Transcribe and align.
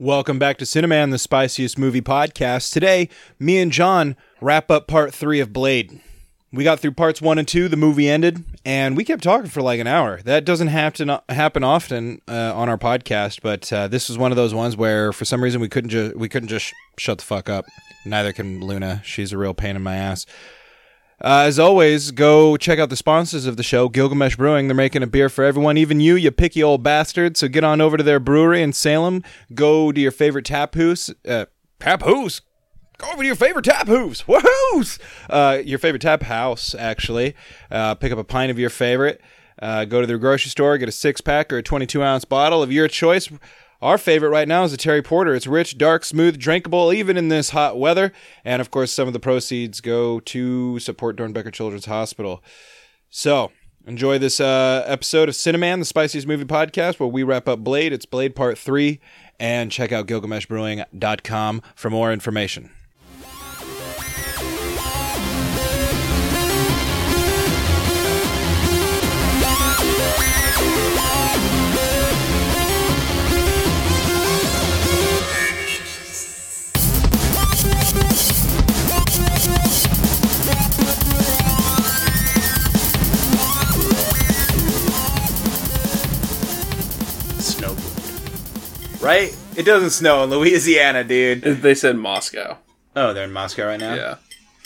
Welcome 0.00 0.38
back 0.38 0.56
to 0.56 0.64
Cineman, 0.64 1.10
the 1.10 1.18
spiciest 1.18 1.78
movie 1.78 2.00
podcast. 2.00 2.72
Today, 2.72 3.10
me 3.38 3.58
and 3.58 3.70
John 3.70 4.16
wrap 4.40 4.70
up 4.70 4.86
part 4.86 5.12
three 5.12 5.40
of 5.40 5.52
Blade. 5.52 6.00
We 6.50 6.64
got 6.64 6.80
through 6.80 6.92
parts 6.92 7.20
one 7.20 7.38
and 7.38 7.46
two, 7.46 7.68
the 7.68 7.76
movie 7.76 8.08
ended, 8.08 8.42
and 8.64 8.96
we 8.96 9.04
kept 9.04 9.22
talking 9.22 9.50
for 9.50 9.60
like 9.60 9.78
an 9.78 9.86
hour. 9.86 10.22
That 10.22 10.46
doesn't 10.46 10.68
have 10.68 10.94
to 10.94 11.04
not 11.04 11.30
happen 11.30 11.62
often 11.62 12.22
uh, 12.26 12.54
on 12.54 12.70
our 12.70 12.78
podcast, 12.78 13.42
but 13.42 13.70
uh, 13.74 13.88
this 13.88 14.08
was 14.08 14.16
one 14.16 14.32
of 14.32 14.36
those 14.36 14.54
ones 14.54 14.74
where, 14.74 15.12
for 15.12 15.26
some 15.26 15.44
reason, 15.44 15.60
we 15.60 15.68
couldn't 15.68 15.90
just 15.90 16.16
we 16.16 16.30
couldn't 16.30 16.48
just 16.48 16.64
sh- 16.64 16.72
shut 16.96 17.18
the 17.18 17.24
fuck 17.24 17.50
up. 17.50 17.66
Neither 18.06 18.32
can 18.32 18.62
Luna. 18.62 19.02
She's 19.04 19.32
a 19.32 19.38
real 19.38 19.52
pain 19.52 19.76
in 19.76 19.82
my 19.82 19.96
ass. 19.96 20.24
Uh, 21.22 21.44
as 21.46 21.58
always, 21.58 22.12
go 22.12 22.56
check 22.56 22.78
out 22.78 22.88
the 22.88 22.96
sponsors 22.96 23.44
of 23.44 23.58
the 23.58 23.62
show, 23.62 23.88
Gilgamesh 23.90 24.36
Brewing. 24.36 24.68
They're 24.68 24.74
making 24.74 25.02
a 25.02 25.06
beer 25.06 25.28
for 25.28 25.44
everyone, 25.44 25.76
even 25.76 26.00
you, 26.00 26.16
you 26.16 26.30
picky 26.30 26.62
old 26.62 26.82
bastard. 26.82 27.36
So 27.36 27.46
get 27.46 27.62
on 27.62 27.80
over 27.82 27.98
to 27.98 28.02
their 28.02 28.18
brewery 28.18 28.62
in 28.62 28.72
Salem. 28.72 29.22
Go 29.52 29.92
to 29.92 30.00
your 30.00 30.12
favorite 30.12 30.46
tap 30.46 30.74
house. 30.74 31.10
Uh, 31.28 31.44
tap 31.78 32.02
house? 32.02 32.40
Go 32.96 33.08
over 33.12 33.22
to 33.22 33.26
your 33.26 33.36
favorite 33.36 33.66
tap 33.66 33.86
house. 33.86 34.22
Woohoo! 34.22 34.98
Uh, 35.28 35.62
your 35.62 35.78
favorite 35.78 36.02
tap 36.02 36.22
house, 36.22 36.74
actually. 36.74 37.34
Uh, 37.70 37.94
pick 37.94 38.12
up 38.12 38.18
a 38.18 38.24
pint 38.24 38.50
of 38.50 38.58
your 38.58 38.70
favorite. 38.70 39.20
Uh, 39.60 39.84
go 39.84 40.00
to 40.00 40.06
the 40.06 40.16
grocery 40.16 40.48
store, 40.48 40.78
get 40.78 40.88
a 40.88 40.92
six 40.92 41.20
pack 41.20 41.52
or 41.52 41.58
a 41.58 41.62
22 41.62 42.02
ounce 42.02 42.24
bottle 42.24 42.62
of 42.62 42.72
your 42.72 42.88
choice. 42.88 43.28
Our 43.82 43.96
favorite 43.96 44.28
right 44.28 44.46
now 44.46 44.64
is 44.64 44.72
the 44.72 44.76
Terry 44.76 45.00
Porter. 45.00 45.34
It's 45.34 45.46
rich, 45.46 45.78
dark, 45.78 46.04
smooth, 46.04 46.38
drinkable, 46.38 46.92
even 46.92 47.16
in 47.16 47.28
this 47.28 47.50
hot 47.50 47.78
weather. 47.78 48.12
And 48.44 48.60
of 48.60 48.70
course, 48.70 48.92
some 48.92 49.06
of 49.06 49.14
the 49.14 49.20
proceeds 49.20 49.80
go 49.80 50.20
to 50.20 50.78
support 50.78 51.16
Doernbecher 51.16 51.50
Children's 51.50 51.86
Hospital. 51.86 52.44
So, 53.08 53.52
enjoy 53.86 54.18
this 54.18 54.38
uh, 54.38 54.84
episode 54.86 55.30
of 55.30 55.34
Cineman, 55.34 55.78
the 55.78 55.86
spiciest 55.86 56.26
movie 56.26 56.44
podcast, 56.44 57.00
where 57.00 57.08
we 57.08 57.22
wrap 57.22 57.48
up 57.48 57.60
Blade. 57.60 57.94
It's 57.94 58.04
Blade 58.04 58.36
Part 58.36 58.58
3. 58.58 59.00
And 59.38 59.72
check 59.72 59.92
out 59.92 60.06
GilgameshBrewing.com 60.06 61.62
for 61.74 61.88
more 61.88 62.12
information. 62.12 62.70
Right? 89.00 89.34
It 89.56 89.64
doesn't 89.64 89.90
snow 89.90 90.24
in 90.24 90.30
Louisiana, 90.30 91.04
dude. 91.04 91.42
They 91.42 91.74
said 91.74 91.96
Moscow. 91.96 92.58
Oh, 92.94 93.12
they're 93.12 93.24
in 93.24 93.32
Moscow 93.32 93.66
right 93.66 93.80
now? 93.80 93.94
Yeah. 93.94 94.16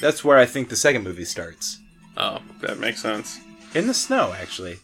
That's 0.01 0.25
where 0.25 0.39
I 0.39 0.47
think 0.47 0.69
the 0.69 0.77
second 0.77 1.05
movie 1.05 1.25
starts. 1.25 1.79
Oh, 2.17 2.41
that 2.61 2.79
makes 2.79 3.01
sense. 3.01 3.41
In 3.75 3.87
the 3.87 3.95
snow, 3.95 4.35
actually. 4.37 4.79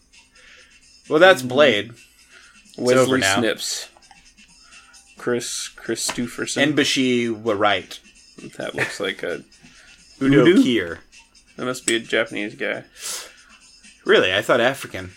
Well, 1.08 1.18
that's 1.18 1.40
mm-hmm. 1.40 1.48
Blade. 1.48 1.90
over 2.78 2.94
Wesley 2.94 3.20
now. 3.20 3.40
Snipes. 3.40 3.88
Kris 5.18 5.68
Kristofferson. 5.76 6.62
And 6.62 6.76
Bashi 6.76 7.28
were 7.28 7.56
right. 7.56 7.98
that 8.56 8.74
looks 8.74 9.00
like 9.00 9.22
a. 9.22 9.42
Udo 10.22 10.46
Udo? 10.46 10.62
Kier. 10.62 10.98
That 11.56 11.64
must 11.64 11.86
be 11.86 11.96
a 11.96 12.00
Japanese 12.00 12.54
guy. 12.54 12.84
Really? 14.04 14.32
I 14.32 14.42
thought 14.42 14.60
African. 14.60 15.12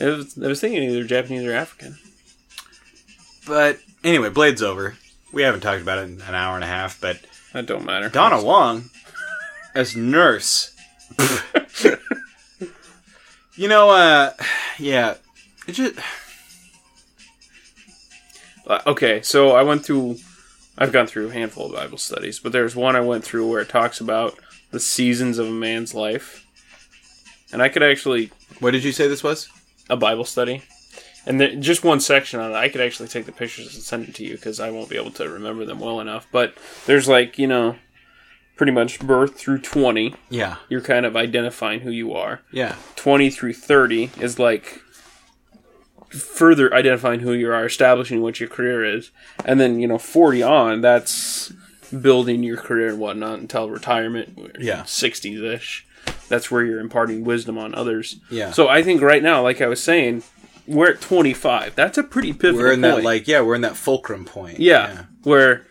I 0.00 0.06
was, 0.06 0.38
I 0.42 0.46
was 0.46 0.60
thinking 0.60 0.82
either 0.82 1.04
Japanese 1.04 1.44
or 1.44 1.52
African. 1.52 1.98
But 3.48 3.80
anyway, 4.04 4.28
Blade's 4.28 4.62
over. 4.62 4.96
We 5.32 5.42
haven't 5.42 5.60
talked 5.62 5.82
about 5.82 5.98
it 5.98 6.02
in 6.10 6.20
an 6.22 6.34
hour 6.34 6.54
and 6.54 6.64
a 6.64 6.68
half, 6.68 7.00
but 7.00 7.18
That 7.52 7.66
don't 7.66 7.84
matter. 7.84 8.08
Donna 8.08 8.42
Wong 8.42 8.90
as 9.74 9.96
nurse. 9.96 10.74
you 13.56 13.68
know, 13.68 13.90
uh, 13.90 14.32
yeah. 14.78 15.14
It 15.66 15.72
just. 15.72 15.98
Uh, 18.66 18.80
okay, 18.86 19.22
so 19.22 19.52
I 19.52 19.62
went 19.62 19.84
through. 19.84 20.16
I've 20.76 20.92
gone 20.92 21.06
through 21.06 21.28
a 21.28 21.32
handful 21.32 21.66
of 21.66 21.72
Bible 21.72 21.98
studies, 21.98 22.38
but 22.38 22.52
there's 22.52 22.76
one 22.76 22.94
I 22.94 23.00
went 23.00 23.24
through 23.24 23.48
where 23.50 23.60
it 23.60 23.68
talks 23.68 24.00
about 24.00 24.38
the 24.70 24.78
seasons 24.78 25.38
of 25.38 25.46
a 25.48 25.50
man's 25.50 25.92
life, 25.94 26.46
and 27.52 27.60
I 27.62 27.68
could 27.68 27.82
actually 27.82 28.30
What 28.60 28.70
did 28.72 28.84
you 28.84 28.92
say 28.92 29.08
this 29.08 29.24
was? 29.24 29.48
a 29.90 29.96
Bible 29.96 30.26
study, 30.26 30.62
and 31.26 31.40
there, 31.40 31.54
just 31.56 31.84
one 31.84 32.00
section 32.00 32.40
on 32.40 32.52
it. 32.52 32.54
I 32.54 32.68
could 32.68 32.80
actually 32.80 33.08
take 33.08 33.26
the 33.26 33.32
pictures 33.32 33.74
and 33.74 33.82
send 33.82 34.08
it 34.08 34.14
to 34.16 34.24
you 34.24 34.34
because 34.34 34.60
I 34.60 34.70
won't 34.70 34.88
be 34.88 34.96
able 34.96 35.10
to 35.12 35.28
remember 35.28 35.64
them 35.64 35.80
well 35.80 36.00
enough. 36.00 36.26
But 36.32 36.54
there's 36.86 37.08
like 37.08 37.38
you 37.38 37.46
know, 37.46 37.76
pretty 38.56 38.72
much 38.72 38.98
birth 39.00 39.36
through 39.38 39.60
twenty, 39.60 40.14
Yeah. 40.30 40.56
you're 40.68 40.80
kind 40.80 41.04
of 41.06 41.16
identifying 41.16 41.80
who 41.80 41.90
you 41.90 42.12
are. 42.14 42.40
Yeah. 42.52 42.76
Twenty 42.96 43.30
through 43.30 43.54
thirty 43.54 44.10
is 44.20 44.38
like 44.38 44.80
further 46.10 46.72
identifying 46.72 47.20
who 47.20 47.32
you 47.32 47.52
are, 47.52 47.66
establishing 47.66 48.22
what 48.22 48.40
your 48.40 48.48
career 48.48 48.84
is, 48.84 49.10
and 49.44 49.60
then 49.60 49.78
you 49.78 49.86
know 49.86 49.98
forty 49.98 50.42
on 50.42 50.80
that's 50.80 51.52
building 52.02 52.42
your 52.42 52.56
career 52.58 52.88
and 52.88 52.98
whatnot 52.98 53.38
until 53.38 53.68
retirement. 53.70 54.38
Yeah. 54.58 54.84
sixties 54.84 55.40
ish. 55.40 55.84
That's 56.28 56.50
where 56.50 56.64
you're 56.64 56.80
imparting 56.80 57.24
wisdom 57.24 57.58
on 57.58 57.74
others. 57.74 58.16
Yeah. 58.30 58.52
So 58.52 58.68
I 58.68 58.82
think 58.82 59.00
right 59.02 59.22
now, 59.22 59.42
like 59.42 59.60
I 59.60 59.66
was 59.66 59.82
saying, 59.82 60.22
we're 60.68 60.90
at 60.92 61.00
25. 61.00 61.74
That's 61.74 61.98
a 61.98 62.02
pretty 62.02 62.32
pivotal 62.32 62.60
We're 62.60 62.72
in 62.72 62.80
that, 62.82 62.92
point. 62.94 63.04
like, 63.04 63.26
yeah, 63.28 63.40
we're 63.40 63.54
in 63.54 63.62
that 63.62 63.76
fulcrum 63.76 64.24
point. 64.24 64.60
yeah, 64.60 65.04
where 65.22 65.66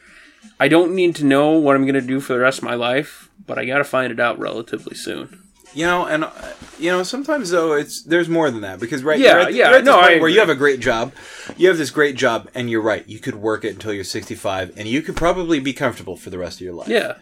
I 0.59 0.67
don't 0.67 0.93
need 0.95 1.15
to 1.17 1.25
know 1.25 1.51
what 1.51 1.75
I'm 1.75 1.83
going 1.83 1.93
to 1.95 2.01
do 2.01 2.19
for 2.19 2.33
the 2.33 2.39
rest 2.39 2.57
of 2.59 2.63
my 2.63 2.75
life, 2.75 3.29
but 3.45 3.57
I 3.59 3.65
got 3.65 3.77
to 3.77 3.83
find 3.83 4.11
it 4.11 4.19
out 4.19 4.39
relatively 4.39 4.95
soon. 4.95 5.43
You 5.73 5.85
know, 5.85 6.05
and 6.05 6.23
uh, 6.23 6.31
you 6.79 6.89
know, 6.89 7.03
sometimes 7.03 7.51
though 7.51 7.73
it's 7.73 8.01
there's 8.01 8.27
more 8.29 8.49
than 8.49 8.61
that 8.61 8.79
because 8.79 9.03
right, 9.03 9.19
Yeah, 9.19 9.47
yeah, 9.49 9.69
you're 9.69 9.77
at 9.79 9.85
this 9.85 9.93
no, 9.93 9.99
where 10.19 10.29
you 10.29 10.39
have 10.39 10.49
a 10.49 10.55
great 10.55 10.79
job, 10.79 11.13
you 11.57 11.67
have 11.67 11.77
this 11.77 11.91
great 11.91 12.15
job, 12.15 12.49
and 12.55 12.69
you're 12.69 12.81
right, 12.81 13.07
you 13.07 13.19
could 13.19 13.35
work 13.35 13.63
it 13.65 13.73
until 13.73 13.93
you're 13.93 14.03
65, 14.05 14.73
and 14.77 14.87
you 14.87 15.01
could 15.03 15.15
probably 15.15 15.59
be 15.59 15.73
comfortable 15.73 16.15
for 16.17 16.29
the 16.31 16.37
rest 16.39 16.59
of 16.59 16.65
your 16.65 16.73
life. 16.73 16.87
Yeah. 16.87 17.15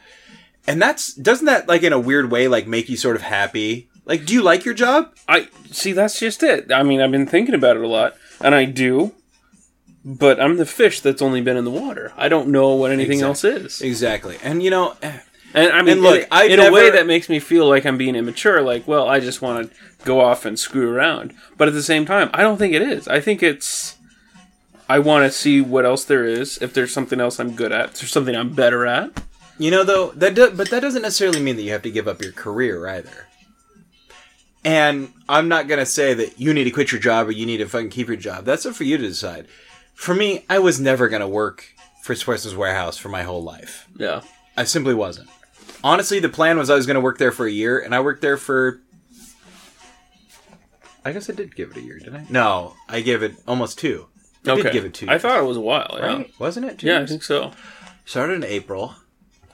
and 0.68 0.82
that's 0.82 1.14
doesn't 1.16 1.48
that 1.48 1.68
like 1.68 1.84
in 1.84 1.92
a 1.92 2.00
weird 2.00 2.32
way 2.32 2.48
like 2.48 2.66
make 2.68 2.88
you 2.88 2.96
sort 2.96 3.16
of 3.18 3.24
happy? 3.24 3.90
Like, 4.06 4.26
do 4.26 4.34
you 4.34 4.42
like 4.42 4.66
your 4.66 4.74
job? 4.74 5.14
I 5.28 5.48
see. 5.72 5.92
That's 5.92 6.20
just 6.20 6.44
it. 6.44 6.72
I 6.72 6.84
mean, 6.84 7.02
I've 7.02 7.12
been 7.12 7.26
thinking 7.26 7.56
about 7.56 7.76
it 7.78 7.84
a 7.84 7.88
lot, 7.88 8.16
and 8.42 8.54
I 8.56 8.66
do. 8.66 9.14
But 10.08 10.40
I'm 10.40 10.58
the 10.58 10.68
fish 10.68 11.00
that's 11.02 11.22
only 11.22 11.42
been 11.42 11.58
in 11.58 11.66
the 11.66 11.72
water. 11.72 12.14
I 12.16 12.30
don't 12.30 12.50
know 12.50 12.76
what 12.76 12.92
anything 12.92 13.14
Exact- 13.24 13.28
else 13.28 13.44
is. 13.44 13.82
Exactly, 13.82 14.38
and 14.44 14.62
you 14.62 14.70
know, 14.70 14.96
eh, 15.02 15.18
And 15.56 15.72
I 15.72 15.82
mean, 15.82 15.94
And 15.94 16.02
look, 16.04 16.28
in, 16.32 16.52
in 16.52 16.60
a 16.60 16.72
way 16.72 16.92
that 16.92 17.08
makes 17.08 17.28
me 17.30 17.40
feel 17.40 17.68
like 17.68 17.86
I'm 17.88 17.98
being 17.98 18.16
immature. 18.16 18.62
Like, 18.62 18.88
well, 18.88 19.08
I 19.10 19.20
just 19.20 19.42
want 19.42 19.72
to 19.72 19.76
go 20.06 20.22
off 20.22 20.46
and 20.46 20.60
screw 20.60 20.94
around. 20.94 21.34
But 21.58 21.68
at 21.70 21.74
the 21.74 21.82
same 21.82 22.06
time, 22.06 22.30
I 22.34 22.42
don't 22.44 22.58
think 22.58 22.74
it 22.76 22.84
is. 22.84 23.08
I 23.08 23.20
think 23.20 23.42
it's. 23.42 23.96
I 24.88 25.00
want 25.00 25.26
to 25.26 25.32
see 25.36 25.62
what 25.62 25.86
else 25.86 26.04
there 26.06 26.26
is. 26.26 26.60
If 26.62 26.74
there's 26.76 26.94
something 26.94 27.20
else 27.20 27.40
I'm 27.40 27.56
good 27.56 27.72
at, 27.72 27.86
if 27.92 28.00
there's 28.02 28.12
something 28.12 28.36
I'm 28.36 28.54
better 28.54 28.86
at. 28.86 29.10
You 29.58 29.72
know, 29.72 29.84
though 29.84 30.12
that 30.12 30.36
do, 30.36 30.52
but 30.52 30.70
that 30.70 30.82
doesn't 30.82 31.02
necessarily 31.02 31.40
mean 31.42 31.56
that 31.56 31.64
you 31.64 31.72
have 31.72 31.82
to 31.84 31.90
give 31.90 32.08
up 32.08 32.22
your 32.22 32.34
career 32.34 32.86
either. 32.88 33.25
And 34.66 35.14
I'm 35.30 35.48
not 35.48 35.68
gonna 35.68 35.86
say 35.86 36.16
that 36.16 36.40
you 36.40 36.52
need 36.54 36.64
to 36.64 36.72
quit 36.72 36.92
your 36.92 37.00
job 37.00 37.28
or 37.28 37.32
you 37.32 37.46
need 37.46 37.58
to 37.58 37.68
fucking 37.68 37.92
keep 37.92 38.08
your 38.08 38.18
job. 38.18 38.46
That's 38.46 38.66
up 38.66 38.74
for 38.74 38.84
you 38.84 38.98
to 38.98 39.08
decide. 39.08 39.48
For 39.94 40.16
me, 40.16 40.44
I 40.50 40.58
was 40.58 40.80
never 40.80 41.08
gonna 41.08 41.28
work 41.28 41.76
for 42.02 42.16
Swiss's 42.16 42.56
Warehouse 42.56 42.98
for 42.98 43.10
my 43.10 43.22
whole 43.22 43.44
life. 43.44 43.88
Yeah. 43.96 44.22
I 44.58 44.64
simply 44.64 44.96
wasn't. 44.96 45.30
Honestly, 45.84 46.20
the 46.20 46.30
plan 46.30 46.58
was 46.58 46.72
I 46.72 46.76
was 46.76 46.88
gonna 46.88 47.00
work 47.00 47.20
there 47.20 47.32
for 47.32 47.46
a 47.46 47.52
year, 47.52 47.78
and 47.80 47.94
I 47.94 48.00
worked 48.00 48.24
there 48.24 48.38
for. 48.38 48.82
I 51.06 51.12
guess 51.12 51.30
I 51.30 51.34
did 51.34 51.56
give 51.56 51.70
it 51.72 51.78
a 51.78 51.82
year, 51.82 52.00
didn't 52.00 52.16
I? 52.16 52.26
No, 52.32 52.74
I 52.90 53.02
gave 53.02 53.22
it 53.22 53.36
almost 53.48 53.78
two. 53.78 54.08
I 54.48 54.52
okay. 54.52 54.64
did 54.64 54.74
give 54.74 54.86
it 54.86 54.94
two. 54.96 55.08
I 55.08 55.20
thought 55.20 55.40
it 55.40 55.46
was 55.46 55.58
a 55.58 55.62
while. 55.62 55.96
Yeah. 56.00 56.06
right? 56.06 56.34
Wasn't 56.40 56.66
it? 56.66 56.80
Two 56.80 56.88
Yeah, 56.88 57.02
I 57.02 57.06
think 57.06 57.22
so. 57.22 57.52
Started 58.06 58.34
in 58.34 58.44
April. 58.44 58.96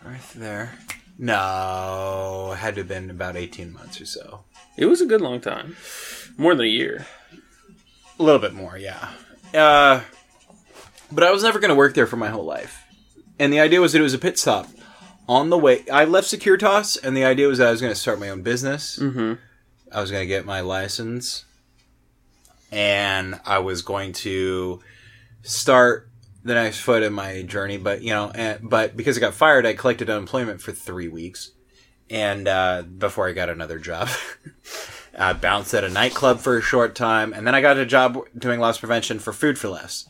Right 0.06 0.22
there. 0.36 0.78
No, 1.18 2.52
it 2.54 2.60
had 2.60 2.76
to 2.76 2.82
have 2.82 2.88
been 2.88 3.10
about 3.10 3.36
18 3.36 3.74
months 3.74 4.00
or 4.00 4.06
so. 4.06 4.46
It 4.82 4.90
was 4.90 5.00
a 5.00 5.06
good 5.06 5.22
long 5.22 5.40
time. 5.40 5.76
More 6.38 6.56
than 6.56 6.66
a 6.66 6.70
year. 6.70 7.06
A 8.18 8.24
little 8.24 8.42
bit 8.42 8.56
more, 8.56 8.80
yeah. 8.80 9.10
Uh, 9.54 10.02
but 11.12 11.24
I 11.24 11.30
was 11.30 11.44
never 11.44 11.60
going 11.60 11.70
to 11.70 11.76
work 11.76 11.94
there 11.94 12.08
for 12.08 12.18
my 12.18 12.30
whole 12.30 12.46
life. 12.46 12.84
And 13.38 13.54
the 13.54 13.60
idea 13.60 13.80
was 13.80 13.94
that 13.94 14.00
it 14.00 14.02
was 14.02 14.16
a 14.16 14.18
pit 14.18 14.40
stop. 14.40 14.68
On 15.30 15.52
the 15.52 15.58
way, 15.58 15.88
I 15.88 16.06
left 16.06 16.30
Securitas, 16.30 16.98
and 17.04 17.16
the 17.16 17.24
idea 17.24 17.48
was 17.48 17.60
that 17.60 17.68
I 17.68 17.72
was 17.72 17.80
going 17.80 17.94
to 17.94 18.00
start 18.00 18.20
my 18.20 18.30
own 18.30 18.42
business. 18.42 18.98
Mm-hmm. 18.98 19.34
I 19.92 20.02
was 20.02 20.10
going 20.10 20.24
to 20.24 20.28
get 20.28 20.48
my 20.48 20.62
license. 20.62 21.46
And 22.72 23.40
I 23.46 23.60
was 23.60 23.84
going 23.84 24.14
to 24.14 24.82
start 25.44 26.10
the 26.44 26.56
next 26.56 26.80
foot 26.80 27.04
in 27.04 27.14
my 27.14 27.44
journey. 27.44 27.78
But, 27.78 28.02
you 28.02 28.10
know, 28.10 28.32
and, 28.34 28.68
but 28.68 28.98
because 28.98 29.16
I 29.16 29.22
got 29.22 29.36
fired, 29.36 29.68
I 29.68 29.76
collected 29.76 30.10
unemployment 30.10 30.60
for 30.60 30.72
three 30.72 31.08
weeks. 31.08 31.52
And 32.12 32.48
uh, 32.48 32.84
before 32.84 33.28
I 33.28 33.32
got 33.32 33.50
another 33.50 33.80
job, 33.80 34.10
I 35.18 35.34
bounced 35.34 35.74
at 35.74 35.84
a 35.84 35.90
nightclub 35.90 36.40
for 36.40 36.58
a 36.58 36.62
short 36.62 36.94
time. 36.94 37.34
And 37.34 37.48
then 37.48 37.56
I 37.56 37.62
got 37.62 37.78
a 37.78 37.86
job 37.86 38.20
doing 38.38 38.60
loss 38.60 38.78
prevention 38.78 39.18
for 39.18 39.34
Food 39.34 39.58
for 39.58 39.70
Less 39.70 40.08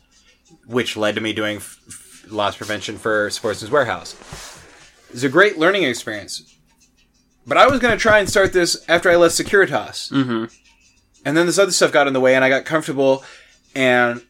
which 0.65 0.97
led 0.97 1.15
to 1.15 1.21
me 1.21 1.33
doing 1.33 1.57
f- 1.57 1.79
f- 1.87 2.25
loss 2.29 2.55
prevention 2.55 2.97
for 2.97 3.29
Sportsman's 3.29 3.71
Warehouse. 3.71 4.13
It 5.09 5.13
was 5.13 5.23
a 5.23 5.29
great 5.29 5.57
learning 5.57 5.83
experience. 5.83 6.55
But 7.45 7.57
I 7.57 7.67
was 7.67 7.79
going 7.79 7.95
to 7.95 8.01
try 8.01 8.19
and 8.19 8.29
start 8.29 8.53
this 8.53 8.83
after 8.87 9.09
I 9.09 9.15
left 9.15 9.35
Securitas. 9.35 10.11
Mm-hmm. 10.11 10.45
And 11.25 11.37
then 11.37 11.45
this 11.45 11.57
other 11.57 11.71
stuff 11.71 11.91
got 11.91 12.07
in 12.07 12.13
the 12.13 12.19
way, 12.19 12.35
and 12.35 12.45
I 12.45 12.49
got 12.49 12.65
comfortable, 12.65 13.23
and 13.75 14.21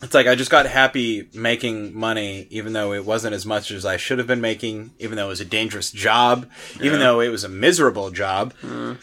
it's 0.00 0.14
like 0.14 0.26
I 0.26 0.34
just 0.36 0.50
got 0.50 0.66
happy 0.66 1.28
making 1.34 1.98
money, 1.98 2.46
even 2.50 2.72
though 2.72 2.92
it 2.92 3.04
wasn't 3.04 3.34
as 3.34 3.44
much 3.44 3.70
as 3.70 3.84
I 3.84 3.96
should 3.96 4.18
have 4.18 4.28
been 4.28 4.40
making, 4.40 4.92
even 4.98 5.16
though 5.16 5.26
it 5.26 5.30
was 5.30 5.40
a 5.40 5.44
dangerous 5.44 5.90
job, 5.90 6.48
even 6.80 7.00
though 7.00 7.20
it 7.20 7.28
was 7.28 7.42
a 7.42 7.48
miserable 7.48 8.10
job. 8.10 8.54
Mm. 8.62 8.98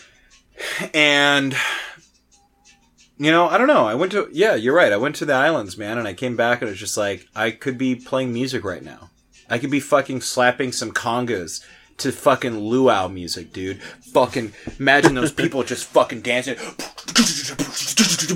And, 0.94 1.56
you 3.18 3.30
know, 3.30 3.50
I 3.50 3.58
don't 3.58 3.68
know. 3.68 3.86
I 3.86 3.96
went 3.96 4.14
to, 4.14 4.30
yeah, 4.32 4.56
you're 4.56 4.76
right. 4.76 4.94
I 4.94 4.98
went 4.98 5.16
to 5.18 5.26
the 5.26 5.34
islands, 5.34 5.78
man, 5.78 5.98
and 5.98 6.08
I 6.08 6.14
came 6.14 6.38
back 6.38 6.62
and 6.62 6.70
it 6.70 6.72
was 6.72 6.80
just 6.80 6.96
like, 6.96 7.28
I 7.36 7.52
could 7.52 7.78
be 7.78 7.96
playing 7.96 8.32
music 8.32 8.64
right 8.64 8.84
now. 8.84 9.10
I 9.50 9.58
could 9.58 9.72
be 9.72 9.82
fucking 9.82 10.22
slapping 10.22 10.72
some 10.72 10.92
congas 10.92 11.64
to 11.98 12.12
fucking 12.12 12.58
luau 12.58 13.08
music, 13.08 13.54
dude. 13.54 13.82
Fucking 13.82 14.54
imagine 14.80 15.16
those 15.16 15.32
people 15.34 15.64
just 15.64 15.86
fucking 15.86 16.22
dancing. 16.22 16.56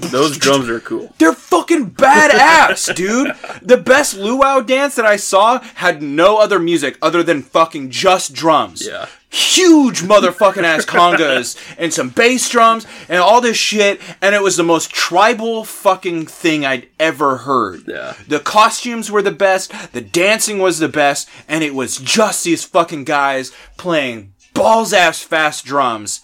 Those 0.10 0.38
drums 0.38 0.70
are 0.70 0.80
cool. 0.80 1.14
They're 1.18 1.34
fucking 1.34 1.92
badass, 1.92 2.96
dude. 2.96 3.34
The 3.62 3.78
best 3.78 4.16
luau 4.16 4.62
dance 4.62 4.96
that 4.96 5.06
I 5.06 5.18
saw 5.18 5.60
had 5.76 6.02
no 6.02 6.38
other 6.38 6.60
music 6.60 6.98
other 7.02 7.22
than 7.22 7.42
fucking 7.42 7.92
just 7.92 8.34
drums. 8.34 8.86
Yeah. 8.86 9.08
Huge 9.30 10.02
motherfucking 10.02 10.64
ass 10.64 10.86
congas 10.86 11.56
and 11.78 11.94
some 11.94 12.10
bass 12.10 12.50
drums 12.50 12.88
and 13.08 13.20
all 13.20 13.42
this 13.42 13.58
shit, 13.58 14.02
and 14.22 14.34
it 14.34 14.42
was 14.42 14.58
the 14.58 14.64
most 14.64 14.90
tribal 14.90 15.64
fucking 15.64 16.26
thing 16.26 16.66
I'd 16.66 16.88
ever 17.00 17.38
heard. 17.38 17.84
Yeah. 17.88 18.16
The 18.28 18.40
costumes 18.40 19.12
were 19.12 19.22
the 19.22 19.32
best, 19.32 19.72
the 19.94 20.02
dancing 20.02 20.58
was 20.58 20.80
the 20.80 20.90
best, 20.90 21.30
and 21.48 21.64
it 21.64 21.76
was 21.76 21.98
just 21.98 22.44
these 22.44 22.64
fucking 22.64 23.04
guys 23.04 23.52
playing 23.78 24.34
balls 24.56 24.94
ass 24.94 25.22
fast 25.22 25.64
drums 25.64 26.22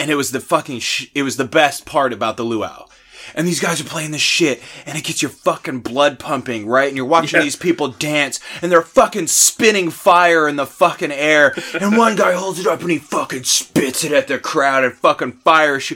and 0.00 0.10
it 0.10 0.16
was 0.16 0.32
the 0.32 0.40
fucking 0.40 0.80
sh- 0.80 1.06
it 1.14 1.22
was 1.22 1.36
the 1.36 1.44
best 1.44 1.86
part 1.86 2.12
about 2.12 2.36
the 2.36 2.42
luau 2.44 2.86
and 3.34 3.46
these 3.46 3.60
guys 3.60 3.80
are 3.80 3.84
playing 3.84 4.10
this 4.10 4.20
shit 4.22 4.60
and 4.86 4.96
it 4.98 5.04
gets 5.04 5.22
your 5.22 5.30
fucking 5.30 5.80
blood 5.80 6.18
pumping 6.18 6.66
right 6.66 6.88
and 6.88 6.96
you're 6.96 7.06
watching 7.06 7.38
Yeah. 7.38 7.44
these 7.44 7.54
people 7.54 7.88
dance 7.88 8.40
and 8.62 8.72
they're 8.72 8.82
fucking 8.82 9.26
spinning 9.28 9.90
fire 9.90 10.48
in 10.48 10.56
the 10.56 10.66
fucking 10.66 11.12
air 11.12 11.54
and 11.80 11.96
one 11.96 12.16
guy 12.16 12.32
holds 12.32 12.58
it 12.58 12.66
up 12.66 12.80
and 12.80 12.90
he 12.90 12.98
fucking 12.98 13.44
spits 13.44 14.02
it 14.02 14.10
at 14.12 14.26
the 14.26 14.38
crowd 14.38 14.82
and 14.84 14.94
fucking 14.94 15.32
fire 15.32 15.76
it, 15.76 15.92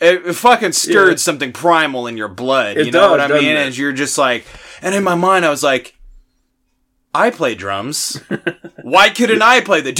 it 0.00 0.34
fucking 0.34 0.72
stirred 0.72 1.10
Yeah. 1.10 1.16
something 1.16 1.52
primal 1.52 2.06
in 2.06 2.16
your 2.16 2.28
blood 2.28 2.76
It 2.78 2.86
you 2.86 2.92
know 2.92 3.10
what 3.10 3.18
does, 3.18 3.30
i 3.30 3.34
mean 3.38 3.50
it? 3.50 3.56
and 3.66 3.76
you're 3.76 3.92
just 3.92 4.16
like 4.18 4.46
and 4.82 4.94
in 4.94 5.04
my 5.04 5.14
mind 5.14 5.44
i 5.44 5.50
was 5.50 5.62
like 5.62 5.94
I 7.14 7.30
play 7.30 7.54
drums. 7.54 8.22
Why 8.82 9.10
couldn't 9.10 9.42
I 9.42 9.60
play 9.60 9.80
the 9.80 9.92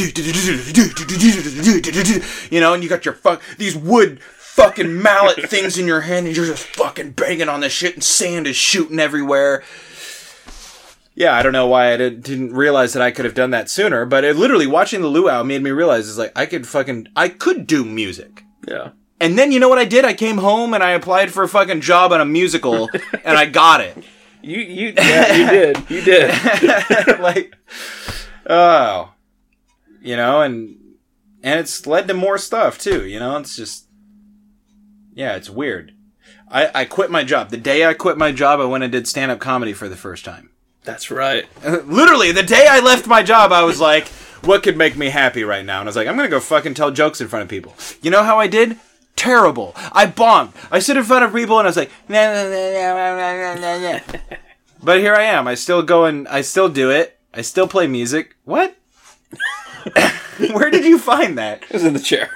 you 2.51 2.61
know? 2.61 2.75
And 2.75 2.83
you 2.83 2.89
got 2.89 3.05
your 3.05 3.15
fuck 3.15 3.43
these 3.59 3.77
wood 3.77 4.21
fucking 4.23 5.03
mallet 5.03 5.49
things 5.49 5.79
in 5.79 5.87
your 5.87 6.03
hand, 6.03 6.27
and 6.27 6.37
you're 6.37 6.47
just 6.47 6.65
fucking 6.77 7.13
banging 7.13 7.49
on 7.49 7.61
this 7.61 7.73
shit, 7.73 7.95
and 7.95 8.05
sand 8.05 8.47
is 8.47 8.57
shooting 8.57 9.01
everywhere. 9.01 9.65
Yeah, 11.15 11.37
I 11.37 11.43
don't 11.43 11.53
know 11.53 11.67
why 11.67 11.93
I 11.93 11.97
did, 11.97 12.23
didn't 12.23 12.55
realize 12.55 12.93
that 12.93 13.03
I 13.03 13.11
could 13.11 13.25
have 13.25 13.35
done 13.35 13.51
that 13.51 13.69
sooner, 13.69 14.07
but 14.07 14.25
it 14.25 14.37
literally 14.37 14.67
watching 14.67 15.03
the 15.03 15.09
luau 15.09 15.43
made 15.43 15.63
me 15.63 15.71
realize 15.71 16.09
it's 16.09 16.19
like 16.19 16.33
I 16.37 16.47
could 16.47 16.67
fucking 16.67 17.09
I 17.17 17.29
could 17.29 17.67
do 17.67 17.85
music. 17.85 18.45
Yeah. 18.67 18.91
And 19.21 19.39
then 19.39 19.53
you 19.53 19.61
know 19.61 19.69
what 19.69 19.79
I 19.79 19.85
did? 19.85 20.05
I 20.05 20.15
came 20.15 20.39
home 20.39 20.73
and 20.73 20.83
I 20.83 20.93
applied 20.93 21.31
for 21.33 21.43
a 21.43 21.49
fucking 21.49 21.83
job 21.83 22.13
on 22.13 22.21
a 22.21 22.25
musical, 22.25 22.89
and 23.25 23.37
I 23.37 23.47
got 23.47 23.81
it. 23.81 23.99
You 24.43 24.59
you 24.61 24.93
yeah, 24.97 25.37
you 25.37 25.51
did. 25.51 25.91
You 25.91 26.01
did. 26.03 26.31
like 27.21 27.57
oh 28.49 29.13
you 30.03 30.17
know 30.17 30.43
and 30.43 30.77
and 31.43 31.61
it's 31.61 31.87
led 31.87 32.09
to 32.09 32.15
more 32.15 32.39
stuff 32.39 32.79
too 32.79 33.07
you 33.07 33.19
know? 33.19 33.37
It's 33.37 33.57
just 33.57 33.87
yeah 35.15 35.37
it's 35.37 35.51
weird. 35.51 35.93
I 36.49 36.71
i 36.75 36.85
quit 36.85 37.11
my 37.11 37.25
job. 37.25 37.51
The 37.51 37.57
day 37.57 37.85
i 37.87 37.95
quit 37.95 38.17
my 38.17 38.33
job 38.33 38.61
i 38.61 38.65
went 38.65 38.85
and 38.85 38.93
did 38.93 39.07
stand-up 39.09 39.41
comedy 39.41 39.73
for 39.73 39.89
the 39.89 39.97
first 39.97 40.25
time. 40.25 40.51
That's 40.85 41.11
right. 41.11 41.47
literally 41.87 42.33
the 42.33 42.43
day 42.43 42.67
i 42.69 42.81
left 42.81 43.07
my 43.07 43.23
job 43.23 43.53
i 43.53 43.63
was 43.63 43.81
like 43.81 44.09
what 44.43 44.63
could 44.63 44.79
make 44.79 44.97
me 44.97 45.11
happy 45.11 45.45
right 45.45 45.65
now? 45.65 45.81
And 45.81 45.89
i 45.89 45.91
was 45.91 45.97
like 45.97 46.09
i'm 46.09 46.17
gonna 46.17 46.29
go 46.29 46.41
fucking 46.41 46.75
tell 46.75 46.91
jokes 46.91 47.21
in 47.21 47.29
front 47.29 47.43
of 47.43 47.49
people. 47.49 47.75
You 48.03 48.11
know 48.11 48.23
how 48.23 48.39
i 48.39 48.47
did 48.47 48.79
terrible 49.21 49.73
i 49.93 50.07
bombed 50.07 50.51
i 50.71 50.79
stood 50.79 50.97
in 50.97 51.05
front 51.05 51.23
of 51.25 51.33
people 51.35 51.59
and 51.59 51.67
i 51.67 51.69
was 51.69 51.77
like 51.77 51.91
nah, 52.09 52.25
nah, 52.33 52.45
nah, 52.45 52.73
nah, 52.73 53.17
nah, 53.17 53.55
nah, 53.55 53.55
nah, 53.79 53.93
nah. 53.93 54.37
but 54.83 54.99
here 54.99 55.15
i 55.15 55.23
am 55.25 55.47
i 55.47 55.55
still 55.55 55.83
go 55.83 56.07
and 56.07 56.27
i 56.29 56.41
still 56.41 56.69
do 56.71 56.91
it 56.91 57.19
i 57.35 57.43
still 57.43 57.69
play 57.69 57.87
music 57.87 58.35
what 58.45 58.77
where 60.53 60.71
did 60.71 60.85
you 60.85 60.99
find 60.99 61.37
that 61.37 61.63
It 61.69 61.73
was 61.75 61.85
in 61.85 61.93
the 61.93 62.01
chair. 62.01 62.31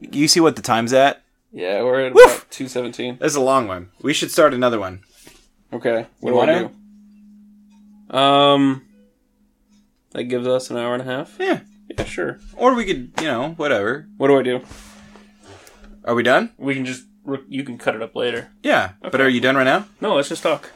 you 0.00 0.26
see 0.28 0.40
what 0.40 0.56
the 0.56 0.62
time's 0.62 0.92
at 0.94 1.22
Yeah, 1.52 1.82
we're 1.82 2.00
at 2.06 2.14
Woof. 2.14 2.38
about 2.38 2.50
two 2.50 2.68
seventeen. 2.68 3.18
that's 3.20 3.36
a 3.36 3.40
long 3.40 3.68
one 3.68 3.90
we 4.00 4.14
should 4.14 4.30
start 4.30 4.54
another 4.54 4.80
one 4.80 5.00
Okay. 5.72 6.06
What 6.20 6.30
do 6.30 6.40
I 6.40 6.46
do? 8.10 8.16
Um 8.16 8.86
that 10.12 10.24
gives 10.24 10.46
us 10.46 10.70
an 10.70 10.76
hour 10.76 10.94
and 10.94 11.02
a 11.02 11.04
half. 11.04 11.36
yeah 11.40 11.60
Yeah, 11.90 12.04
sure. 12.04 12.38
or 12.56 12.74
we 12.74 12.84
could 12.86 13.12
you 13.20 13.26
know 13.26 13.50
whatever 13.56 14.06
What 14.16 14.28
do 14.28 14.38
I 14.38 14.42
do? 14.42 14.60
Are 16.04 16.14
we 16.14 16.22
done 16.22 16.52
We 16.58 16.74
can 16.74 16.84
just 16.84 17.04
you 17.48 17.64
can 17.64 17.78
cut 17.78 17.94
it 17.94 18.02
up 18.02 18.14
later. 18.14 18.50
yeah 18.62 18.92
but 19.00 19.20
are 19.20 19.28
you 19.28 19.40
done 19.40 19.56
right 19.56 19.64
now 19.64 19.86
No, 20.00 20.14
let's 20.16 20.28
just 20.28 20.42
talk. 20.42 20.70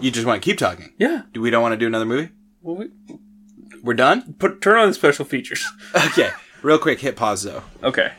you 0.00 0.10
just 0.10 0.26
want 0.26 0.42
to 0.42 0.44
keep 0.44 0.58
talking 0.58 0.92
Yeah. 0.98 1.22
do 1.32 1.40
we 1.40 1.50
don't 1.50 1.62
want 1.62 1.72
to 1.72 1.76
do 1.78 1.86
another 1.86 2.06
movie 2.06 2.30
Well, 2.62 2.76
we, 2.76 2.88
we're 3.82 3.94
done 3.94 4.34
put 4.38 4.60
turn 4.60 4.78
on 4.78 4.88
the 4.88 4.94
special 4.94 5.24
features. 5.24 5.66
okay 5.94 6.30
real 6.62 6.78
quick 6.78 7.00
hit 7.00 7.16
pause 7.16 7.42
though 7.42 7.62
Okay. 7.82 8.12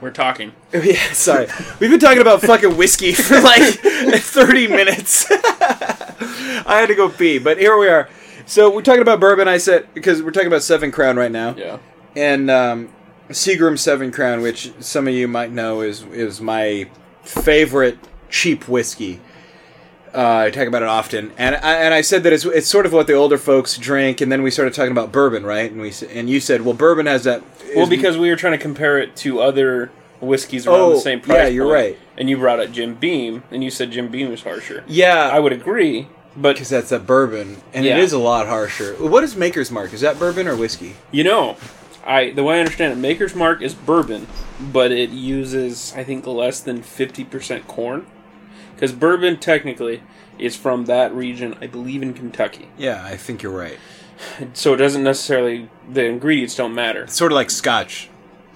We're 0.00 0.10
talking. 0.10 0.52
Yeah, 0.72 1.12
sorry. 1.12 1.46
We've 1.78 1.90
been 1.90 2.00
talking 2.00 2.22
about 2.22 2.40
fucking 2.40 2.76
whiskey 2.78 3.12
for 3.28 3.38
like 3.42 3.62
30 3.62 4.68
minutes. 4.68 5.26
I 5.30 6.78
had 6.80 6.86
to 6.86 6.94
go 6.94 7.10
pee, 7.10 7.38
but 7.38 7.58
here 7.58 7.76
we 7.76 7.86
are. 7.88 8.08
So 8.46 8.70
we're 8.74 8.80
talking 8.80 9.02
about 9.02 9.20
bourbon. 9.20 9.46
I 9.46 9.58
said 9.58 9.92
because 9.92 10.22
we're 10.22 10.30
talking 10.30 10.46
about 10.46 10.62
Seven 10.62 10.90
Crown 10.90 11.16
right 11.16 11.30
now, 11.30 11.54
Yeah. 11.54 11.78
and 12.16 12.50
um, 12.50 12.88
Seagram 13.30 13.78
Seven 13.78 14.10
Crown, 14.12 14.42
which 14.42 14.72
some 14.80 15.06
of 15.08 15.14
you 15.14 15.26
might 15.28 15.50
know 15.52 15.80
is 15.80 16.02
is 16.04 16.40
my 16.40 16.88
favorite 17.22 17.98
cheap 18.28 18.68
whiskey. 18.68 19.20
Uh, 20.12 20.46
I 20.46 20.50
talk 20.50 20.66
about 20.66 20.82
it 20.82 20.88
often, 20.88 21.30
and 21.38 21.54
I, 21.54 21.74
and 21.76 21.94
I 21.94 22.00
said 22.00 22.24
that 22.24 22.32
it's, 22.32 22.44
it's 22.44 22.66
sort 22.66 22.84
of 22.84 22.92
what 22.92 23.06
the 23.06 23.12
older 23.12 23.38
folks 23.38 23.78
drink, 23.78 24.20
and 24.20 24.32
then 24.32 24.42
we 24.42 24.50
started 24.50 24.74
talking 24.74 24.90
about 24.90 25.12
bourbon, 25.12 25.44
right? 25.46 25.70
And 25.70 25.80
we 25.80 25.92
and 26.10 26.28
you 26.28 26.40
said, 26.40 26.62
well, 26.62 26.74
bourbon 26.74 27.06
has 27.06 27.22
that. 27.24 27.44
Well, 27.76 27.88
because 27.88 28.18
we 28.18 28.28
were 28.28 28.34
trying 28.36 28.54
to 28.54 28.58
compare 28.58 28.98
it 28.98 29.14
to 29.18 29.40
other 29.40 29.92
whiskeys 30.20 30.66
around 30.66 30.80
Oh, 30.80 30.94
the 30.94 31.00
same 31.00 31.20
price. 31.20 31.36
yeah, 31.38 31.46
you're 31.46 31.66
point, 31.66 31.74
right. 31.74 31.98
And 32.18 32.28
you 32.28 32.36
brought 32.38 32.58
up 32.58 32.72
Jim 32.72 32.96
Beam, 32.96 33.44
and 33.52 33.62
you 33.62 33.70
said 33.70 33.92
Jim 33.92 34.08
Beam 34.08 34.30
was 34.30 34.42
harsher. 34.42 34.82
yeah, 34.88 35.30
I 35.32 35.38
would 35.38 35.52
agree, 35.52 36.08
but 36.36 36.54
because 36.54 36.68
that's 36.70 36.90
a 36.90 36.98
bourbon, 36.98 37.58
and 37.72 37.84
Yeah. 37.84 37.96
it 37.96 38.02
is 38.02 38.12
a 38.12 38.18
lot 38.18 38.48
harsher. 38.48 38.94
What 38.94 39.22
is 39.22 39.36
Maker's 39.36 39.70
Mark? 39.70 39.92
Is 39.92 40.00
that 40.00 40.18
bourbon 40.18 40.48
or 40.48 40.56
whiskey? 40.56 40.96
you 41.12 41.22
know, 41.22 41.56
I 42.04 42.30
the 42.30 42.42
way 42.42 42.56
I 42.56 42.60
understand 42.60 42.92
it, 42.92 42.96
Maker's 42.96 43.34
Mark 43.34 43.62
is 43.62 43.74
bourbon, 43.74 44.26
but 44.72 44.90
it 44.92 45.10
uses 45.10 45.92
I 45.96 46.04
think 46.04 46.26
less 46.26 46.60
than 46.60 46.82
fifty 46.82 47.24
percent 47.24 47.66
corn, 47.66 48.06
because 48.74 48.92
bourbon 48.92 49.38
technically 49.38 50.02
is 50.38 50.56
from 50.56 50.86
that 50.86 51.14
region, 51.14 51.56
I 51.60 51.66
believe 51.66 52.02
in 52.02 52.14
Kentucky. 52.14 52.68
Yeah, 52.78 53.04
I 53.04 53.16
think 53.16 53.42
you're 53.42 53.56
right. 53.56 53.78
So 54.54 54.74
it 54.74 54.78
doesn't 54.78 55.02
necessarily 55.02 55.68
the 55.88 56.04
ingredients 56.04 56.54
don't 56.54 56.74
matter. 56.74 57.02
It's 57.04 57.16
sort 57.16 57.32
of 57.32 57.36
like 57.36 57.50
Scotch 57.50 58.08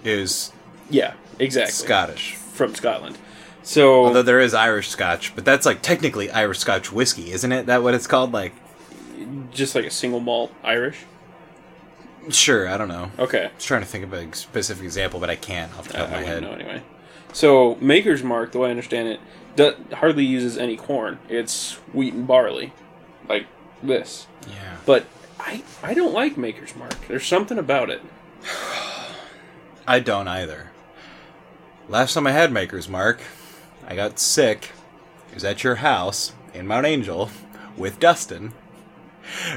is 0.03 0.53
Yeah, 0.91 1.15
exactly. 1.39 1.73
Scottish. 1.73 2.35
from 2.35 2.75
Scotland. 2.75 3.19
So 3.63 4.05
Although 4.07 4.23
there 4.23 4.41
is 4.41 4.53
Irish 4.53 4.89
Scotch, 4.89 5.35
but 5.35 5.45
that's 5.47 5.65
like 5.65 5.81
technically 5.81 6.31
Irish 6.31 6.59
Scotch 6.59 6.93
whiskey, 6.93 7.33
isn't 7.33 7.51
it? 7.51 7.65
That 7.67 7.83
what 7.83 7.95
it's 7.95 8.07
called? 8.07 8.33
Like, 8.33 8.53
just 9.53 9.75
like 9.75 9.87
a 9.87 9.91
single 9.91 10.21
malt 10.21 10.53
Irish. 10.63 10.99
Sure, 12.31 12.69
I 12.69 12.77
don't 12.77 12.89
know. 12.89 13.11
Okay. 13.19 13.47
I 13.47 13.55
was 13.55 13.65
trying 13.65 13.83
to 13.83 13.87
think 13.87 14.05
of 14.05 14.13
a 14.13 14.35
specific 14.35 14.85
example, 14.85 15.21
but 15.21 15.31
I 15.31 15.37
can't 15.37 15.77
off 15.79 15.87
the 15.89 15.95
top 15.95 16.09
of 16.09 16.13
I 16.15 16.17
my 16.17 16.23
head. 16.23 16.43
wouldn't 16.43 16.59
know 16.59 16.65
anyway. 16.71 16.83
So 17.33 17.77
Maker's 17.81 18.23
Mark, 18.23 18.53
the 18.53 18.59
way 18.59 18.69
I 18.69 18.71
understand 18.71 19.09
it, 19.09 19.21
do- 19.57 19.77
hardly 19.97 20.25
uses 20.25 20.57
any 20.59 20.77
corn. 20.77 21.19
It's 21.29 21.73
wheat 21.93 22.15
and 22.15 22.27
barley, 22.27 22.73
like 23.29 23.47
this. 23.83 24.27
Yeah. 24.49 24.77
But 24.87 25.07
I 25.41 25.63
I 25.83 25.95
don't 25.95 26.13
like 26.15 26.37
Maker's 26.37 26.75
Mark. 26.77 26.95
There's 27.09 27.27
something 27.27 27.59
about 27.59 27.91
it. 27.91 28.03
I 29.87 30.01
don't 30.01 30.29
either. 30.29 30.71
Last 31.89 32.15
time 32.15 32.27
I 32.27 32.33
had 32.33 32.51
Maker's 32.53 32.89
Mark, 32.89 33.21
I 33.87 33.95
got 33.95 34.19
sick. 34.19 34.71
It 35.29 35.35
was 35.35 35.45
at 35.45 35.63
your 35.65 35.77
house 35.77 36.33
in 36.55 36.67
Mount 36.67 36.87
Angel 36.87 37.29
with 37.77 37.99
Dustin. 38.01 38.53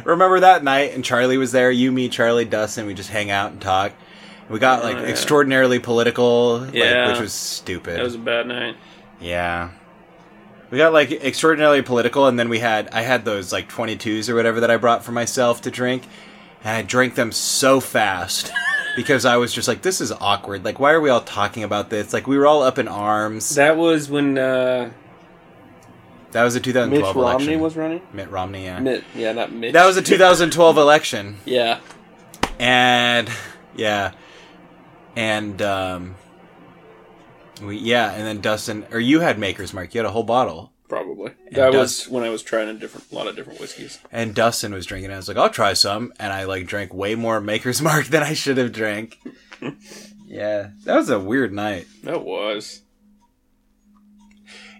Remember 0.04 0.40
that 0.40 0.64
night? 0.64 0.94
And 0.94 1.04
Charlie 1.04 1.38
was 1.38 1.52
there. 1.52 1.72
You, 1.72 1.92
me, 1.92 2.10
Charlie, 2.10 2.46
Dustin. 2.46 2.86
We 2.86 2.94
just 2.94 3.10
hang 3.10 3.32
out 3.32 3.52
and 3.52 3.62
talk. 3.62 3.94
We 4.50 4.60
got 4.60 4.84
like 4.84 4.98
Oh, 4.98 5.02
yeah. 5.02 5.08
extraordinarily 5.08 5.80
political, 5.80 6.60
like, 6.60 6.74
Yeah. 6.74 7.12
which 7.12 7.20
was 7.20 7.34
stupid. 7.34 7.98
That 7.98 8.04
was 8.04 8.16
a 8.16 8.20
bad 8.20 8.48
night. 8.48 8.76
Yeah. 9.20 9.70
We 10.70 10.78
got 10.78 10.94
like 10.94 11.12
extraordinarily 11.12 11.82
political, 11.82 12.28
and 12.28 12.38
then 12.38 12.50
we 12.50 12.60
had 12.60 12.90
I 12.92 13.02
had 13.02 13.24
those 13.26 13.52
like 13.54 13.70
22s 13.70 14.30
or 14.30 14.36
whatever 14.36 14.60
that 14.62 14.72
I 14.72 14.78
brought 14.78 15.04
for 15.04 15.12
myself 15.14 15.62
to 15.62 15.72
drink, 15.72 16.04
and 16.64 16.76
I 16.76 16.82
drank 16.82 17.16
them 17.16 17.32
so 17.32 17.80
fast 17.80 18.52
because 18.98 19.24
I 19.26 19.38
was 19.38 19.54
just 19.54 19.68
like, 19.68 19.82
this 19.82 20.02
is 20.02 20.12
awkward. 20.12 20.66
Like, 20.66 20.80
why 20.80 20.92
are 20.92 21.00
we 21.02 21.10
all 21.10 21.22
talking 21.22 21.64
about 21.64 21.90
this? 21.90 22.12
Like, 22.14 22.28
we 22.28 22.38
were 22.38 22.46
all 22.48 22.64
up 22.64 22.78
in 22.78 22.88
arms. 22.90 23.50
That, 23.56 23.70
That 23.76 23.78
was 23.78 24.10
when 24.10 24.38
uh, 24.38 24.92
was 26.44 26.56
a 26.56 26.60
Mitch 26.60 26.66
2012 26.66 27.16
election. 27.16 27.48
Romney 27.48 27.62
was 27.62 27.76
running. 27.76 28.02
Mitt 28.14 28.30
Romney, 28.30 28.66
yeah. 28.66 28.80
Mitt, 28.80 29.04
yeah, 29.16 29.32
not 29.34 29.52
Mitch. 29.52 29.74
That 29.74 29.86
was 29.86 29.98
a 29.98 30.02
2012 30.02 30.78
election, 30.78 31.38
yeah. 31.46 31.80
and 32.60 33.30
yeah, 33.76 34.12
and 35.16 35.62
um, 35.62 36.16
we 37.62 37.78
yeah, 37.78 38.12
and 38.12 38.26
then 38.26 38.42
Dustin 38.42 38.86
or 38.92 39.00
you 39.00 39.20
had 39.22 39.40
Maker's 39.40 39.74
Mark. 39.74 39.94
You 39.94 40.00
had 40.00 40.06
a 40.06 40.12
whole 40.12 40.24
bottle. 40.24 40.72
Probably. 40.88 41.34
That 41.52 41.74
Dust- 41.74 42.08
was 42.08 42.10
when 42.10 42.24
I 42.24 42.30
was 42.30 42.42
trying 42.44 42.70
a 42.70 42.74
different, 42.74 43.12
a 43.12 43.16
lot 43.16 43.28
of 43.28 43.36
different 43.36 43.60
whiskeys. 43.60 44.00
And 44.10 44.34
Dustin 44.34 44.74
was 44.74 44.86
drinking. 44.86 45.12
it. 45.12 45.16
I 45.16 45.18
was 45.18 45.28
like, 45.28 45.36
I'll 45.36 45.50
try 45.50 45.74
some, 45.74 46.14
and 46.18 46.32
I 46.32 46.46
like 46.46 46.66
drank 46.66 46.94
way 46.94 47.16
more 47.16 47.42
Maker's 47.42 47.82
Mark 47.84 48.06
than 48.06 48.24
I 48.24 48.34
should 48.34 48.58
have 48.58 48.72
drank. 48.72 49.20
yeah, 50.26 50.70
that 50.86 50.96
was 50.96 51.10
a 51.10 51.20
weird 51.20 51.54
night. 51.54 51.88
That 52.04 52.24
was. 52.24 52.84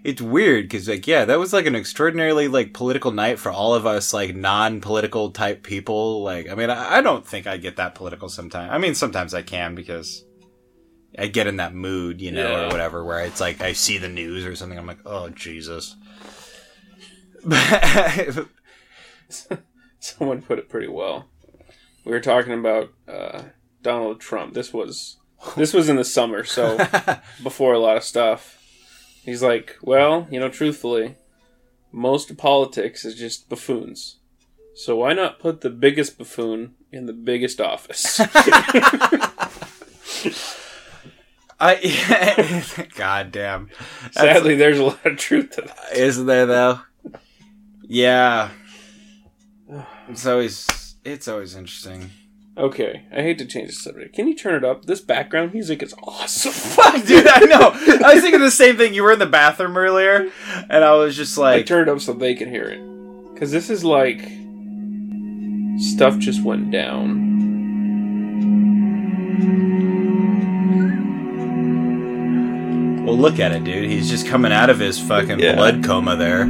It's 0.08 0.22
weird 0.22 0.64
because 0.64 0.88
like 0.88 1.06
yeah, 1.06 1.24
that 1.26 1.38
was 1.38 1.52
like 1.52 1.66
an 1.66 1.76
extraordinarily 1.76 2.48
like 2.48 2.72
political 2.72 3.10
night 3.12 3.38
for 3.38 3.50
all 3.52 3.74
of 3.74 3.84
us 3.86 4.14
like 4.14 4.34
non-political 4.34 5.32
type 5.32 5.62
people. 5.62 6.22
Like 6.22 6.48
I 6.48 6.54
mean, 6.54 6.70
I, 6.70 6.96
I 6.96 7.00
don't 7.02 7.26
think 7.26 7.46
I 7.46 7.58
get 7.58 7.76
that 7.76 7.94
political 7.94 8.28
sometimes. 8.28 8.72
I 8.72 8.78
mean, 8.78 8.94
sometimes 8.94 9.34
I 9.34 9.42
can 9.42 9.74
because 9.74 10.24
I 11.18 11.26
get 11.26 11.46
in 11.46 11.56
that 11.56 11.74
mood, 11.74 12.20
you 12.22 12.32
know, 12.32 12.50
Yeah. 12.50 12.64
or 12.66 12.68
whatever, 12.68 13.04
where 13.04 13.20
it's 13.24 13.40
like 13.40 13.60
I 13.60 13.72
see 13.74 13.98
the 13.98 14.08
news 14.08 14.46
or 14.46 14.56
something. 14.56 14.78
I'm 14.78 14.86
like, 14.86 15.00
oh 15.04 15.28
Jesus. 15.30 15.94
Someone 20.00 20.42
put 20.42 20.58
it 20.58 20.68
pretty 20.68 20.88
well. 20.88 21.26
We 22.04 22.12
were 22.12 22.20
talking 22.20 22.52
about 22.52 22.92
uh, 23.06 23.42
Donald 23.82 24.20
Trump. 24.20 24.54
This 24.54 24.72
was 24.72 25.16
this 25.56 25.72
was 25.74 25.88
in 25.88 25.96
the 25.96 26.04
summer, 26.04 26.44
so 26.44 26.78
before 27.42 27.72
a 27.74 27.78
lot 27.78 27.96
of 27.96 28.04
stuff. 28.04 28.54
He's 29.22 29.42
like, 29.42 29.76
well, 29.82 30.26
you 30.30 30.40
know, 30.40 30.48
truthfully, 30.48 31.16
most 31.92 32.30
of 32.30 32.38
politics 32.38 33.04
is 33.04 33.14
just 33.14 33.48
buffoons. 33.48 34.16
So 34.74 34.96
why 34.96 35.12
not 35.12 35.40
put 35.40 35.60
the 35.60 35.70
biggest 35.70 36.18
buffoon 36.18 36.74
in 36.92 37.06
the 37.06 37.12
biggest 37.12 37.60
office? 37.60 38.20
I 41.60 42.84
God 42.94 43.32
damn. 43.32 43.70
Sadly, 44.12 44.54
there's 44.54 44.78
a 44.78 44.84
lot 44.84 45.04
of 45.04 45.16
truth 45.16 45.50
to 45.56 45.62
that. 45.62 45.96
Isn't 45.96 46.26
there 46.26 46.46
though? 46.46 46.80
Yeah. 47.82 48.50
It's 50.08 50.26
always 50.26 50.94
it's 51.04 51.26
always 51.26 51.56
interesting. 51.56 52.10
Okay, 52.58 53.04
I 53.12 53.22
hate 53.22 53.38
to 53.38 53.46
change 53.46 53.68
the 53.68 53.74
subject. 53.74 54.14
Can 54.16 54.26
you 54.26 54.34
turn 54.34 54.54
it 54.56 54.64
up? 54.64 54.84
This 54.86 55.00
background 55.00 55.52
music 55.54 55.80
is 55.80 55.94
awesome. 56.02 56.50
Fuck, 56.52 57.06
dude, 57.06 57.28
I 57.28 57.38
know. 57.44 57.70
I 58.04 58.14
was 58.14 58.22
thinking 58.22 58.40
the 58.40 58.50
same 58.50 58.76
thing. 58.76 58.94
You 58.94 59.04
were 59.04 59.12
in 59.12 59.20
the 59.20 59.26
bathroom 59.26 59.76
earlier, 59.76 60.28
and 60.68 60.82
I 60.84 60.94
was 60.94 61.16
just 61.16 61.38
like, 61.38 61.52
I 61.52 61.56
like, 61.58 61.66
turned 61.66 61.88
it 61.88 61.92
up 61.92 62.00
so 62.00 62.12
they 62.14 62.34
can 62.34 62.48
hear 62.50 62.64
it. 62.64 62.80
Because 63.32 63.52
this 63.52 63.70
is 63.70 63.84
like. 63.84 64.20
Stuff 65.80 66.18
just 66.18 66.42
went 66.42 66.72
down. 66.72 67.28
"Well, 73.04 73.16
look 73.16 73.38
at 73.38 73.52
it, 73.52 73.64
dude. 73.64 73.88
He's 73.88 74.10
just 74.10 74.26
coming 74.26 74.52
out 74.52 74.70
of 74.70 74.78
his 74.78 74.98
fucking 74.98 75.38
Yeah. 75.38 75.54
blood 75.54 75.84
coma 75.84 76.16
there." 76.16 76.46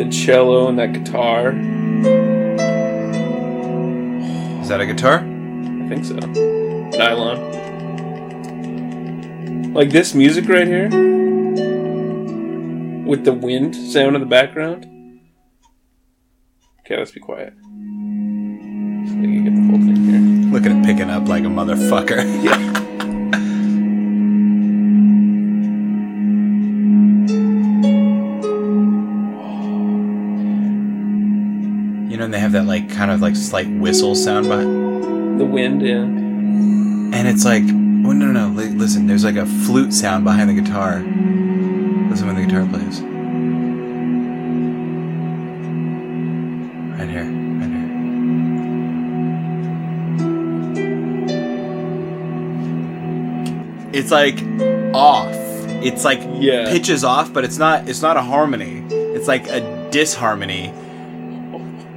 The 0.00 0.08
cello 0.08 0.68
and 0.68 0.78
that 0.78 0.94
guitar. 0.94 1.50
Is 4.62 4.68
that 4.70 4.80
a 4.80 4.86
guitar? 4.86 5.16
I 5.18 5.88
think 5.90 6.06
so. 6.06 6.14
Nylon. 6.96 7.52
Like 9.74 9.90
this 9.90 10.14
music 10.14 10.48
right 10.48 10.66
here. 10.66 10.88
With 13.04 13.26
the 13.26 13.34
wind 13.34 13.76
sound 13.76 14.14
in 14.14 14.22
the 14.22 14.26
background. 14.26 14.86
Okay, 16.80 16.96
let's 16.96 17.10
be 17.10 17.20
quiet. 17.20 17.52
So 17.52 17.66
can 19.20 19.44
get 19.44 19.54
the 19.54 19.60
whole 19.66 19.80
thing 19.80 19.96
here. 20.06 20.20
Look 20.50 20.64
at 20.64 20.72
it 20.72 20.82
picking 20.82 21.10
up 21.10 21.28
like 21.28 21.44
a 21.44 21.48
motherfucker. 21.48 22.86
You 32.10 32.16
know, 32.16 32.24
and 32.24 32.34
they 32.34 32.40
have 32.40 32.52
that 32.52 32.66
like 32.66 32.90
kind 32.90 33.10
of 33.12 33.20
like 33.22 33.36
slight 33.36 33.68
whistle 33.70 34.14
sound 34.16 34.48
behind. 34.48 35.38
The 35.40 35.44
wind, 35.46 35.80
yeah. 35.80 36.02
And 36.02 37.28
it's 37.28 37.44
like, 37.44 37.62
oh 37.62 38.12
no, 38.12 38.26
no, 38.26 38.48
no, 38.48 38.48
li- 38.48 38.68
listen, 38.70 39.06
there's 39.06 39.24
like 39.24 39.36
a 39.36 39.46
flute 39.46 39.92
sound 39.94 40.24
behind 40.24 40.50
the 40.50 40.54
guitar. 40.60 40.96
Listen 42.10 42.26
when 42.26 42.34
the 42.36 42.44
guitar 42.46 42.66
plays. 42.66 43.00
Right 46.98 47.08
here, 47.08 47.24
right 47.24 47.70
here. 47.70 47.90
It's 53.92 54.10
like 54.10 54.38
off. 54.94 55.28
It's 55.82 56.04
like 56.04 56.20
Yeah. 56.38 56.70
pitches 56.70 57.02
off, 57.04 57.32
but 57.32 57.44
it's 57.44 57.58
not. 57.58 57.88
It's 57.88 58.02
not 58.02 58.16
a 58.16 58.22
harmony. 58.22 58.84
It's 58.90 59.26
like 59.26 59.48
a 59.48 59.88
disharmony. 59.90 60.72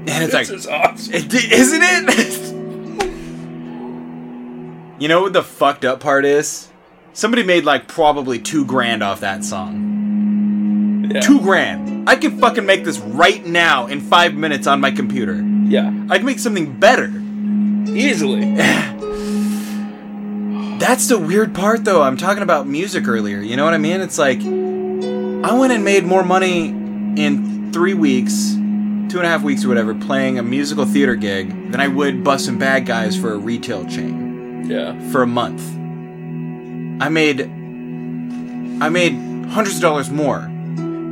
And 0.05 0.23
it's 0.23 0.33
This 0.33 0.49
like, 0.49 0.57
is 0.57 0.67
awesome. 0.67 1.13
it, 1.13 1.33
isn't 1.33 1.81
it? 1.83 2.53
you 5.01 5.07
know 5.07 5.21
what 5.21 5.33
the 5.33 5.43
fucked 5.43 5.85
up 5.85 5.99
part 5.99 6.25
is? 6.25 6.69
Somebody 7.13 7.43
made 7.43 7.63
like 7.63 7.87
probably 7.87 8.39
two 8.39 8.65
grand 8.65 9.03
off 9.03 9.19
that 9.21 9.43
song. 9.43 11.09
Yeah. 11.13 11.21
Two 11.21 11.39
grand. 11.41 12.09
I 12.09 12.15
can 12.15 12.39
fucking 12.39 12.65
make 12.65 12.83
this 12.83 12.99
right 12.99 13.45
now 13.45 13.87
in 13.87 14.01
five 14.01 14.33
minutes 14.33 14.67
on 14.67 14.81
my 14.81 14.91
computer. 14.91 15.35
Yeah. 15.65 15.89
I 16.09 16.17
can 16.17 16.25
make 16.25 16.39
something 16.39 16.79
better. 16.79 17.11
Easily. 17.95 18.55
That's 20.79 21.07
the 21.07 21.17
weird 21.19 21.53
part, 21.55 21.85
though. 21.85 22.01
I'm 22.01 22.17
talking 22.17 22.43
about 22.43 22.67
music 22.67 23.07
earlier. 23.07 23.39
You 23.39 23.55
know 23.55 23.63
what 23.63 23.73
I 23.73 23.77
mean? 23.77 24.01
It's 24.01 24.17
like 24.17 24.39
I 24.41 25.53
went 25.57 25.71
and 25.71 25.85
made 25.85 26.03
more 26.03 26.23
money 26.23 26.69
in 26.69 27.71
three 27.71 27.93
weeks, 27.93 28.55
two 29.09 29.17
and 29.19 29.25
a 29.25 29.29
half 29.29 29.43
weeks 29.43 29.63
or 29.63 29.67
whatever, 29.67 29.93
playing 29.93 30.39
a 30.39 30.43
musical 30.43 30.85
theater 30.85 31.15
gig 31.15 31.71
than 31.71 31.79
I 31.79 31.87
would 31.87 32.23
busting 32.23 32.57
bad 32.57 32.85
guys 32.85 33.15
for 33.15 33.33
a 33.33 33.37
retail 33.37 33.85
chain 33.85 34.65
Yeah. 34.69 34.95
for 35.11 35.21
a 35.21 35.27
month. 35.27 35.61
I 37.01 37.09
made 37.09 37.41
I 38.81 38.89
made 38.89 39.13
hundreds 39.49 39.75
of 39.77 39.81
dollars 39.81 40.09
more 40.09 40.49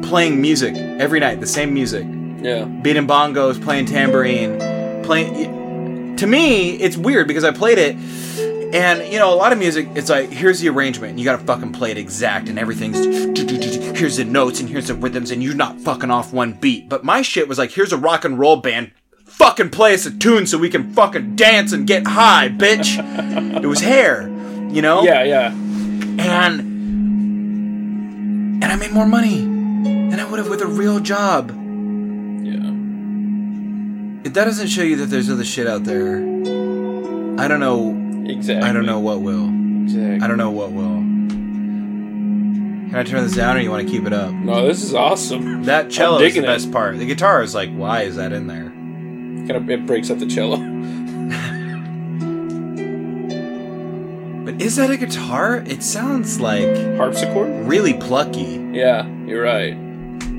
playing 0.03 0.41
music 0.41 0.75
every 0.75 1.19
night, 1.19 1.39
the 1.39 1.47
same 1.47 1.73
music, 1.73 2.05
Yeah. 2.41 2.65
beating 2.65 3.07
bongos, 3.07 3.61
playing 3.61 3.85
tambourine, 3.85 4.57
playing. 5.03 6.15
To 6.17 6.27
me, 6.27 6.71
it's 6.71 6.97
weird 6.97 7.27
because 7.27 7.43
I 7.43 7.51
played 7.51 7.77
it, 7.77 7.95
and 8.73 9.11
you 9.11 9.19
know, 9.19 9.33
a 9.33 9.35
lot 9.35 9.51
of 9.53 9.59
music. 9.59 9.87
It's 9.95 10.09
like 10.09 10.29
here's 10.29 10.59
the 10.59 10.69
arrangement, 10.69 11.11
and 11.11 11.19
you 11.19 11.25
gotta 11.25 11.43
fucking 11.43 11.73
play 11.73 11.91
it 11.91 11.97
exact, 11.97 12.49
and 12.49 12.57
everything's 12.59 12.99
here's 13.97 14.17
the 14.17 14.25
notes 14.25 14.59
and 14.59 14.69
here's 14.69 14.87
the 14.87 14.95
rhythms, 14.95 15.31
and 15.31 15.43
you're 15.43 15.53
not 15.55 15.79
fucking 15.79 16.09
off 16.11 16.33
one 16.33 16.53
beat. 16.53 16.89
But 16.89 17.03
my 17.03 17.21
shit 17.21 17.47
was 17.47 17.57
like, 17.57 17.71
here's 17.71 17.91
a 17.93 17.97
rock 17.97 18.25
and 18.25 18.39
roll 18.39 18.55
band. 18.57 18.91
Fucking 19.25 19.69
play 19.69 19.93
us 19.93 20.05
a 20.05 20.11
tune 20.17 20.45
so 20.47 20.57
we 20.57 20.69
can 20.69 20.93
fucking 20.93 21.35
dance 21.35 21.71
and 21.71 21.87
get 21.87 22.05
high, 22.07 22.49
bitch. 22.49 22.97
it 23.63 23.67
was 23.67 23.79
hair, 23.79 24.27
you 24.69 24.81
know 24.81 25.03
Yeah, 25.03 25.23
yeah. 25.23 25.47
and 25.51 26.71
and 28.63 28.65
I 28.65 28.75
made 28.75 28.91
more 28.91 29.07
money 29.07 29.39
than 29.41 30.19
I 30.19 30.25
would 30.29 30.37
have 30.39 30.49
with 30.49 30.61
a 30.61 30.67
real 30.67 30.99
job. 30.99 31.49
Yeah. 31.49 32.71
If 34.23 34.33
that 34.33 34.45
doesn't 34.45 34.67
show 34.67 34.83
you 34.83 34.97
that 34.97 35.07
there's 35.07 35.29
other 35.29 35.43
shit 35.45 35.65
out 35.67 35.83
there, 35.85 36.17
I 36.17 37.47
don't 37.47 37.59
know. 37.59 37.97
Exactly. 38.29 38.69
I 38.69 38.73
don't 38.73 38.85
know 38.85 38.99
what 38.99 39.21
will. 39.21 39.47
Exactly. 39.83 40.21
I 40.21 40.27
don't 40.27 40.37
know 40.37 40.51
what 40.51 40.71
will. 40.71 41.01
Can 42.91 42.95
I 42.95 43.03
turn 43.03 43.23
this 43.23 43.35
down, 43.35 43.55
or 43.57 43.61
you 43.61 43.69
want 43.71 43.85
to 43.87 43.91
keep 43.91 44.05
it 44.05 44.13
up? 44.13 44.33
No, 44.33 44.67
this 44.67 44.83
is 44.83 44.93
awesome. 44.93 45.63
That 45.63 45.89
cello 45.89 46.19
is 46.19 46.33
the 46.33 46.41
it. 46.41 46.45
best 46.45 46.71
part. 46.71 46.97
The 46.97 47.05
guitar 47.05 47.41
is 47.41 47.55
like, 47.55 47.71
why 47.73 48.01
is 48.01 48.17
that 48.17 48.33
in 48.33 48.47
there? 48.47 48.65
Kind 48.65 49.51
of 49.51 49.69
it 49.69 49.85
breaks 49.85 50.09
up 50.09 50.19
the 50.19 50.25
cello. 50.27 50.57
But 54.43 54.59
is 54.59 54.75
that 54.77 54.89
a 54.89 54.97
guitar? 54.97 55.57
It 55.67 55.83
sounds 55.83 56.39
like 56.41 56.65
Harpsichord? 56.97 57.67
really 57.67 57.93
plucky. 57.93 58.59
Yeah, 58.73 59.05
you're 59.27 59.43
right. 59.43 59.73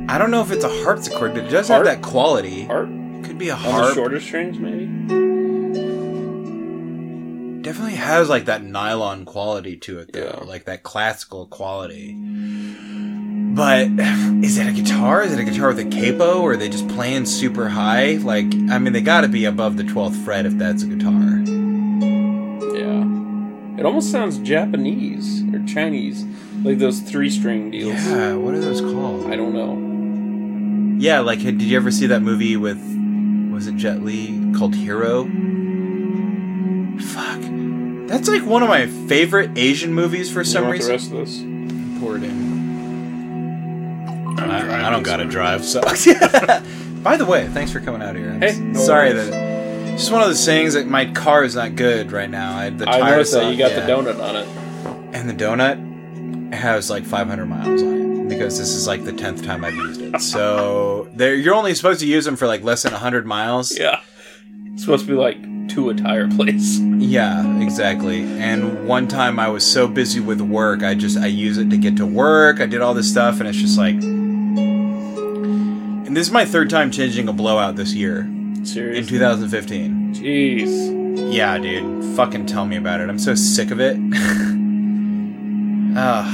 I 0.08 0.18
don't 0.18 0.32
know 0.32 0.42
if 0.42 0.50
it's 0.50 0.64
a 0.64 0.82
harpsichord, 0.82 1.34
but 1.34 1.44
it 1.44 1.48
does 1.50 1.68
Harp? 1.68 1.86
have 1.86 1.96
that 2.00 2.02
quality. 2.06 2.64
Harp? 2.64 2.88
Could 3.22 3.38
be 3.38 3.48
a 3.50 3.54
On 3.54 3.62
the 3.62 3.70
harp. 3.70 3.94
shorter 3.94 4.18
strings, 4.18 4.58
maybe? 4.58 4.86
Definitely 7.72 7.96
has 7.96 8.28
like 8.28 8.44
that 8.44 8.62
nylon 8.62 9.24
quality 9.24 9.76
to 9.78 9.98
it 9.98 10.12
though, 10.12 10.38
Yeah. 10.40 10.44
like 10.44 10.64
that 10.66 10.82
classical 10.82 11.46
quality. 11.46 12.12
But 12.14 13.88
is 14.44 14.58
it 14.58 14.66
a 14.66 14.72
guitar? 14.72 15.22
Is 15.22 15.32
it 15.32 15.38
a 15.40 15.44
guitar 15.44 15.68
with 15.68 15.78
a 15.78 15.84
capo, 15.86 16.42
or 16.42 16.52
are 16.52 16.56
they 16.58 16.68
just 16.68 16.86
playing 16.88 17.24
super 17.24 17.70
high? 17.70 18.16
Like, 18.16 18.44
I 18.70 18.78
mean, 18.78 18.92
they 18.92 19.00
got 19.00 19.22
to 19.22 19.28
be 19.28 19.46
above 19.46 19.78
the 19.78 19.84
twelfth 19.84 20.16
fret 20.22 20.44
if 20.44 20.58
that's 20.58 20.82
a 20.82 20.86
guitar. 20.86 21.38
Yeah. 22.76 23.78
It 23.78 23.86
almost 23.86 24.10
sounds 24.10 24.36
Japanese 24.40 25.42
or 25.54 25.64
Chinese, 25.66 26.24
like 26.64 26.76
those 26.78 27.00
three 27.00 27.30
string 27.30 27.70
deals. 27.70 27.94
Yeah, 28.06 28.34
what 28.34 28.52
are 28.52 28.60
those 28.60 28.82
called? 28.82 29.32
I 29.32 29.36
don't 29.36 29.54
know. 29.54 30.98
Yeah, 31.00 31.20
like, 31.20 31.38
did 31.40 31.62
you 31.62 31.76
ever 31.78 31.90
see 31.90 32.06
that 32.08 32.20
movie 32.20 32.56
with, 32.58 32.78
was 33.50 33.66
it 33.66 33.76
Jet 33.76 34.02
Li 34.02 34.52
called 34.58 34.74
Hero? 34.74 35.24
Fuck. 37.00 37.40
That's 38.12 38.28
like 38.28 38.44
one 38.44 38.62
of 38.62 38.68
my 38.68 38.88
favorite 39.08 39.56
Asian 39.56 39.94
movies 39.94 40.30
for 40.30 40.40
You 40.40 40.44
some 40.44 40.64
want 40.64 40.74
reason. 40.74 40.88
the 40.88 40.92
rest 40.98 41.12
of 41.12 41.16
this? 41.16 41.98
Pour 41.98 42.16
it 42.18 42.24
in. 42.24 42.52
I'm 44.38 44.50
I, 44.50 44.90
don't 44.90 45.02
gotta 45.02 45.24
drive, 45.24 45.64
so. 45.64 45.80
By 47.02 47.16
the 47.16 47.24
way, 47.24 47.48
thanks 47.48 47.72
for 47.72 47.80
coming 47.80 48.02
out 48.02 48.14
here. 48.14 48.28
I'm 48.28 48.42
Hey, 48.42 48.58
no 48.60 48.78
sorry 48.78 49.14
worries. 49.14 49.30
that. 49.30 49.92
It's 49.94 50.02
just 50.02 50.12
one 50.12 50.20
of 50.20 50.28
those 50.28 50.44
things 50.44 50.74
that 50.74 50.86
my 50.86 51.06
car 51.12 51.42
is 51.42 51.54
not 51.54 51.74
good 51.74 52.12
right 52.12 52.28
now. 52.28 52.54
I, 52.54 52.68
the 52.68 52.86
I 52.86 52.98
noticed 52.98 53.32
that 53.32 53.50
you 53.50 53.56
got 53.56 53.70
yeah. 53.70 53.86
the 53.86 53.90
donut 53.90 54.22
on 54.22 54.36
it. 54.36 54.46
And 55.16 55.26
the 55.30 55.32
donut 55.34 56.52
has 56.52 56.90
like 56.90 57.06
500 57.06 57.46
miles 57.46 57.82
on 57.82 58.24
it 58.24 58.28
because 58.28 58.58
this 58.58 58.74
is 58.74 58.86
like 58.86 59.04
the 59.06 59.12
10th 59.12 59.42
time 59.42 59.64
I've 59.64 59.74
used 59.74 60.02
it. 60.02 60.20
So 60.20 61.08
there, 61.14 61.34
you're 61.34 61.54
only 61.54 61.74
supposed 61.74 62.00
to 62.00 62.06
use 62.06 62.26
them 62.26 62.36
for 62.36 62.46
like 62.46 62.62
less 62.62 62.82
than 62.82 62.92
100 62.92 63.24
miles. 63.24 63.74
Yeah. 63.74 64.00
It's 64.74 64.82
supposed 64.82 65.06
to 65.06 65.10
be 65.12 65.16
like 65.16 65.38
to 65.72 65.90
a 65.90 65.94
tire 65.94 66.28
place. 66.28 66.80
Yeah, 67.02 67.60
exactly. 67.60 68.22
And 68.40 68.86
one 68.86 69.08
time 69.08 69.40
I 69.40 69.48
was 69.48 69.66
so 69.66 69.88
busy 69.88 70.20
with 70.20 70.40
work, 70.40 70.84
I 70.84 70.94
just 70.94 71.18
I 71.18 71.26
use 71.26 71.58
it 71.58 71.68
to 71.70 71.76
get 71.76 71.96
to 71.96 72.06
work. 72.06 72.60
I 72.60 72.66
did 72.66 72.80
all 72.80 72.94
this 72.94 73.10
stuff, 73.10 73.40
and 73.40 73.48
it's 73.48 73.58
just 73.58 73.76
like. 73.76 73.96
And 76.06 76.16
this 76.16 76.28
is 76.28 76.32
my 76.32 76.44
third 76.44 76.70
time 76.70 76.92
changing 76.92 77.28
a 77.28 77.32
blowout 77.32 77.74
this 77.74 77.92
year 77.92 78.20
in 78.20 78.64
2015. 78.64 80.14
Jeez. 80.14 81.34
Yeah, 81.34 81.58
dude, 81.58 82.04
fucking 82.16 82.46
tell 82.46 82.66
me 82.66 82.76
about 82.76 83.00
it. 83.00 83.08
I'm 83.10 83.18
so 83.18 83.34
sick 83.34 83.72
of 83.72 83.80
it. 83.80 83.96
Ugh. 85.96 86.26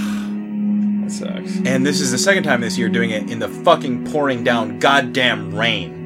That 1.02 1.10
sucks. 1.10 1.56
And 1.64 1.86
this 1.86 2.00
is 2.00 2.12
the 2.12 2.18
second 2.18 2.42
time 2.44 2.60
this 2.60 2.76
year 2.76 2.90
doing 2.90 3.10
it 3.10 3.30
in 3.30 3.38
the 3.38 3.48
fucking 3.48 4.04
pouring 4.12 4.44
down 4.44 4.78
goddamn 4.78 5.54
rain. 5.54 5.97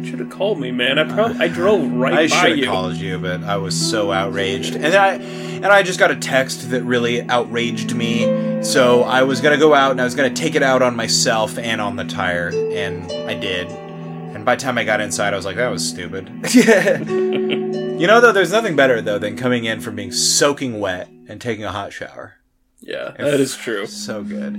You 0.00 0.06
should 0.06 0.20
have 0.20 0.30
called 0.30 0.58
me, 0.58 0.70
man. 0.70 0.98
I 0.98 1.04
probably 1.04 1.38
I 1.38 1.48
drove 1.48 1.92
right 1.92 2.14
I 2.14 2.16
by 2.22 2.26
should 2.26 2.58
have 2.60 2.68
called 2.68 2.94
you, 2.96 3.18
but 3.18 3.44
I 3.44 3.58
was 3.58 3.78
so 3.78 4.12
outraged. 4.12 4.74
And 4.74 4.94
I 4.94 5.14
and 5.16 5.66
I 5.66 5.82
just 5.82 5.98
got 5.98 6.10
a 6.10 6.16
text 6.16 6.70
that 6.70 6.82
really 6.84 7.20
outraged 7.28 7.94
me. 7.94 8.62
So 8.62 9.02
I 9.02 9.24
was 9.24 9.42
gonna 9.42 9.58
go 9.58 9.74
out 9.74 9.90
and 9.90 10.00
I 10.00 10.04
was 10.04 10.14
gonna 10.14 10.30
take 10.30 10.54
it 10.54 10.62
out 10.62 10.80
on 10.80 10.96
myself 10.96 11.58
and 11.58 11.82
on 11.82 11.96
the 11.96 12.04
tire, 12.04 12.48
and 12.48 13.12
I 13.12 13.34
did. 13.34 13.68
And 13.68 14.42
by 14.46 14.56
the 14.56 14.62
time 14.62 14.78
I 14.78 14.84
got 14.84 15.02
inside, 15.02 15.34
I 15.34 15.36
was 15.36 15.44
like, 15.44 15.56
that 15.56 15.68
was 15.68 15.86
stupid. 15.86 16.28
you 16.54 18.06
know, 18.06 18.22
though, 18.22 18.32
there's 18.32 18.52
nothing 18.52 18.74
better 18.76 19.02
though 19.02 19.18
than 19.18 19.36
coming 19.36 19.66
in 19.66 19.80
from 19.80 19.96
being 19.96 20.12
soaking 20.12 20.80
wet 20.80 21.08
and 21.28 21.42
taking 21.42 21.64
a 21.66 21.72
hot 21.72 21.92
shower. 21.92 22.36
Yeah, 22.80 23.10
that 23.18 23.38
is 23.38 23.54
true. 23.54 23.84
So 23.84 24.22
good. 24.22 24.54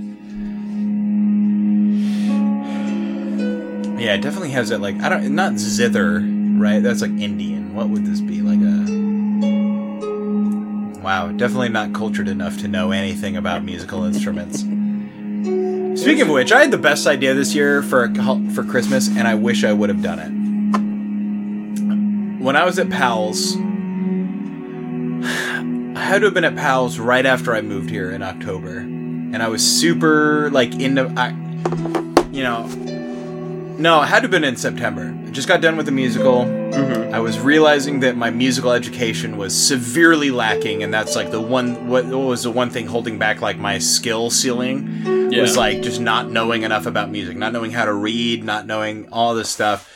Yeah, 4.02 4.14
it 4.14 4.20
definitely 4.20 4.50
has 4.50 4.70
that 4.70 4.80
like 4.80 5.00
I 5.00 5.08
don't 5.08 5.32
not 5.36 5.58
zither, 5.58 6.18
right? 6.58 6.82
That's 6.82 7.02
like 7.02 7.12
Indian. 7.12 7.72
What 7.72 7.88
would 7.88 8.04
this 8.04 8.20
be? 8.20 8.42
Like 8.42 8.58
a 8.58 8.82
Wow, 11.00 11.30
definitely 11.30 11.68
not 11.68 11.94
cultured 11.94 12.26
enough 12.26 12.58
to 12.58 12.68
know 12.68 12.90
anything 12.90 13.36
about 13.36 13.62
musical 13.62 14.02
instruments. 14.02 14.62
Speaking 16.02 16.22
of 16.22 16.30
which, 16.30 16.50
I 16.50 16.62
had 16.62 16.72
the 16.72 16.78
best 16.78 17.06
idea 17.06 17.32
this 17.32 17.54
year 17.54 17.80
for 17.80 18.12
for 18.52 18.64
Christmas 18.64 19.06
and 19.08 19.28
I 19.28 19.36
wish 19.36 19.62
I 19.62 19.72
would 19.72 19.88
have 19.88 20.02
done 20.02 20.18
it. 20.18 20.32
When 22.42 22.56
I 22.56 22.64
was 22.64 22.80
at 22.80 22.90
Powell's 22.90 23.54
I 25.94 26.00
had 26.00 26.22
to 26.22 26.24
have 26.24 26.34
been 26.34 26.42
at 26.44 26.56
Powell's 26.56 26.98
right 26.98 27.24
after 27.24 27.54
I 27.54 27.60
moved 27.60 27.88
here 27.88 28.10
in 28.10 28.20
October, 28.24 28.78
and 28.78 29.40
I 29.40 29.46
was 29.46 29.62
super 29.64 30.50
like 30.50 30.74
into 30.80 31.06
I, 31.16 31.28
you 32.32 32.42
know, 32.42 32.68
no, 33.78 34.02
it 34.02 34.06
had 34.06 34.16
to 34.16 34.22
have 34.22 34.30
been 34.30 34.44
in 34.44 34.56
September. 34.56 35.14
I 35.26 35.30
just 35.30 35.48
got 35.48 35.60
done 35.60 35.76
with 35.76 35.86
the 35.86 35.92
musical. 35.92 36.44
Mm-hmm. 36.44 37.14
I 37.14 37.20
was 37.20 37.38
realizing 37.40 38.00
that 38.00 38.16
my 38.16 38.30
musical 38.30 38.72
education 38.72 39.36
was 39.36 39.54
severely 39.54 40.30
lacking, 40.30 40.82
and 40.82 40.92
that's 40.92 41.14
like 41.16 41.30
the 41.30 41.40
one 41.40 41.88
what, 41.88 42.04
what 42.06 42.18
was 42.18 42.42
the 42.44 42.50
one 42.50 42.70
thing 42.70 42.86
holding 42.86 43.18
back 43.18 43.40
like 43.40 43.58
my 43.58 43.78
skill 43.78 44.30
ceiling 44.30 45.28
was 45.30 45.56
like 45.56 45.82
just 45.82 46.00
not 46.00 46.30
knowing 46.30 46.62
enough 46.62 46.86
about 46.86 47.10
music, 47.10 47.36
not 47.36 47.52
knowing 47.52 47.70
how 47.72 47.84
to 47.84 47.92
read, 47.92 48.44
not 48.44 48.66
knowing 48.66 49.08
all 49.10 49.34
this 49.34 49.48
stuff. 49.48 49.88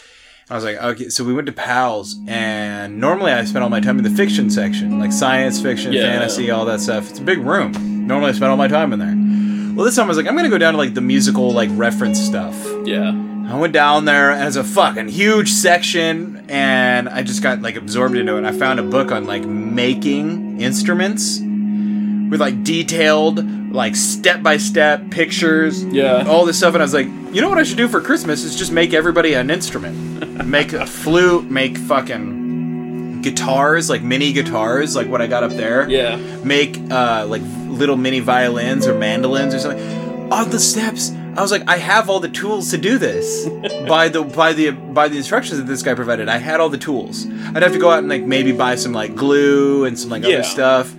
I 0.49 0.55
was 0.55 0.63
like, 0.65 0.77
okay, 0.77 1.09
so 1.09 1.25
we 1.25 1.35
went 1.35 1.47
to 1.47 1.53
Powell's, 1.53 2.17
and 2.29 3.01
normally 3.01 3.33
I 3.33 3.45
spend 3.45 3.65
all 3.65 3.71
my 3.71 3.81
time 3.81 3.99
in 3.99 4.05
the 4.05 4.11
fiction 4.11 4.49
section, 4.49 4.99
like 5.01 5.13
science 5.13 5.61
fiction, 5.61 5.93
Yeah. 5.93 6.03
fantasy, 6.03 6.51
all 6.51 6.65
that 6.67 6.81
stuff. 6.81 7.11
It's 7.11 7.19
a 7.19 7.23
big 7.23 7.39
room. 7.39 8.07
Normally 8.07 8.31
I 8.31 8.33
spend 8.33 8.51
all 8.53 8.57
my 8.57 8.69
time 8.69 8.93
in 8.93 8.99
there. 9.01 9.75
Well, 9.77 9.85
this 9.85 9.97
time 9.97 10.05
I 10.05 10.09
was 10.09 10.17
like, 10.17 10.27
I'm 10.27 10.37
gonna 10.37 10.49
go 10.49 10.57
down 10.59 10.75
to 10.75 10.79
like 10.79 10.95
the 10.95 11.01
musical, 11.01 11.53
like 11.53 11.69
reference 11.73 12.21
stuff. 12.21 12.55
Yeah. 12.85 13.11
I 13.49 13.57
went 13.59 13.73
down 13.73 14.05
there 14.07 14.33
and 14.33 14.45
it's 14.47 14.57
a 14.57 14.65
fucking 14.65 15.09
huge 15.09 15.51
section, 15.53 16.45
and 16.49 17.09
I 17.09 17.23
just 17.23 17.43
got 17.43 17.63
like 17.63 17.77
absorbed 17.77 18.17
into 18.17 18.37
it. 18.37 18.45
I 18.45 18.53
found 18.53 18.81
a 18.81 18.83
book 18.83 19.13
on 19.13 19.25
like 19.27 19.45
making 19.45 20.61
instruments 20.61 21.39
with 21.41 22.41
like 22.41 22.65
detailed, 22.65 23.73
like 23.73 23.95
step 23.95 24.43
by 24.43 24.57
step 24.57 25.11
pictures, 25.11 25.85
Yeah. 25.85 26.27
all 26.27 26.45
this 26.45 26.59
stuff. 26.59 26.75
And 26.75 26.83
I 26.83 26.85
was 26.85 26.93
like, 26.95 27.07
you 27.07 27.41
know 27.41 27.49
what 27.49 27.59
I 27.59 27.63
should 27.63 27.77
do 27.77 27.87
for 27.87 28.01
Christmas 28.01 28.43
is 28.43 28.57
just 28.57 28.73
make 28.73 28.93
everybody 28.93 29.35
an 29.35 29.49
instrument, 29.49 30.45
make 30.47 30.73
a 30.73 30.85
flute, 30.85 31.49
make 31.49 31.79
fucking 31.79 33.23
guitars, 33.23 33.89
like 33.89 34.03
mini 34.03 34.33
guitars, 34.33 34.97
like 34.97 35.07
what 35.09 35.23
I 35.23 35.27
got 35.29 35.45
up 35.45 35.53
there 35.53 35.89
Yeah. 35.89 36.17
make 36.45 36.79
uh, 36.91 37.27
like 37.29 37.43
little 37.69 37.97
mini 37.97 38.19
violins 38.21 38.87
or 38.89 38.95
mandolins 38.99 39.55
or 39.55 39.61
something. 39.61 40.33
On 40.33 40.51
the 40.51 40.59
steps, 40.59 41.13
I 41.37 41.43
was 41.43 41.51
like, 41.51 41.65
I 41.69 41.77
have 41.77 42.09
all 42.09 42.19
the 42.21 42.29
tools 42.31 42.71
to 42.71 42.79
do 42.79 42.97
this. 42.99 43.47
by 43.89 44.09
the 44.09 44.23
by 44.23 44.53
the 44.55 44.71
by 44.71 45.09
the 45.09 45.17
instructions 45.19 45.59
that 45.59 45.67
this 45.67 45.83
guy 45.83 45.95
provided, 45.95 46.29
I 46.29 46.39
had 46.39 46.61
all 46.61 46.69
the 46.71 46.79
tools. 46.79 47.27
I'd 47.55 47.63
have 47.63 47.73
to 47.73 47.79
go 47.79 47.91
out 47.91 47.99
and 47.99 48.09
like 48.09 48.23
maybe 48.23 48.53
buy 48.53 48.75
some 48.77 48.93
like 48.93 49.15
glue 49.15 49.85
and 49.85 49.99
some 49.99 50.11
like 50.11 50.23
Yeah. 50.23 50.37
other 50.37 50.43
stuff. 50.45 50.95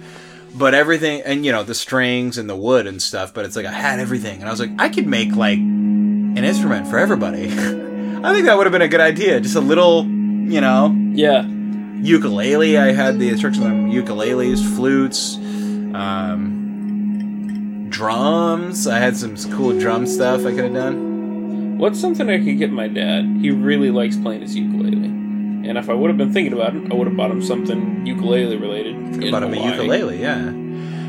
But 0.56 0.73
everything 0.73 1.21
and 1.23 1.45
you 1.45 1.52
know 1.52 1.63
the 1.63 1.76
strings 1.76 2.38
and 2.38 2.50
the 2.50 2.56
wood 2.56 2.88
and 2.88 3.02
stuff. 3.02 3.34
But 3.34 3.45
it's 3.45 3.56
like 3.56 3.65
I 3.65 3.71
had 3.71 4.00
everything, 4.00 4.39
and 4.39 4.47
I 4.47 4.52
was 4.52 4.60
like, 4.60 4.71
I 4.80 4.89
could 4.89 5.08
make 5.08 5.36
like 5.36 5.60
an 5.60 6.38
instrument 6.43 6.88
for 6.88 6.97
everybody. 7.00 7.45
I 8.23 8.34
think 8.34 8.45
that 8.45 8.58
would 8.58 8.65
have 8.65 8.71
been 8.73 8.82
a 8.82 8.88
good 8.88 9.00
idea. 9.02 9.39
Just 9.39 9.56
a 9.56 9.60
little, 9.62 10.04
you 10.06 10.62
know, 10.62 10.95
Yeah. 11.13 11.45
ukulele. 12.02 12.78
I 12.78 12.91
had 12.91 13.19
the 13.19 13.30
instructions 13.30 13.65
on 13.65 13.91
ukuleles, 13.91 14.62
flutes, 14.76 15.38
um, 15.93 16.57
drums. 17.97 18.86
I 18.86 18.99
had 18.99 19.17
some 19.17 19.36
cool 19.53 19.77
drum 19.79 20.05
stuff 20.05 20.41
I 20.41 20.51
could 20.51 20.65
have 20.65 20.73
done. 20.73 21.79
What's 21.79 21.99
something 21.99 22.29
I 22.29 22.38
could 22.38 22.60
get 22.60 22.71
my 22.71 22.88
dad? 22.88 23.25
He 23.41 23.49
really 23.49 23.89
likes 23.89 24.15
playing 24.15 24.41
his 24.41 24.55
ukulele. 24.55 25.07
And 25.07 25.79
if 25.79 25.89
I 25.89 25.95
would 25.95 26.12
have 26.12 26.17
been 26.17 26.31
thinking 26.31 26.53
about 26.53 26.75
it, 26.75 26.91
I 26.91 26.95
would 26.95 27.07
have 27.07 27.17
bought 27.17 27.31
him 27.31 27.41
something 27.41 28.05
ukulele 28.05 28.55
related. 28.55 29.31
Bought 29.31 29.41
him 29.41 29.55
a 29.55 29.71
ukulele, 29.71 30.21
yeah. 30.21 30.51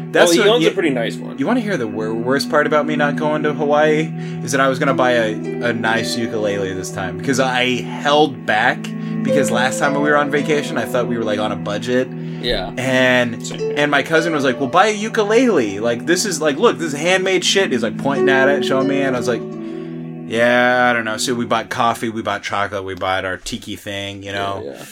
Well, 0.08 0.12
That's 0.26 0.32
he 0.32 0.38
what- 0.38 0.48
owns 0.48 0.64
you, 0.64 0.70
a 0.70 0.72
pretty 0.72 0.88
nice 0.90 1.16
one. 1.16 1.36
you 1.38 1.46
want 1.46 1.58
to 1.58 1.62
hear 1.62 1.76
the 1.76 1.86
wor- 1.86 2.14
worst 2.14 2.48
part 2.48 2.66
about 2.66 2.86
me 2.86 2.96
not 2.96 3.16
going 3.16 3.42
to 3.42 3.52
Hawaii 3.52 4.10
is 4.42 4.52
that 4.52 4.60
I 4.60 4.68
was 4.68 4.78
gonna 4.78 4.94
buy 4.94 5.10
a, 5.12 5.34
a 5.64 5.72
nice 5.74 6.16
ukulele 6.16 6.72
this 6.72 6.90
time 6.90 7.18
because 7.18 7.38
I 7.40 7.82
held 7.82 8.46
back 8.46 8.78
because 9.22 9.50
last 9.50 9.78
time 9.78 9.92
we 9.92 10.00
were 10.08 10.16
on 10.16 10.30
vacation 10.30 10.78
I 10.78 10.86
thought 10.86 11.08
we 11.08 11.18
were 11.18 11.24
like 11.24 11.38
on 11.38 11.52
a 11.52 11.56
budget 11.56 12.08
Yeah. 12.40 12.72
and 12.78 13.34
and 13.76 13.90
my 13.90 14.02
cousin 14.02 14.32
was 14.32 14.44
like, 14.44 14.58
"Well, 14.58 14.70
buy 14.70 14.86
a 14.86 14.92
ukulele. 14.96 15.78
Like 15.80 16.06
this 16.06 16.24
is 16.24 16.40
like, 16.40 16.56
look, 16.56 16.78
this 16.78 16.94
is 16.94 16.98
handmade 16.98 17.44
shit." 17.44 17.70
He's 17.72 17.82
like 17.82 17.98
pointing 17.98 18.30
at 18.30 18.48
it, 18.48 18.64
showing 18.64 18.88
me, 18.88 19.02
and 19.02 19.14
I 19.14 19.18
was 19.18 19.28
like, 19.28 19.42
"Yeah, 20.26 20.88
I 20.88 20.94
don't 20.94 21.04
know." 21.04 21.18
So 21.18 21.34
we 21.34 21.44
bought 21.44 21.68
coffee, 21.68 22.08
we 22.08 22.22
bought 22.22 22.42
chocolate, 22.42 22.82
we 22.84 22.94
bought 22.94 23.26
our 23.26 23.36
tiki 23.36 23.76
thing, 23.76 24.22
you 24.22 24.32
know, 24.32 24.62
Yeah. 24.64 24.84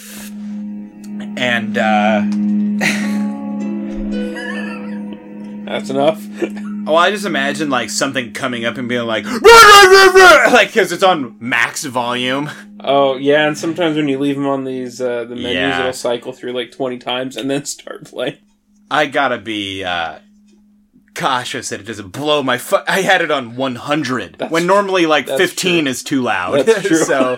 and 1.38 1.79
uh, 1.79 2.20
That's 5.66 5.90
enough. 5.90 6.24
oh, 6.87 6.94
I 6.94 7.11
just 7.11 7.26
imagine 7.26 7.68
like 7.70 7.90
something 7.90 8.33
coming 8.33 8.64
up 8.64 8.79
and 8.79 8.88
being 8.88 9.05
like, 9.07 9.24
like 10.52 10.68
because 10.68 10.92
it's 10.92 11.02
on 11.02 11.37
max 11.40 11.85
volume. 11.85 12.48
oh 12.81 13.16
yeah, 13.16 13.46
and 13.48 13.59
sometimes 13.59 13.96
when 13.96 14.09
you 14.09 14.18
leave 14.18 14.37
them 14.37 14.46
on 14.46 14.64
these 14.64 15.00
uh, 15.00 15.24
the 15.24 15.35
menus, 15.35 15.52
Yeah. 15.55 15.81
it'll 15.81 15.92
cycle 15.92 16.33
through 16.33 16.52
like 16.52 16.70
twenty 16.70 16.98
times 16.98 17.37
and 17.37 17.50
then 17.50 17.64
start 17.64 18.05
playing. 18.07 18.38
I 18.90 19.07
gotta 19.07 19.38
be 19.38 19.83
uh, 19.83 20.20
cautious 21.16 21.70
that 21.70 21.81
it 21.81 21.87
doesn't 21.87 22.11
blow 22.11 22.44
my. 22.44 22.59
Fu- 22.59 22.76
I 22.87 23.00
had 23.00 23.20
it 23.22 23.33
on 23.33 23.57
100 23.57 24.37
That's 24.38 24.52
when 24.52 24.66
normally 24.68 25.07
like 25.07 25.26
that's 25.26 25.40
15 25.40 25.83
true. 25.85 25.90
is 25.90 26.02
too 26.05 26.22
loud. 26.22 26.64
That's 26.64 26.83
true. 26.87 26.96
so. 26.98 27.37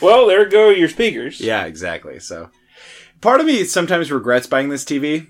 Well, 0.00 0.26
there 0.28 0.48
go 0.48 0.70
your 0.70 0.88
speakers. 0.88 1.40
Yeah, 1.40 1.64
exactly. 1.64 2.20
So, 2.20 2.50
part 3.20 3.40
of 3.40 3.46
me 3.46 3.64
sometimes 3.64 4.12
regrets 4.12 4.46
buying 4.46 4.68
this 4.68 4.84
TV. 4.84 5.26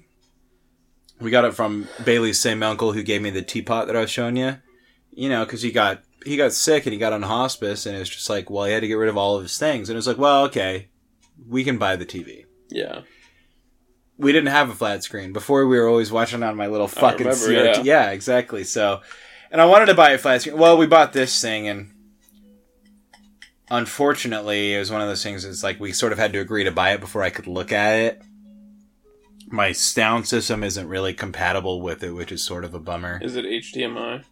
We 1.21 1.31
got 1.31 1.45
it 1.45 1.55
from 1.55 1.87
Bailey's 2.05 2.41
same 2.41 2.63
uncle 2.63 2.93
who 2.93 3.03
gave 3.03 3.21
me 3.21 3.31
the 3.31 3.43
teapot 3.43 3.87
that 3.87 3.97
I 3.97 4.01
was 4.01 4.11
showing 4.11 4.37
you. 4.37 4.57
You 5.13 5.29
know, 5.29 5.45
because 5.45 5.63
he 5.63 5.71
got 5.71 6.03
he 6.25 6.37
got 6.37 6.53
sick 6.53 6.87
and 6.87 6.93
he 6.93 6.99
got 6.99 7.13
on 7.13 7.23
hospice, 7.23 7.87
and 7.87 7.97
it's 7.97 8.11
just 8.11 8.31
like, 8.31 8.51
well, 8.51 8.65
he 8.65 8.73
had 8.73 8.81
to 8.81 8.89
get 8.89 8.95
rid 8.95 9.09
of 9.09 9.17
all 9.17 9.37
of 9.37 9.43
his 9.43 9.59
things, 9.59 9.89
and 9.89 9.95
it 9.95 9.99
was 9.99 10.07
like, 10.07 10.19
well, 10.19 10.45
okay, 10.45 10.89
we 11.49 11.65
can 11.65 11.79
buy 11.79 11.97
the 11.97 12.07
TV. 12.07 12.45
Yeah. 12.69 13.03
We 14.19 14.33
didn't 14.33 14.51
have 14.51 14.69
a 14.69 14.75
flat 14.75 15.03
screen 15.03 15.33
before. 15.33 15.67
We 15.67 15.79
were 15.79 15.89
always 15.89 16.13
watching 16.13 16.43
on 16.43 16.57
my 16.57 16.67
little 16.67 16.89
fucking 16.89 17.27
remember, 17.27 17.49
CRT. 17.49 17.77
yeah. 17.77 17.83
Yeah. 17.83 18.11
exactly. 18.11 18.65
So, 18.65 19.01
and 19.51 19.61
I 19.61 19.65
wanted 19.65 19.87
to 19.87 19.95
buy 19.95 20.11
a 20.11 20.19
flat 20.19 20.43
screen. 20.43 20.59
Well, 20.59 20.77
we 20.77 20.87
bought 20.87 21.13
this 21.15 21.41
thing, 21.41 21.69
and 21.69 21.91
unfortunately, 23.71 24.75
it 24.75 24.79
was 24.79 24.91
one 24.91 25.01
of 25.01 25.09
those 25.09 25.23
things. 25.23 25.45
It's 25.45 25.63
like 25.63 25.81
we 25.81 25.93
sort 25.93 26.13
of 26.13 26.19
had 26.19 26.33
to 26.35 26.41
agree 26.41 26.65
to 26.65 26.71
buy 26.71 26.93
it 26.93 27.01
before 27.01 27.23
I 27.23 27.31
could 27.31 27.47
look 27.47 27.73
at 27.73 27.95
it. 27.99 28.23
My 29.53 29.73
sound 29.73 30.29
system 30.29 30.63
isn't 30.63 30.89
really 30.89 31.13
compatible 31.13 31.81
with 31.81 32.03
it, 32.05 32.13
which 32.13 32.31
is 32.31 32.45
sort 32.45 32.65
of 32.65 32.73
a 32.73 32.79
bummer. 32.79 33.19
Is 33.21 33.35
it 33.37 33.45
HDMI? 33.45 34.25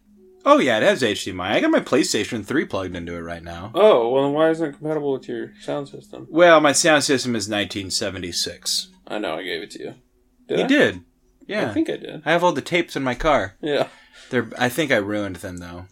Oh 0.45 0.59
yeah, 0.59 0.77
it 0.77 0.83
has 0.83 1.01
HDMI. 1.01 1.41
I 1.51 1.59
got 1.59 1.71
my 1.71 1.81
PlayStation 1.81 2.45
3 2.45 2.65
plugged 2.65 2.95
into 2.95 3.13
it 3.15 3.19
right 3.19 3.43
now. 3.43 3.71
Oh, 3.75 4.09
well, 4.09 4.23
then 4.23 4.33
why 4.33 4.49
isn't 4.49 4.69
it 4.69 4.77
compatible 4.77 5.11
with 5.11 5.27
your 5.27 5.51
sound 5.59 5.89
system? 5.89 6.25
Well, 6.29 6.61
my 6.61 6.71
sound 6.71 7.03
system 7.03 7.35
is 7.35 7.49
1976. 7.49 8.89
I 9.07 9.17
know 9.17 9.35
I 9.35 9.43
gave 9.43 9.61
it 9.61 9.71
to 9.71 9.79
you. 9.79 9.95
Did 10.47 10.59
you 10.59 10.65
I? 10.65 10.67
did. 10.67 11.01
Yeah. 11.45 11.69
I 11.69 11.73
think 11.73 11.89
I 11.89 11.97
did. 11.97 12.21
I 12.25 12.31
have 12.31 12.43
all 12.43 12.53
the 12.53 12.61
tapes 12.61 12.95
in 12.95 13.03
my 13.03 13.15
car. 13.15 13.55
Yeah. 13.61 13.87
They're 14.29 14.49
I 14.57 14.69
think 14.69 14.91
I 14.91 14.97
ruined 14.97 15.37
them 15.37 15.57
though. 15.57 15.87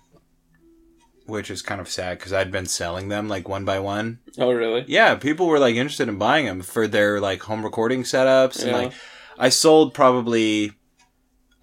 Which 1.26 1.52
is 1.52 1.62
kind 1.62 1.82
of 1.82 1.90
sad 1.90 2.20
because 2.20 2.32
I'd 2.32 2.52
been 2.52 2.68
selling 2.68 3.10
them 3.10 3.28
like 3.28 3.50
one 3.50 3.66
by 3.66 3.80
one. 3.80 4.20
Oh, 4.38 4.52
really? 4.54 4.86
Yeah, 4.88 5.16
people 5.16 5.48
were 5.48 5.60
like 5.60 5.76
interested 5.76 6.08
in 6.08 6.18
buying 6.18 6.46
them 6.46 6.62
for 6.62 6.88
their 6.88 7.20
like 7.20 7.42
home 7.42 7.64
recording 7.66 8.04
setups 8.04 8.64
and 8.64 8.72
like 8.72 8.94
I 9.38 9.50
sold 9.50 9.94
probably 9.94 10.74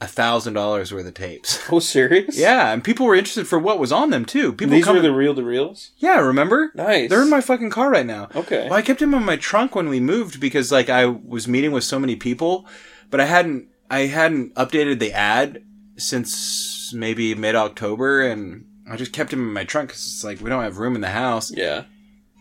a 0.00 0.06
thousand 0.06 0.54
dollars 0.54 0.92
worth 0.92 1.06
of 1.06 1.14
tapes. 1.14 1.60
Oh, 1.72 1.78
serious? 1.78 2.38
Yeah, 2.38 2.72
and 2.72 2.84
people 2.84 3.06
were 3.06 3.14
interested 3.14 3.48
for 3.48 3.58
what 3.58 3.78
was 3.78 3.90
on 3.90 4.10
them 4.10 4.24
too. 4.24 4.52
People 4.52 4.74
These 4.74 4.84
come 4.84 4.96
were 4.96 5.02
the 5.02 5.12
reel 5.12 5.34
to 5.34 5.42
reels? 5.42 5.92
Yeah, 5.96 6.20
remember? 6.20 6.72
Nice. 6.74 7.08
They're 7.10 7.22
in 7.22 7.30
my 7.30 7.40
fucking 7.40 7.70
car 7.70 7.90
right 7.90 8.06
now. 8.06 8.28
Okay. 8.34 8.64
Well, 8.68 8.78
I 8.78 8.82
kept 8.82 9.00
them 9.00 9.14
in 9.14 9.24
my 9.24 9.36
trunk 9.36 9.74
when 9.74 9.88
we 9.88 10.00
moved 10.00 10.40
because 10.40 10.70
like 10.70 10.88
I 10.88 11.06
was 11.06 11.48
meeting 11.48 11.72
with 11.72 11.84
so 11.84 11.98
many 11.98 12.16
people, 12.16 12.66
but 13.10 13.20
I 13.20 13.24
hadn't 13.24 13.68
I 13.90 14.00
hadn't 14.00 14.54
updated 14.54 14.98
the 14.98 15.12
ad 15.12 15.64
since 15.96 16.92
maybe 16.92 17.34
mid 17.34 17.54
October, 17.54 18.22
and 18.22 18.66
I 18.88 18.96
just 18.96 19.12
kept 19.12 19.30
them 19.30 19.40
in 19.40 19.52
my 19.52 19.64
trunk 19.64 19.90
because 19.90 20.04
it's 20.04 20.24
like 20.24 20.40
we 20.40 20.50
don't 20.50 20.62
have 20.62 20.78
room 20.78 20.94
in 20.94 21.00
the 21.00 21.10
house. 21.10 21.50
Yeah. 21.50 21.84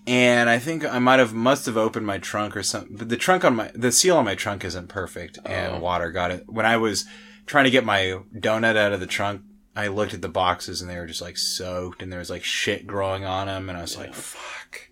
And 0.06 0.50
I 0.50 0.60
think 0.60 0.84
I 0.86 1.00
might 1.00 1.20
have 1.20 1.34
must 1.34 1.66
have 1.66 1.78
opened 1.78 2.06
my 2.06 2.18
trunk 2.18 2.58
or 2.58 2.64
something, 2.64 2.98
but 2.98 3.08
the 3.10 3.16
trunk 3.18 3.46
on 3.46 3.56
my 3.56 3.72
the 3.74 3.92
seal 3.92 4.18
on 4.18 4.26
my 4.26 4.36
trunk 4.36 4.66
isn't 4.66 4.90
perfect, 4.90 5.40
and 5.46 5.76
Oh. 5.76 5.80
water 5.80 6.12
got 6.12 6.32
it 6.32 6.44
when 6.48 6.66
I 6.66 6.76
was 6.78 7.06
trying 7.46 7.64
to 7.66 7.72
get 7.72 7.86
my 7.86 8.20
donut 8.38 8.76
out 8.76 8.92
of 8.94 9.00
the 9.00 9.08
trunk. 9.08 9.44
I 9.76 9.88
looked 9.88 10.14
at 10.14 10.22
the 10.22 10.30
boxes 10.30 10.82
and 10.82 10.90
they 10.90 10.98
were 11.00 11.08
just 11.08 11.22
like 11.22 11.38
soaked, 11.38 12.02
and 12.04 12.12
there 12.12 12.20
was 12.20 12.30
like 12.30 12.44
shit 12.44 12.86
growing 12.86 13.24
on 13.24 13.48
them, 13.48 13.70
and 13.70 13.78
I 13.78 13.82
was 13.82 13.98
like, 13.98 14.14
"Fuck," 14.14 14.90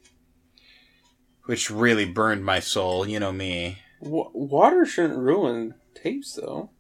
which 1.46 1.70
really 1.70 2.06
burned 2.06 2.46
my 2.46 2.60
soul. 2.60 3.06
You 3.08 3.20
know 3.20 3.32
me. 3.34 3.80
W- 4.02 4.32
water 4.34 4.86
shouldn't 4.86 5.20
ruin 5.20 5.76
tapes, 5.94 6.34
though. 6.34 6.72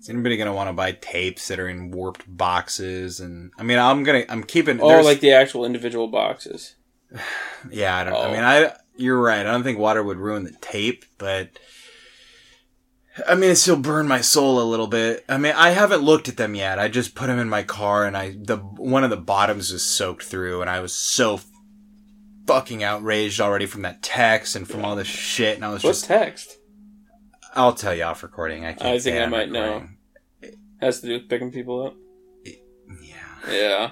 Is 0.00 0.08
anybody 0.08 0.36
gonna 0.36 0.54
want 0.54 0.68
to 0.68 0.72
buy 0.72 0.92
tapes 0.92 1.48
that 1.48 1.60
are 1.60 1.68
in 1.68 1.90
warped 1.90 2.24
boxes? 2.26 3.20
And 3.20 3.52
I 3.58 3.62
mean, 3.62 3.78
I'm 3.78 4.02
gonna, 4.02 4.24
I'm 4.28 4.42
keeping. 4.42 4.80
Oh, 4.80 4.88
there's- 4.88 5.04
like 5.04 5.20
the 5.20 5.32
actual 5.32 5.64
individual 5.64 6.08
boxes. 6.08 6.74
yeah, 7.70 7.96
I 7.96 8.04
don't. 8.04 8.14
I 8.14 8.16
Oh. 8.16 8.32
mean, 8.32 8.40
I 8.44 8.72
you're 8.96 9.20
right. 9.20 9.40
I 9.40 9.50
don't 9.50 9.62
think 9.62 9.78
water 9.78 10.02
would 10.02 10.18
ruin 10.18 10.44
the 10.44 10.52
tape, 10.60 11.04
but 11.18 11.50
I 13.28 13.34
mean, 13.34 13.50
it 13.50 13.56
still 13.56 13.76
burned 13.76 14.08
my 14.08 14.20
soul 14.20 14.60
a 14.60 14.64
little 14.64 14.86
bit. 14.86 15.24
I 15.28 15.36
mean, 15.36 15.52
I 15.56 15.70
haven't 15.70 16.02
looked 16.02 16.28
at 16.28 16.36
them 16.36 16.54
yet. 16.54 16.78
I 16.78 16.88
just 16.88 17.14
put 17.14 17.26
them 17.26 17.38
in 17.38 17.48
my 17.48 17.62
car, 17.62 18.06
and 18.06 18.16
I 18.16 18.36
the 18.38 18.56
one 18.56 19.04
of 19.04 19.10
the 19.10 19.16
bottoms 19.16 19.72
was 19.72 19.84
soaked 19.84 20.22
through, 20.24 20.60
and 20.62 20.70
I 20.70 20.80
was 20.80 20.94
so 20.94 21.40
fucking 22.46 22.82
outraged 22.82 23.40
already 23.40 23.66
from 23.66 23.82
that 23.82 24.02
text 24.02 24.56
and 24.56 24.66
from 24.66 24.84
all 24.84 24.96
this 24.96 25.06
shit, 25.06 25.56
and 25.56 25.64
I 25.64 25.68
was 25.70 25.82
What's 25.84 26.00
just. 26.00 26.08
text? 26.08 26.56
I'll 27.54 27.74
tell 27.74 27.94
you 27.94 28.04
off 28.04 28.22
recording. 28.22 28.64
I 28.64 28.72
can't. 28.72 28.82
I 28.94 28.98
think 28.98 29.16
I 29.20 29.26
might 29.26 29.50
know. 29.50 29.62
recording. 29.74 29.96
Has 30.80 31.00
to 31.00 31.06
do 31.08 31.12
with 31.14 31.28
picking 31.28 31.50
people 31.50 31.86
up. 31.86 31.94
Yeah. 33.02 33.50
Yeah. 33.50 33.90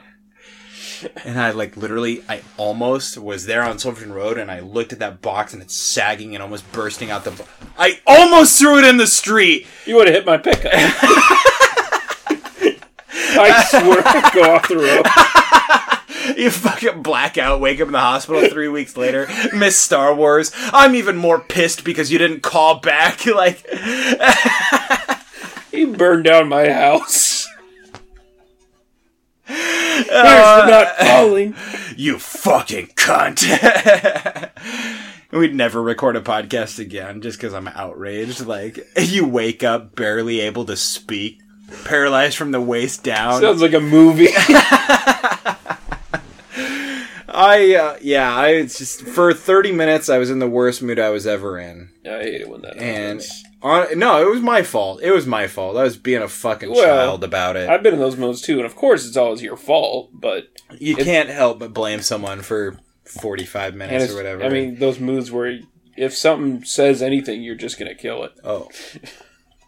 And 1.25 1.39
I 1.39 1.51
like 1.53 1.77
literally, 1.77 2.25
I 2.29 2.43
almost 2.57 3.19
was 3.19 3.47
there 3.47 3.63
on 3.63 3.79
Silverton 3.79 4.13
Road, 4.13 4.37
and 4.39 4.51
I 4.51 4.61
looked 4.61 4.93
at 4.93 4.99
that 4.99 5.21
box, 5.23 5.53
and 5.53 5.63
it's 5.63 5.77
sagging 5.77 6.35
and 6.35 6.43
almost 6.43 6.71
bursting 6.73 7.11
out 7.11 7.25
the. 7.25 7.31
Bo- 7.33 7.45
I 7.79 8.01
almost 8.07 8.59
threw 8.59 8.79
it 8.79 8.85
in 8.85 8.97
the 8.97 9.07
street. 9.07 9.67
You 9.87 9.97
would 9.97 10.07
have 10.09 10.15
hit 10.17 10.27
my 10.27 10.39
pickup. 10.39 10.73
I 13.41 13.65
swear 13.69 14.03
go 14.35 14.55
off 14.55 14.69
the 14.69 14.77
road. 14.77 15.07
You 16.37 16.51
fucking 16.51 17.03
blackout, 17.03 17.61
wake 17.61 17.81
up 17.81 17.87
in 17.89 17.93
the 17.93 17.99
hospital 18.01 18.49
three 18.49 18.69
weeks 18.69 18.97
later, 18.97 19.27
miss 19.55 19.79
Star 19.79 20.15
Wars. 20.15 20.53
I'm 20.73 20.95
even 20.95 21.17
more 21.17 21.41
pissed 21.41 21.85
because 21.85 22.11
you 22.13 22.19
didn't 22.19 22.43
call 22.43 22.81
back. 22.81 23.25
Like, 23.27 23.65
He 25.71 25.85
burned 25.85 26.25
down 26.25 26.49
my 26.49 26.69
house. 26.71 27.47
Here's 29.45 30.09
Uh, 30.11 30.63
for 30.65 30.71
not 30.71 30.97
calling. 30.99 31.55
you 31.97 32.19
fucking 32.19 32.89
cunt. 32.89 33.43
We'd 35.31 35.55
never 35.55 35.83
record 35.83 36.17
a 36.17 36.21
podcast 36.21 36.79
again 36.79 37.21
just 37.23 37.39
because 37.39 37.55
I'm 37.55 37.69
outraged. 37.69 38.45
Like, 38.47 38.79
you 38.99 39.27
wake 39.27 39.63
up 39.63 39.95
barely 39.95 40.41
able 40.41 40.65
to 40.67 40.77
speak, 40.77 41.41
paralyzed 41.85 42.37
from 42.37 42.51
the 42.53 42.61
waist 42.61 43.05
down. 43.05 43.41
Sounds 43.41 43.63
like 43.63 43.75
a 43.75 43.81
movie. 43.81 44.29
I 47.39 47.75
uh, 47.77 47.97
yeah, 48.03 48.35
I 48.35 48.49
it's 48.49 48.79
just 48.79 49.03
for 49.03 49.33
30 49.33 49.73
minutes 49.73 50.09
I 50.09 50.19
was 50.19 50.29
in 50.31 50.41
the 50.41 50.49
worst 50.49 50.83
mood 50.83 50.99
I 50.99 51.11
was 51.11 51.27
ever 51.27 51.59
in. 51.59 51.91
Yeah, 52.05 52.17
I 52.17 52.23
hate 52.23 52.41
it 52.41 52.49
when 52.49 52.63
that 52.63 52.77
And 52.77 53.21
happens. 53.21 53.45
on 53.63 53.99
no, 53.99 54.21
it 54.21 54.29
was 54.31 54.41
my 54.43 54.63
fault. 54.63 55.01
It 55.03 55.13
was 55.13 55.25
my 55.27 55.47
fault. 55.47 55.77
I 55.77 55.85
was 55.85 55.97
being 55.97 56.21
a 56.23 56.29
fucking 56.29 56.71
Well, 56.71 56.85
child 56.85 57.23
about 57.25 57.57
it. 57.57 57.69
I've 57.69 57.83
been 57.83 57.95
in 57.95 58.01
those 58.01 58.17
modes 58.17 58.43
too, 58.43 58.57
and 58.57 58.67
of 58.67 58.75
course 58.75 59.07
it's 59.07 59.17
always 59.17 59.41
your 59.43 59.57
fault, 59.57 60.11
but 60.13 60.49
you 60.79 60.97
can't 60.97 61.29
help 61.29 61.61
but 61.61 61.73
blame 61.73 62.01
someone 62.03 62.43
for 62.43 62.77
45 63.05 63.75
minutes 63.77 64.13
or 64.13 64.17
whatever. 64.17 64.43
I 64.43 64.49
mean 64.49 64.81
those 64.81 64.99
moods 64.99 65.31
where 65.31 65.61
if 65.97 66.17
something 66.17 66.65
says 66.65 67.03
anything, 67.03 67.43
you're 67.43 67.55
just 67.55 67.79
gonna 67.79 67.95
kill 67.95 68.25
it. 68.25 68.33
oh. 68.45 68.69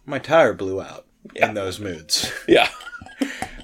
My 0.07 0.19
tire 0.19 0.55
blew 0.55 0.81
out 0.81 1.07
Yeah. 1.37 1.49
in 1.49 1.55
those 1.55 1.79
moods. 1.79 2.33
Yeah. 2.49 2.69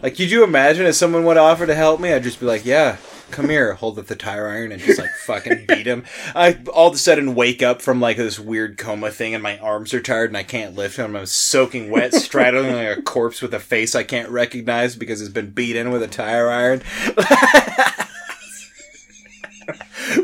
Like, 0.02 0.14
could 0.14 0.30
you 0.30 0.44
imagine 0.44 0.84
if 0.84 0.94
someone 0.94 1.24
would 1.24 1.38
offer 1.38 1.66
to 1.66 1.74
help 1.74 2.00
me? 2.00 2.12
I'd 2.12 2.22
just 2.22 2.38
be 2.38 2.44
like, 2.44 2.66
yeah, 2.66 2.98
come 3.30 3.48
here, 3.48 3.74
hold 3.74 3.98
up 3.98 4.06
the 4.06 4.16
tire 4.16 4.48
iron 4.48 4.72
and 4.72 4.80
just 4.80 4.98
like 4.98 5.10
fucking 5.10 5.66
beat 5.66 5.86
him. 5.86 6.04
I 6.34 6.58
all 6.72 6.88
of 6.88 6.94
a 6.94 6.98
sudden 6.98 7.34
wake 7.34 7.62
up 7.62 7.82
from 7.82 8.00
like 8.00 8.16
this 8.16 8.38
weird 8.38 8.78
coma 8.78 9.10
thing 9.10 9.34
and 9.34 9.42
my 9.42 9.58
arms 9.58 9.92
are 9.94 10.00
tired 10.00 10.30
and 10.30 10.36
I 10.36 10.42
can't 10.42 10.74
lift 10.74 10.96
them. 10.96 11.16
I'm 11.16 11.26
soaking 11.26 11.90
wet, 11.90 12.14
straddling 12.14 12.74
like 12.74 12.98
a 12.98 13.02
corpse 13.02 13.42
with 13.42 13.54
a 13.54 13.60
face 13.60 13.94
I 13.94 14.02
can't 14.02 14.30
recognize 14.30 14.96
because 14.96 15.20
it's 15.20 15.30
been 15.30 15.50
beat 15.50 15.76
in 15.76 15.90
with 15.90 16.02
a 16.02 16.08
tire 16.08 16.50
iron. 16.50 16.82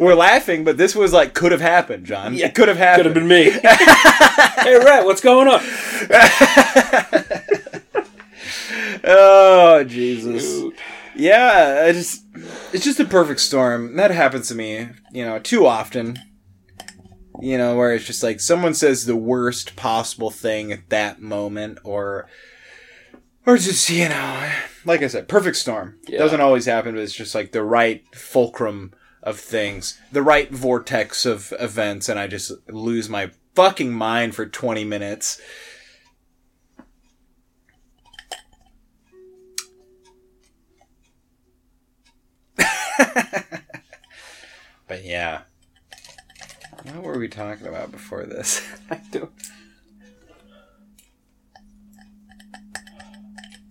We're 0.00 0.14
laughing, 0.14 0.64
but 0.64 0.78
this 0.78 0.94
was 0.94 1.12
like 1.12 1.34
could 1.34 1.52
have 1.52 1.60
happened, 1.60 2.06
John. 2.06 2.34
Yeah, 2.34 2.46
it 2.46 2.54
could 2.54 2.68
have 2.68 2.78
happened. 2.78 3.14
Could 3.14 3.16
have 3.16 3.24
been 3.28 3.28
me. 3.28 3.50
hey, 4.62 4.78
Rat, 4.78 5.04
what's 5.04 5.20
going 5.20 5.48
on? 5.48 5.60
Oh 9.04 9.82
Jesus. 9.84 10.60
Dude. 10.60 10.74
Yeah, 11.14 11.84
I 11.86 11.92
just 11.92 12.24
it's 12.72 12.84
just 12.84 13.00
a 13.00 13.04
perfect 13.04 13.40
storm. 13.40 13.96
That 13.96 14.10
happens 14.10 14.48
to 14.48 14.54
me, 14.54 14.88
you 15.12 15.24
know, 15.24 15.38
too 15.38 15.66
often. 15.66 16.18
You 17.40 17.58
know, 17.58 17.76
where 17.76 17.92
it's 17.92 18.04
just 18.04 18.22
like 18.22 18.40
someone 18.40 18.74
says 18.74 19.04
the 19.04 19.16
worst 19.16 19.74
possible 19.74 20.30
thing 20.30 20.70
at 20.70 20.90
that 20.90 21.20
moment 21.20 21.78
or 21.82 22.28
or 23.44 23.56
just, 23.56 23.88
you 23.90 24.08
know, 24.08 24.52
like 24.84 25.02
I 25.02 25.08
said, 25.08 25.28
perfect 25.28 25.56
storm. 25.56 25.98
Yeah. 26.06 26.18
Doesn't 26.18 26.40
always 26.40 26.66
happen, 26.66 26.94
but 26.94 27.02
it's 27.02 27.14
just 27.14 27.34
like 27.34 27.52
the 27.52 27.64
right 27.64 28.04
fulcrum 28.14 28.92
of 29.22 29.38
things, 29.40 30.00
the 30.12 30.22
right 30.22 30.50
vortex 30.50 31.26
of 31.26 31.52
events 31.58 32.08
and 32.08 32.18
I 32.18 32.26
just 32.26 32.52
lose 32.68 33.08
my 33.08 33.30
fucking 33.54 33.92
mind 33.92 34.34
for 34.34 34.46
20 34.46 34.84
minutes. 34.84 35.40
But 44.92 45.04
yeah. 45.06 45.42
What 46.84 47.02
were 47.02 47.18
we 47.18 47.26
talking 47.26 47.66
about 47.66 47.92
before 47.92 48.24
this? 48.24 48.60
I 48.90 49.00
don't. 49.10 49.32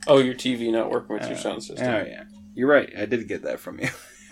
Oh, 0.08 0.18
your 0.18 0.34
TV 0.34 0.72
not 0.72 0.90
working 0.90 1.14
with 1.14 1.26
your 1.28 1.38
uh, 1.38 1.40
sound 1.40 1.64
system. 1.64 1.88
Oh 1.88 2.04
yeah. 2.08 2.24
You're 2.56 2.70
right. 2.70 2.92
I 2.98 3.06
did 3.06 3.28
get 3.28 3.44
that 3.44 3.60
from 3.60 3.80
you. 3.80 3.90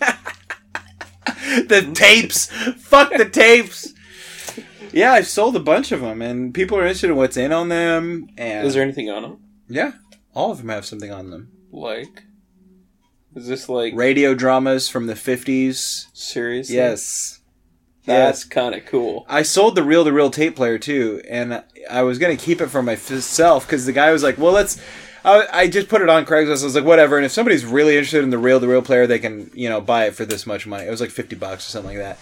the 1.68 1.92
tapes. 1.94 2.46
Fuck 2.46 3.12
the 3.16 3.28
tapes. 3.28 3.94
Yeah, 4.92 5.12
I've 5.12 5.28
sold 5.28 5.54
a 5.54 5.60
bunch 5.60 5.92
of 5.92 6.00
them, 6.00 6.20
and 6.20 6.52
people 6.52 6.76
are 6.76 6.82
interested 6.82 7.10
in 7.10 7.16
what's 7.16 7.36
in 7.36 7.52
on 7.52 7.68
them. 7.68 8.30
And 8.36 8.66
Is 8.66 8.74
there 8.74 8.82
anything 8.82 9.08
on 9.08 9.22
them? 9.22 9.38
yeah, 9.68 9.92
all 10.34 10.50
of 10.50 10.58
them 10.58 10.70
have 10.70 10.84
something 10.84 11.12
on 11.12 11.30
them. 11.30 11.52
Like, 11.70 12.24
is 13.34 13.46
this 13.46 13.68
like 13.68 13.94
Radio 13.94 14.34
dramas 14.34 14.88
from 14.88 15.06
the 15.06 15.16
fifties. 15.16 16.08
seriously? 16.12 16.76
Yes. 16.76 17.40
that's 18.04 18.44
kind 18.44 18.74
of 18.74 18.84
cool. 18.86 19.24
I 19.28 19.42
sold 19.42 19.74
the 19.76 19.82
reel 19.84 20.04
to 20.04 20.12
reel 20.12 20.30
tape 20.30 20.56
player 20.56 20.78
too, 20.78 21.22
and 21.28 21.62
I 21.88 22.02
was 22.02 22.18
gonna 22.18 22.36
keep 22.36 22.60
it 22.60 22.68
for 22.68 22.82
myself 22.82 23.66
because 23.66 23.86
the 23.86 23.92
guy 23.92 24.10
was 24.10 24.22
like, 24.22 24.38
"Well, 24.38 24.52
let's." 24.52 24.80
I, 25.22 25.46
I 25.52 25.68
just 25.68 25.88
put 25.88 26.00
it 26.00 26.08
on 26.08 26.24
Craigslist. 26.24 26.62
I 26.62 26.64
was 26.64 26.74
like, 26.74 26.84
"Whatever." 26.84 27.16
And 27.16 27.26
if 27.26 27.32
somebody's 27.32 27.64
really 27.64 27.96
interested 27.96 28.24
in 28.24 28.30
the 28.30 28.38
reel 28.38 28.58
to 28.58 28.66
reel 28.66 28.82
player, 28.82 29.06
they 29.06 29.18
can 29.18 29.50
you 29.54 29.68
know 29.68 29.80
buy 29.80 30.06
it 30.06 30.14
for 30.14 30.24
this 30.24 30.46
much 30.46 30.66
money. 30.66 30.84
It 30.84 30.90
was 30.90 31.00
like 31.00 31.10
fifty 31.10 31.36
bucks 31.36 31.68
or 31.68 31.70
something 31.70 31.96
like 31.96 31.98
that. 31.98 32.18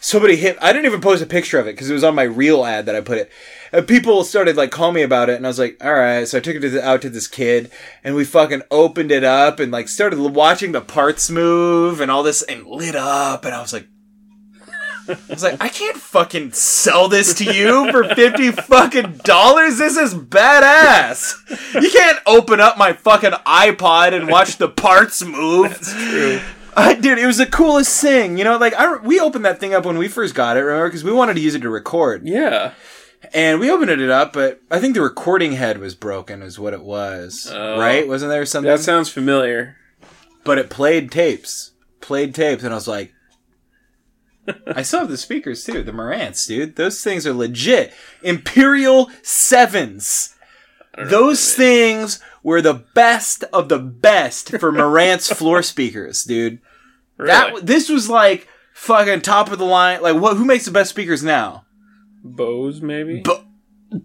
Somebody 0.00 0.36
hit. 0.36 0.56
I 0.60 0.72
didn't 0.72 0.86
even 0.86 1.00
post 1.00 1.22
a 1.22 1.26
picture 1.26 1.58
of 1.58 1.66
it 1.66 1.74
because 1.74 1.90
it 1.90 1.94
was 1.94 2.04
on 2.04 2.14
my 2.14 2.22
real 2.22 2.64
ad 2.64 2.86
that 2.86 2.94
I 2.94 3.00
put 3.00 3.18
it. 3.18 3.30
And 3.72 3.86
people 3.86 4.22
started 4.24 4.56
like 4.56 4.70
calling 4.70 4.94
me 4.94 5.02
about 5.02 5.28
it, 5.28 5.36
and 5.36 5.46
I 5.46 5.48
was 5.48 5.58
like, 5.58 5.76
"All 5.84 5.92
right." 5.92 6.26
So 6.26 6.38
I 6.38 6.40
took 6.40 6.54
it 6.56 6.60
to 6.60 6.70
the, 6.70 6.86
out 6.86 7.02
to 7.02 7.10
this 7.10 7.26
kid, 7.26 7.70
and 8.04 8.14
we 8.14 8.24
fucking 8.24 8.62
opened 8.70 9.10
it 9.10 9.24
up 9.24 9.58
and 9.58 9.72
like 9.72 9.88
started 9.88 10.18
watching 10.18 10.72
the 10.72 10.80
parts 10.80 11.28
move 11.30 12.00
and 12.00 12.10
all 12.10 12.22
this, 12.22 12.42
and 12.42 12.66
lit 12.66 12.94
up, 12.94 13.44
and 13.44 13.54
I 13.54 13.60
was 13.60 13.72
like. 13.72 13.88
I 15.08 15.16
was 15.30 15.42
like, 15.42 15.62
I 15.62 15.70
can't 15.70 15.96
fucking 15.96 16.52
sell 16.52 17.08
this 17.08 17.32
to 17.36 17.44
you 17.44 17.90
for 17.90 18.14
50 18.14 18.50
fucking 18.52 19.20
dollars. 19.24 19.78
This 19.78 19.96
is 19.96 20.12
badass. 20.12 21.80
You 21.82 21.90
can't 21.90 22.18
open 22.26 22.60
up 22.60 22.76
my 22.76 22.92
fucking 22.92 23.30
iPod 23.30 24.12
and 24.12 24.28
watch 24.28 24.58
the 24.58 24.68
parts 24.68 25.24
move. 25.24 25.70
That's 25.70 25.94
true. 25.94 26.40
Uh, 26.90 26.94
dude, 26.94 27.18
it 27.18 27.26
was 27.26 27.38
the 27.38 27.46
coolest 27.46 28.00
thing. 28.00 28.38
You 28.38 28.44
know, 28.44 28.56
like 28.56 28.72
I 28.74 28.96
we 28.98 29.18
opened 29.18 29.44
that 29.44 29.58
thing 29.58 29.74
up 29.74 29.84
when 29.84 29.98
we 29.98 30.06
first 30.06 30.34
got 30.34 30.56
it, 30.56 30.60
remember? 30.60 30.88
Because 30.88 31.02
we 31.02 31.10
wanted 31.12 31.34
to 31.34 31.40
use 31.40 31.54
it 31.56 31.62
to 31.62 31.68
record, 31.70 32.26
Yeah. 32.26 32.72
and 33.34 33.58
we 33.58 33.68
opened 33.70 33.90
it 33.90 34.10
up, 34.10 34.32
but 34.32 34.60
I 34.70 34.78
think 34.78 34.94
the 34.94 35.02
recording 35.02 35.52
head 35.52 35.78
was 35.78 35.94
broken, 35.96 36.40
is 36.42 36.56
what 36.58 36.74
it 36.74 36.82
was. 36.84 37.50
Oh. 37.52 37.78
right? 37.78 38.06
Wasn't 38.06 38.30
there 38.30 38.46
something? 38.46 38.70
That 38.70 38.78
sounds 38.80 39.08
familiar. 39.10 39.76
but 40.44 40.56
it 40.58 40.70
played 40.70 41.10
tapes, 41.10 41.72
played 42.00 42.32
tapes, 42.34 42.62
and 42.62 42.72
I 42.72 42.76
was 42.76 42.86
like, 42.88 43.12
I 44.66 44.82
still 44.82 45.00
have 45.00 45.10
the 45.10 45.16
speakers 45.18 45.64
too, 45.64 45.82
the 45.82 45.92
Marantz, 45.92 46.46
dude. 46.46 46.76
Those 46.76 47.02
things 47.02 47.26
are 47.26 47.34
legit. 47.34 47.92
Imperial 48.22 49.10
sevens. 49.22 50.34
Those 50.96 51.54
things 51.54 52.18
were 52.42 52.62
the 52.62 52.74
best 52.94 53.44
of 53.52 53.68
the 53.68 53.78
best 53.78 54.50
for 54.58 54.72
Marantz 54.72 55.34
floor 55.34 55.62
speakers, 55.62 56.24
dude. 56.24 56.60
Really? 57.18 57.28
That 57.60 57.66
this 57.66 57.88
was 57.88 58.08
like 58.08 58.48
fucking 58.74 59.20
top 59.22 59.50
of 59.50 59.58
the 59.58 59.64
line. 59.66 60.00
Like 60.02 60.16
what? 60.16 60.36
Who 60.36 60.44
makes 60.44 60.64
the 60.64 60.70
best 60.70 60.90
speakers 60.90 61.22
now? 61.22 61.66
Bose, 62.24 62.80
maybe? 62.80 63.20
Bo- 63.20 63.44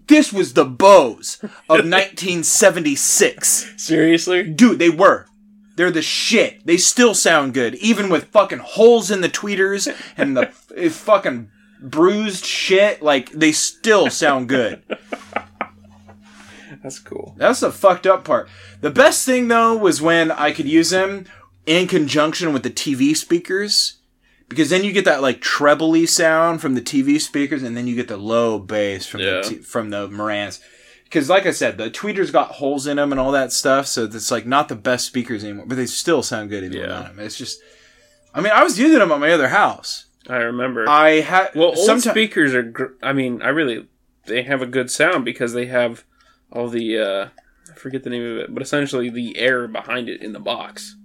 this 0.08 0.32
was 0.34 0.54
the 0.54 0.66
Bose 0.66 1.38
of 1.42 1.50
1976. 1.86 3.74
Seriously? 3.78 4.44
Dude, 4.44 4.80
they 4.80 4.90
were. 4.90 5.28
They're 5.76 5.92
the 5.92 6.02
shit. 6.04 6.66
They 6.66 6.78
still 6.78 7.14
sound 7.16 7.54
good, 7.54 7.76
even 7.76 8.10
with 8.10 8.26
fucking 8.26 8.60
holes 8.60 9.10
in 9.10 9.22
the 9.22 9.30
tweeters 9.30 9.94
and 10.16 10.38
the 10.38 10.42
f- 10.50 10.72
eh, 10.76 10.90
fucking 10.90 11.50
bruised 11.82 12.46
shit. 12.46 13.02
Like 13.02 13.32
they 13.32 13.52
still 13.52 14.10
sound 14.10 14.50
good. 14.50 14.84
That's 16.82 17.00
cool. 17.00 17.34
That's 17.38 17.60
the 17.62 17.72
fucked 17.72 18.06
up 18.08 18.24
part. 18.24 18.50
The 18.82 18.90
best 18.92 19.26
thing 19.26 19.48
though 19.48 19.76
was 19.76 20.02
when 20.02 20.32
I 20.32 20.52
could 20.52 20.68
use 20.68 20.90
them 20.90 21.26
in 21.66 21.88
conjunction 21.88 22.54
with 22.54 22.64
the 22.64 22.70
TV 22.70 23.16
speakers. 23.16 23.98
Because 24.50 24.70
then 24.70 24.84
you 24.84 24.92
get 24.92 25.06
that 25.06 25.22
like 25.22 25.42
trebly 25.42 26.06
sound 26.08 26.62
from 26.62 26.76
the 26.76 26.82
TV 26.82 27.20
speakers, 27.20 27.64
and 27.64 27.76
then 27.76 27.88
you 27.88 27.96
get 27.96 28.08
the 28.08 28.18
low 28.18 28.60
bass 28.60 29.06
from 29.08 29.22
Yeah. 29.22 29.42
the 29.42 29.42
t- 29.44 29.56
from 29.58 29.90
the 29.90 30.08
Marantz. 30.10 30.60
Because 31.06 31.30
like 31.30 31.46
I 31.46 31.52
said, 31.52 31.78
the 31.78 31.90
tweeters 31.90 32.32
got 32.32 32.52
holes 32.52 32.86
in 32.86 32.98
them 32.98 33.12
and 33.12 33.20
all 33.20 33.32
that 33.32 33.52
stuff, 33.52 33.88
so 33.88 34.04
it's 34.04 34.30
like 34.32 34.46
not 34.46 34.68
the 34.68 34.76
best 34.76 35.06
speakers 35.06 35.44
anymore, 35.44 35.66
but 35.68 35.76
they 35.76 35.86
still 35.86 36.22
sound 36.24 36.50
good 36.50 36.64
even 36.64 36.78
Yeah. 36.78 36.88
them. 37.04 37.20
It's 37.20 37.38
just, 37.38 37.60
I 38.34 38.42
mean, 38.42 38.52
I 38.54 38.64
was 38.64 38.78
using 38.80 39.00
them 39.00 39.12
at 39.12 39.20
my 39.20 39.32
other 39.32 39.48
house. 39.50 40.06
I 40.28 40.38
remember. 40.38 40.88
I 40.88 41.22
had 41.22 41.50
well, 41.56 41.70
old 41.70 41.78
someti- 41.90 42.12
speakers 42.12 42.54
are. 42.54 42.64
Gr- 42.64 42.94
I 43.02 43.14
mean, 43.14 43.42
I 43.42 43.50
really 43.50 43.88
they 44.28 44.44
have 44.44 44.62
a 44.62 44.68
good 44.68 44.92
sound 44.92 45.26
because 45.26 45.54
they 45.54 45.66
have 45.68 46.04
all 46.52 46.68
the. 46.68 46.98
uh 47.00 47.28
I 47.72 47.76
forget 47.76 48.04
the 48.04 48.10
name 48.12 48.24
of 48.24 48.38
it, 48.38 48.54
but 48.54 48.62
essentially 48.62 49.10
the 49.10 49.38
air 49.38 49.68
behind 49.68 50.10
it 50.10 50.22
in 50.22 50.34
the 50.34 50.40
box, 50.40 50.96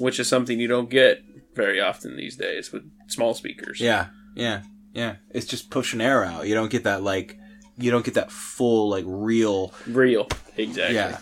which 0.00 0.18
is 0.18 0.28
something 0.28 0.58
you 0.58 0.66
don't 0.68 0.90
get 0.90 1.22
very 1.54 1.80
often 1.80 2.16
these 2.16 2.36
days 2.36 2.72
with 2.72 2.82
small 3.08 3.34
speakers. 3.34 3.80
Yeah, 3.80 4.06
yeah, 4.34 4.62
yeah. 4.92 5.16
It's 5.30 5.46
just 5.46 5.70
pushing 5.70 6.00
air 6.00 6.24
out. 6.24 6.46
You 6.48 6.54
don't 6.54 6.70
get 6.70 6.84
that 6.84 7.02
like, 7.02 7.38
you 7.76 7.90
don't 7.90 8.04
get 8.04 8.14
that 8.14 8.30
full 8.32 8.88
like 8.90 9.04
real. 9.06 9.72
real. 9.86 10.28
Exactly. 10.56 10.94
Yeah. 10.96 11.18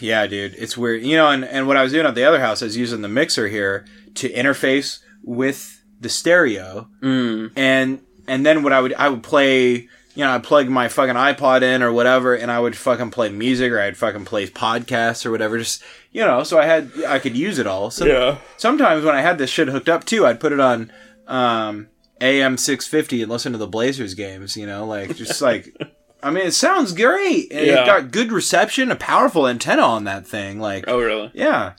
Yeah, 0.00 0.26
dude, 0.28 0.54
it's 0.56 0.76
weird. 0.76 1.02
You 1.02 1.16
know, 1.16 1.28
and, 1.30 1.44
and 1.44 1.66
what 1.66 1.76
I 1.76 1.82
was 1.82 1.92
doing 1.92 2.06
at 2.06 2.14
the 2.14 2.24
other 2.24 2.40
house, 2.40 2.62
I 2.62 2.66
was 2.66 2.76
using 2.76 3.02
the 3.02 3.08
mixer 3.08 3.48
here 3.48 3.84
to 4.14 4.28
interface 4.32 5.00
with 5.24 5.82
the 6.00 6.08
stereo, 6.08 6.88
Mm. 7.02 7.50
and 7.56 8.00
and 8.28 8.46
then 8.46 8.62
what 8.62 8.72
I 8.72 8.80
would 8.80 8.94
I 8.94 9.08
would 9.08 9.24
play, 9.24 9.88
you 10.18 10.24
know, 10.24 10.32
I'd 10.32 10.42
plug 10.42 10.68
my 10.68 10.88
fucking 10.88 11.14
iPod 11.14 11.62
in 11.62 11.80
or 11.80 11.92
whatever, 11.92 12.34
and 12.34 12.50
I 12.50 12.58
would 12.58 12.76
fucking 12.76 13.12
play 13.12 13.28
music 13.30 13.70
or 13.70 13.80
I'd 13.80 13.96
fucking 13.96 14.24
play 14.24 14.48
podcasts 14.48 15.24
or 15.24 15.30
whatever. 15.30 15.56
Just 15.58 15.80
you 16.10 16.24
know, 16.24 16.42
so 16.42 16.58
I 16.58 16.64
had 16.66 16.90
I 17.06 17.20
could 17.20 17.36
use 17.36 17.60
it 17.60 17.68
all. 17.68 17.92
So 17.92 18.04
Yeah. 18.04 18.38
sometimes 18.56 19.04
when 19.04 19.14
I 19.14 19.20
had 19.20 19.38
this 19.38 19.48
shit 19.50 19.68
hooked 19.68 19.88
up 19.88 20.04
too, 20.04 20.26
I'd 20.26 20.40
put 20.40 20.50
it 20.52 20.58
on 20.58 20.90
um, 21.28 21.86
AM 22.20 22.56
six 22.56 22.84
fifty 22.88 23.22
and 23.22 23.30
listen 23.30 23.52
to 23.52 23.58
the 23.58 23.68
Blazers 23.68 24.14
games. 24.14 24.56
You 24.56 24.66
know, 24.66 24.84
like 24.84 25.14
just 25.14 25.40
like. 25.40 25.72
I 26.20 26.32
mean, 26.32 26.44
it 26.48 26.52
sounds 26.54 26.94
great. 26.94 27.52
And 27.52 27.64
Yeah. 27.64 27.82
It 27.84 27.86
got 27.86 28.10
good 28.10 28.32
reception, 28.32 28.90
a 28.90 28.96
powerful 28.96 29.46
antenna 29.46 29.82
on 29.82 30.02
that 30.02 30.26
thing. 30.26 30.58
Like, 30.58 30.86
Oh, 30.88 30.98
really? 30.98 31.30
yeah, 31.32 31.74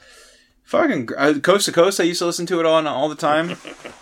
fucking 0.64 1.10
uh, 1.18 1.34
coast 1.44 1.66
to 1.66 1.74
coast. 1.74 2.00
I 2.00 2.06
used 2.06 2.20
to 2.20 2.26
listen 2.26 2.46
to 2.46 2.62
it 2.62 2.66
on 2.66 2.88
all 2.88 3.10
the 3.10 3.16
time, 3.16 3.58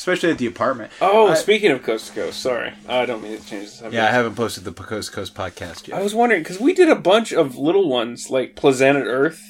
especially 0.00 0.30
at 0.30 0.38
the 0.38 0.46
apartment. 0.46 0.90
Oh, 1.02 1.28
I- 1.28 1.34
speaking 1.34 1.70
of 1.70 1.82
coast 1.82 2.08
to 2.08 2.12
coast, 2.14 2.40
sorry, 2.40 2.72
I 2.88 3.04
don't 3.04 3.22
mean 3.22 3.36
to 3.38 3.46
change 3.46 3.66
the 3.66 3.70
subject. 3.70 3.94
Yeah, 3.94 4.06
I 4.06 4.10
haven't 4.10 4.34
posted 4.34 4.64
the 4.64 4.72
coast 4.72 5.10
to 5.10 5.14
coast 5.14 5.34
podcast 5.34 5.86
yet. 5.88 5.98
I 5.98 6.02
was 6.02 6.14
wondering 6.14 6.42
because 6.42 6.58
we 6.58 6.72
did 6.72 6.88
a 6.88 6.96
bunch 6.96 7.32
of 7.32 7.56
little 7.58 7.86
ones 7.88 8.30
like 8.30 8.56
Planet 8.56 9.04
Earth. 9.06 9.42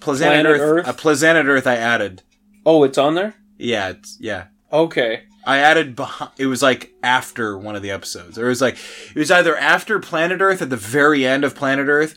Planet 0.00 0.22
Planet 0.22 0.46
Earth, 0.46 0.60
Earth? 0.60 0.88
Uh, 0.88 0.92
Planet 0.94 1.46
Earth. 1.46 1.66
I 1.66 1.76
added. 1.76 2.22
Oh, 2.64 2.84
it's 2.84 2.96
on 2.96 3.14
there. 3.16 3.34
Yeah, 3.58 3.90
it's, 3.90 4.16
yeah. 4.18 4.46
Okay. 4.72 5.24
I 5.44 5.58
added 5.58 5.94
behind. 5.94 6.30
It 6.38 6.46
was 6.46 6.62
like 6.62 6.92
after 7.02 7.58
one 7.58 7.76
of 7.76 7.82
the 7.82 7.90
episodes, 7.90 8.38
or 8.38 8.46
it 8.46 8.48
was 8.50 8.62
like 8.62 8.76
it 9.14 9.18
was 9.18 9.30
either 9.30 9.56
after 9.56 9.98
Planet 9.98 10.40
Earth 10.40 10.62
at 10.62 10.70
the 10.70 10.76
very 10.76 11.26
end 11.26 11.44
of 11.44 11.54
Planet 11.54 11.88
Earth, 11.88 12.14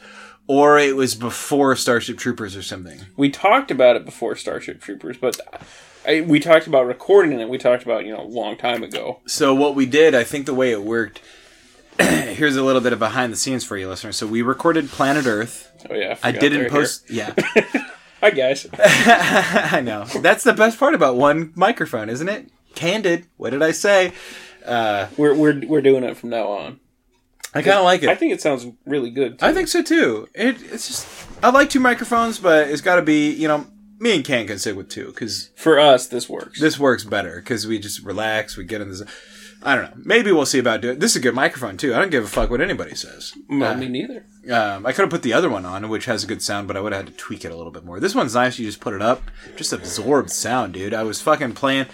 or 0.48 0.78
it 0.80 0.96
was 0.96 1.16
before 1.16 1.76
Starship 1.76 2.18
Troopers 2.18 2.56
or 2.56 2.62
something. 2.62 3.02
We 3.18 3.30
talked 3.30 3.70
about 3.72 3.96
it 3.96 4.06
before 4.06 4.36
Starship 4.36 4.82
Troopers, 4.82 5.18
but 5.18 5.40
I, 6.06 6.22
we 6.22 6.40
talked 6.40 6.68
about 6.68 6.88
recording 6.88 7.40
it. 7.40 7.50
We 7.50 7.58
talked 7.58 7.84
about 7.84 8.06
you 8.06 8.14
know 8.14 8.22
a 8.22 8.26
long 8.26 8.58
time 8.58 8.84
ago. 8.84 9.20
So 9.26 9.54
what 9.54 9.76
we 9.76 9.86
did, 9.86 10.16
I 10.16 10.24
think 10.24 10.46
the 10.46 10.54
way 10.54 10.72
it 10.72 10.82
worked. 10.82 11.22
here's 12.00 12.56
a 12.56 12.64
little 12.64 12.82
bit 12.82 12.94
of 12.94 13.00
behind 13.00 13.34
the 13.34 13.38
scenes 13.38 13.64
for 13.64 13.78
you 13.78 13.88
listeners. 13.88 14.16
So 14.16 14.26
we 14.26 14.42
recorded 14.42 14.90
Planet 14.90 15.26
Earth. 15.26 15.72
Oh 15.90 15.94
yeah, 15.94 16.14
I 16.24 16.32
forgot 16.32 16.42
didn't 16.42 16.70
post. 16.70 17.10
Yeah, 17.10 17.34
here. 17.54 17.86
Hi 18.22 18.30
guys. 18.30 18.68
I 18.80 19.82
know. 19.84 20.06
That's 20.06 20.44
the 20.44 20.54
best 20.54 20.80
part 20.80 20.94
about 20.94 21.16
one 21.18 21.54
microphone, 21.56 22.10
isn't 22.10 22.30
it? 22.30 22.50
Candid. 22.76 23.28
What 23.38 23.50
did 23.50 23.62
I 23.62 23.72
say? 23.72 24.14
Uh, 24.66 25.08
we're 25.18 25.36
we're 25.36 25.60
we're 25.66 25.82
doing 25.82 26.04
it 26.04 26.18
from 26.18 26.30
now 26.30 26.48
on. 26.48 26.80
I 27.54 27.62
kind 27.62 27.78
of 27.78 27.84
like 27.84 28.04
it. 28.04 28.10
I 28.10 28.16
think 28.16 28.32
it 28.32 28.42
sounds 28.42 28.66
really 28.86 29.10
good. 29.10 29.40
too. 29.40 29.46
I 29.46 29.54
think 29.54 29.68
so 29.68 29.84
too. 29.84 30.30
It, 30.34 30.62
it's 30.62 30.88
just 30.88 31.28
I 31.44 31.50
like 31.50 31.70
two 31.70 31.80
microphones, 31.80 32.40
but 32.40 32.70
it's 32.70 32.82
got 32.82 32.96
to 32.96 33.02
be 33.02 33.32
you 33.32 33.48
know 33.48 33.66
me 34.02 34.16
and 34.16 34.26
Ken 34.26 34.48
can 34.48 34.58
sit 34.58 34.76
with 34.76 34.90
two 34.90 35.08
because 35.08 35.52
for 35.56 35.80
us 35.80 36.08
this 36.08 36.28
works. 36.28 36.60
this 36.60 36.80
works 36.80 37.04
better 37.04 37.36
because 37.36 37.68
we 37.68 37.80
just 37.80 38.04
relax. 38.04 38.58
We 38.58 38.66
get 38.66 38.82
in 38.82 38.90
this. 38.90 39.04
I 39.64 39.76
don't 39.76 39.84
know. 39.86 40.02
Maybe 40.04 40.32
we'll 40.32 40.48
see 40.48 40.58
about 40.58 40.82
doing. 40.82 40.98
This 40.98 41.12
is 41.12 41.18
a 41.18 41.20
good 41.20 41.36
microphone 41.36 41.78
too. 41.78 41.94
I 41.94 42.00
don't 42.00 42.10
give 42.10 42.24
a 42.24 42.28
fuck 42.28 42.50
what 42.50 42.62
anybody 42.62 42.96
says. 42.96 43.34
well, 43.48 43.78
me 43.78 43.88
neither. 43.88 44.26
Um, 44.52 44.88
I 44.88 44.92
could 44.92 45.04
have 45.04 45.12
put 45.12 45.22
the 45.22 45.34
other 45.34 45.52
one 45.52 45.68
on, 45.68 45.88
which 45.88 46.06
has 46.06 46.24
a 46.24 46.28
good 46.28 46.42
sound, 46.42 46.68
but 46.68 46.76
I 46.76 46.82
would 46.82 46.94
have 46.94 47.06
had 47.06 47.14
to 47.14 47.18
tweak 47.18 47.46
it 47.46 47.52
a 47.52 47.56
little 47.56 47.72
bit 47.72 47.86
more. 47.86 48.00
This 48.00 48.16
one's 48.16 48.34
nice. 48.34 48.58
You 48.58 48.66
just 48.66 48.80
put 48.82 48.96
it 48.96 49.04
up, 49.04 49.22
just 49.56 49.72
absorbs 49.72 50.34
sound, 50.34 50.74
dude. 50.74 50.96
I 50.96 51.04
was 51.04 51.22
fucking 51.22 51.54
playing. 51.54 51.86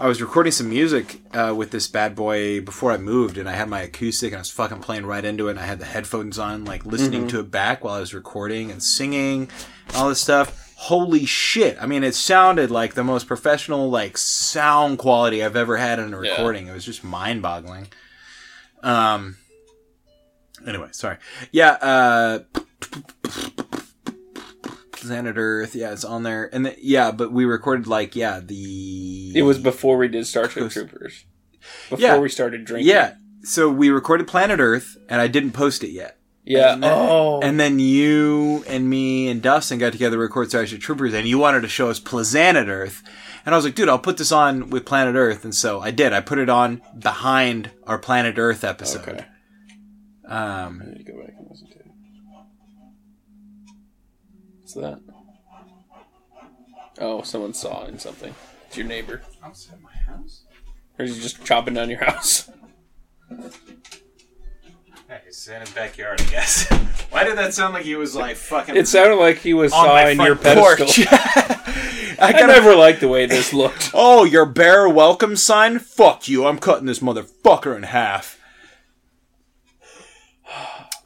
I 0.00 0.08
was 0.08 0.20
recording 0.20 0.50
some 0.50 0.68
music 0.70 1.22
uh, 1.32 1.54
with 1.56 1.70
this 1.70 1.86
bad 1.86 2.16
boy 2.16 2.60
before 2.60 2.90
I 2.90 2.96
moved, 2.96 3.38
and 3.38 3.48
I 3.48 3.52
had 3.52 3.68
my 3.68 3.82
acoustic, 3.82 4.32
and 4.32 4.38
I 4.38 4.40
was 4.40 4.50
fucking 4.50 4.80
playing 4.80 5.06
right 5.06 5.24
into 5.24 5.46
it. 5.46 5.52
And 5.52 5.60
I 5.60 5.66
had 5.66 5.78
the 5.78 5.84
headphones 5.84 6.36
on, 6.36 6.64
like 6.64 6.84
listening 6.84 7.28
to 7.28 7.38
it 7.38 7.52
back 7.52 7.84
while 7.84 7.94
I 7.94 8.00
was 8.00 8.12
recording 8.12 8.72
and 8.72 8.82
singing, 8.82 9.48
and 9.86 9.96
all 9.96 10.08
this 10.08 10.20
stuff. 10.20 10.63
Holy 10.88 11.24
shit! 11.24 11.78
I 11.80 11.86
mean, 11.86 12.04
it 12.04 12.14
sounded 12.14 12.70
like 12.70 12.92
the 12.94 13.04
most 13.04 13.26
professional, 13.26 13.88
like 13.90 14.18
sound 14.18 14.98
quality 14.98 15.42
I've 15.42 15.56
ever 15.56 15.78
had 15.78 15.98
in 15.98 16.12
a 16.12 16.20
Yeah. 16.22 16.30
recording. 16.32 16.66
It 16.68 16.72
was 16.74 16.84
just 16.84 17.02
mind-boggling. 17.02 17.88
Um. 18.82 19.36
Anyway, 20.66 20.88
sorry. 20.92 21.16
Yeah. 21.52 21.70
Uh. 21.80 22.38
Planet 24.92 25.36
Earth. 25.36 25.74
Yeah, 25.74 25.92
it's 25.92 26.04
on 26.04 26.22
there, 26.22 26.48
and 26.54 26.66
the, 26.66 26.76
yeah, 26.80 27.10
but 27.12 27.32
we 27.32 27.44
recorded 27.44 27.86
like 27.86 28.14
yeah 28.16 28.40
the. 28.40 29.32
It 29.34 29.42
was 29.42 29.58
before 29.58 29.96
we 29.96 30.08
did 30.08 30.26
Starship 30.26 30.62
Coast- 30.64 30.74
Troopers. 30.74 31.24
before 31.90 31.98
Yeah. 31.98 32.18
we 32.18 32.28
started 32.28 32.64
drinking. 32.64 32.88
Yeah. 32.88 33.14
So 33.42 33.68
we 33.70 33.90
recorded 33.90 34.26
Planet 34.26 34.60
Earth, 34.60 34.96
and 35.08 35.20
I 35.20 35.28
didn't 35.28 35.52
post 35.52 35.82
it 35.84 35.90
yet. 35.90 36.18
Yeah. 36.44 36.74
And 36.74 36.82
then, 36.82 36.92
oh. 36.92 37.40
and 37.40 37.58
then 37.58 37.78
you 37.78 38.64
and 38.68 38.88
me 38.88 39.28
and 39.28 39.40
Dustin 39.40 39.78
got 39.78 39.92
together 39.92 40.16
to 40.16 40.20
record 40.20 40.50
Starship 40.50 40.80
Troopers, 40.80 41.14
and 41.14 41.26
you 41.26 41.38
wanted 41.38 41.62
to 41.62 41.68
show 41.68 41.88
us 41.88 41.98
Planet 41.98 42.68
Earth. 42.68 43.02
And 43.46 43.54
I 43.54 43.58
was 43.58 43.64
like, 43.64 43.74
dude, 43.74 43.88
I'll 43.88 43.98
put 43.98 44.18
this 44.18 44.32
on 44.32 44.70
with 44.70 44.84
Planet 44.84 45.14
Earth. 45.16 45.44
And 45.44 45.54
so 45.54 45.80
I 45.80 45.90
did. 45.90 46.12
I 46.12 46.20
put 46.20 46.38
it 46.38 46.48
on 46.48 46.82
behind 46.98 47.70
our 47.86 47.98
Planet 47.98 48.38
Earth 48.38 48.64
episode. 48.64 49.08
okay. 49.08 49.24
Um, 50.26 50.82
I 50.82 50.90
need 50.90 51.04
to 51.04 51.12
go 51.12 51.18
back 51.20 51.34
and 51.38 51.46
listen 51.50 51.68
to 51.68 51.78
it. 51.78 51.86
What's 54.60 54.74
that? 54.74 55.00
Oh, 57.00 57.22
someone 57.22 57.54
saw 57.54 57.86
in 57.86 57.98
something. 57.98 58.34
It's 58.66 58.76
your 58.76 58.86
neighbor. 58.86 59.22
outside 59.42 59.80
my 59.82 60.12
house? 60.12 60.44
Or 60.98 61.04
is 61.04 61.16
he 61.16 61.22
just 61.22 61.44
chopping 61.44 61.74
down 61.74 61.90
your 61.90 62.04
house? 62.04 62.50
Hey, 65.14 65.20
he's 65.26 65.46
in 65.46 65.60
his 65.60 65.70
backyard, 65.70 66.20
I 66.20 66.24
guess. 66.24 66.68
Why 67.10 67.22
did 67.22 67.38
that 67.38 67.54
sound 67.54 67.72
like 67.72 67.84
he 67.84 67.94
was 67.94 68.16
like 68.16 68.34
fucking 68.34 68.74
It 68.74 68.88
sounded 68.88 69.14
like 69.14 69.36
he 69.38 69.54
was 69.54 69.72
on 69.72 69.86
my 69.86 70.02
sawing 70.14 70.26
your 70.26 70.34
front 70.34 70.58
pedestal. 70.58 70.86
porch? 70.86 71.06
I 72.18 72.28
I 72.28 72.32
gotta 72.32 72.48
never 72.48 72.74
liked 72.74 73.00
the 73.00 73.06
way 73.06 73.24
this 73.26 73.52
looked. 73.52 73.92
Oh, 73.94 74.24
your 74.24 74.44
bear 74.44 74.88
welcome 74.88 75.36
sign? 75.36 75.78
Fuck 75.78 76.26
you. 76.26 76.46
I'm 76.46 76.58
cutting 76.58 76.86
this 76.86 76.98
motherfucker 76.98 77.76
in 77.76 77.84
half. 77.84 78.40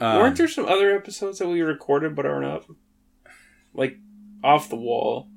Um, 0.01 0.17
Weren't 0.23 0.39
there 0.39 0.49
some 0.49 0.65
other 0.65 0.97
episodes 0.97 1.39
that 1.41 1.49
we 1.49 1.61
recorded 1.61 2.17
but 2.17 2.25
aren't 2.25 2.47
up? 2.47 2.65
Like 3.75 3.99
off 4.43 4.71
the 4.71 4.77
wall 4.77 5.29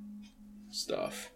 stuff. 0.69 1.29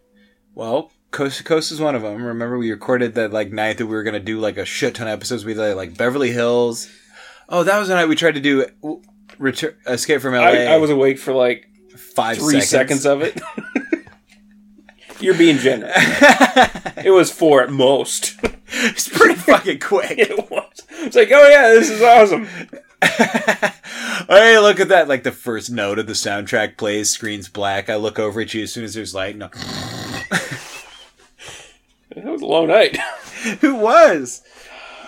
Well, 0.54 0.90
Coast 1.10 1.36
to 1.36 1.44
Coast 1.44 1.70
is 1.70 1.82
one 1.82 1.94
of 1.94 2.00
them. 2.00 2.24
Remember, 2.24 2.56
we 2.56 2.70
recorded 2.70 3.14
that 3.16 3.30
like 3.30 3.52
night 3.52 3.76
that 3.76 3.86
we 3.86 3.94
were 3.94 4.04
gonna 4.04 4.20
do 4.20 4.40
like 4.40 4.56
a 4.56 4.64
shit 4.64 4.94
ton 4.94 5.06
of 5.06 5.12
episodes. 5.12 5.44
We 5.44 5.52
did 5.52 5.74
like 5.74 5.98
Beverly 5.98 6.32
Hills. 6.32 6.88
Oh, 7.48 7.62
that 7.62 7.78
was 7.78 7.88
the 7.88 7.94
night 7.94 8.08
we 8.08 8.16
tried 8.16 8.34
to 8.34 8.40
do 8.40 8.66
Return, 9.38 9.74
Escape 9.86 10.20
from 10.20 10.34
LA. 10.34 10.40
I, 10.40 10.64
I 10.64 10.76
was 10.78 10.90
awake 10.90 11.18
for 11.18 11.32
like 11.32 11.68
five 11.96 12.38
three 12.38 12.60
seconds, 12.60 13.06
of 13.06 13.22
it. 13.22 13.40
You're 15.20 15.36
being 15.38 15.58
generous. 15.58 15.94
it 17.04 17.12
was 17.12 17.30
four 17.32 17.62
at 17.62 17.70
most. 17.70 18.36
it's 18.68 19.08
pretty 19.08 19.34
fucking 19.34 19.80
quick. 19.80 20.18
it 20.18 20.50
was. 20.50 20.82
It's 20.90 21.16
like, 21.16 21.30
oh 21.32 21.48
yeah, 21.48 21.68
this 21.68 21.88
is 21.90 22.02
awesome. 22.02 22.46
hey, 24.28 24.58
look 24.58 24.80
at 24.80 24.88
that! 24.88 25.06
Like 25.08 25.22
the 25.22 25.32
first 25.32 25.70
note 25.70 25.98
of 25.98 26.06
the 26.06 26.12
soundtrack 26.14 26.76
plays, 26.76 27.10
screen's 27.10 27.48
black. 27.48 27.88
I 27.88 27.96
look 27.96 28.18
over 28.18 28.40
at 28.40 28.52
you 28.54 28.62
as 28.64 28.72
soon 28.72 28.84
as 28.84 28.94
there's 28.94 29.14
light. 29.14 29.36
No, 29.36 29.48
It 32.10 32.24
was 32.24 32.40
a 32.42 32.46
long 32.46 32.68
night. 32.68 32.96
who 33.60 33.74
was? 33.76 34.42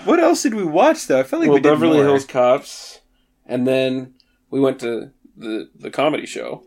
What 0.05 0.21
else 0.21 0.43
did 0.43 0.55
we 0.55 0.65
watch 0.65 1.07
though? 1.07 1.21
I 1.21 1.23
felt 1.23 1.41
like 1.41 1.49
well, 1.49 1.57
we 1.59 1.63
did 1.63 1.71
Beverly 1.71 1.97
more. 1.99 2.05
Hills 2.07 2.25
Cops, 2.25 3.01
and 3.47 3.67
then 3.67 4.15
we 4.51 4.61
went 4.61 4.81
to 4.81 5.11
the 5.37 5.69
the 5.79 5.91
comedy 5.91 6.27
show. 6.27 6.65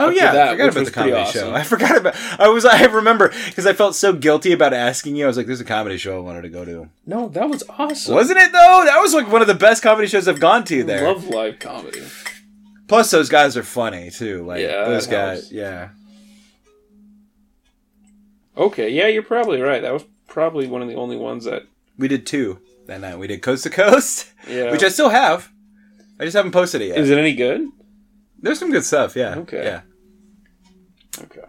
Oh 0.00 0.08
yeah, 0.10 0.32
that, 0.32 0.48
I 0.48 0.52
forgot 0.52 0.68
about 0.70 0.84
the 0.86 0.90
comedy 0.90 1.12
pretty 1.14 1.30
show. 1.30 1.52
I 1.54 1.62
forgot 1.62 1.96
about. 1.96 2.16
I 2.40 2.48
was. 2.48 2.64
I 2.64 2.82
remember 2.86 3.28
because 3.46 3.66
I 3.66 3.72
felt 3.72 3.94
so 3.94 4.12
guilty 4.12 4.52
about 4.52 4.72
asking 4.72 5.16
you. 5.16 5.24
I 5.24 5.28
was 5.28 5.36
like, 5.36 5.46
"There's 5.46 5.60
a 5.60 5.64
comedy 5.64 5.96
show 5.96 6.16
I 6.16 6.20
wanted 6.20 6.42
to 6.42 6.48
go 6.48 6.64
to." 6.64 6.88
No, 7.06 7.28
that 7.28 7.48
was 7.48 7.62
awesome. 7.68 8.14
Wasn't 8.14 8.38
it 8.38 8.50
though? 8.52 8.82
That 8.84 8.98
was 9.00 9.14
like 9.14 9.30
one 9.30 9.42
of 9.42 9.48
the 9.48 9.54
best 9.54 9.82
comedy 9.82 10.08
shows 10.08 10.26
I've 10.26 10.40
gone 10.40 10.64
to 10.64 10.82
there. 10.82 11.04
Love 11.04 11.28
live 11.28 11.58
comedy. 11.58 12.02
Plus, 12.88 13.10
those 13.10 13.28
guys 13.28 13.56
are 13.56 13.62
funny 13.62 14.10
too. 14.10 14.44
Like 14.44 14.60
Yeah, 14.60 14.84
those 14.86 15.06
guys. 15.06 15.40
helps. 15.40 15.52
Yeah. 15.52 15.90
Okay, 18.56 18.90
yeah, 18.90 19.06
you're 19.06 19.22
probably 19.22 19.60
right. 19.60 19.80
That 19.82 19.92
was 19.92 20.04
probably 20.26 20.66
one 20.66 20.82
of 20.82 20.88
the 20.88 20.94
only 20.94 21.16
ones 21.16 21.44
that. 21.44 21.62
We 21.98 22.08
did 22.08 22.26
two 22.26 22.58
that 22.86 23.00
night. 23.00 23.18
We 23.18 23.26
did 23.26 23.42
Coast 23.42 23.62
to 23.64 23.70
Coast, 23.70 24.26
Yeah. 24.48 24.70
which 24.70 24.82
I 24.82 24.88
still 24.88 25.10
have. 25.10 25.50
I 26.20 26.24
just 26.24 26.36
haven't 26.36 26.52
posted 26.52 26.80
it 26.82 26.88
yet. 26.88 26.98
Is 26.98 27.10
it 27.10 27.18
any 27.18 27.34
good? 27.34 27.66
There's 28.40 28.58
some 28.58 28.70
good 28.70 28.84
stuff. 28.84 29.14
Yeah. 29.16 29.36
Okay. 29.36 29.64
Yeah. 29.64 29.80
Okay. 31.22 31.40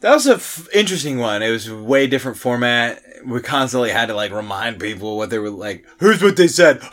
That 0.00 0.14
was 0.14 0.26
a 0.28 0.34
f- 0.34 0.68
interesting 0.72 1.18
one. 1.18 1.42
It 1.42 1.50
was 1.50 1.70
way 1.70 2.06
different 2.06 2.38
format. 2.38 3.02
We 3.26 3.40
constantly 3.40 3.90
had 3.90 4.06
to 4.06 4.14
like 4.14 4.30
remind 4.32 4.78
people 4.80 5.16
what 5.16 5.30
they 5.30 5.38
were 5.38 5.50
like. 5.50 5.84
Here's 5.98 6.22
what 6.22 6.36
they 6.36 6.48
said. 6.48 6.80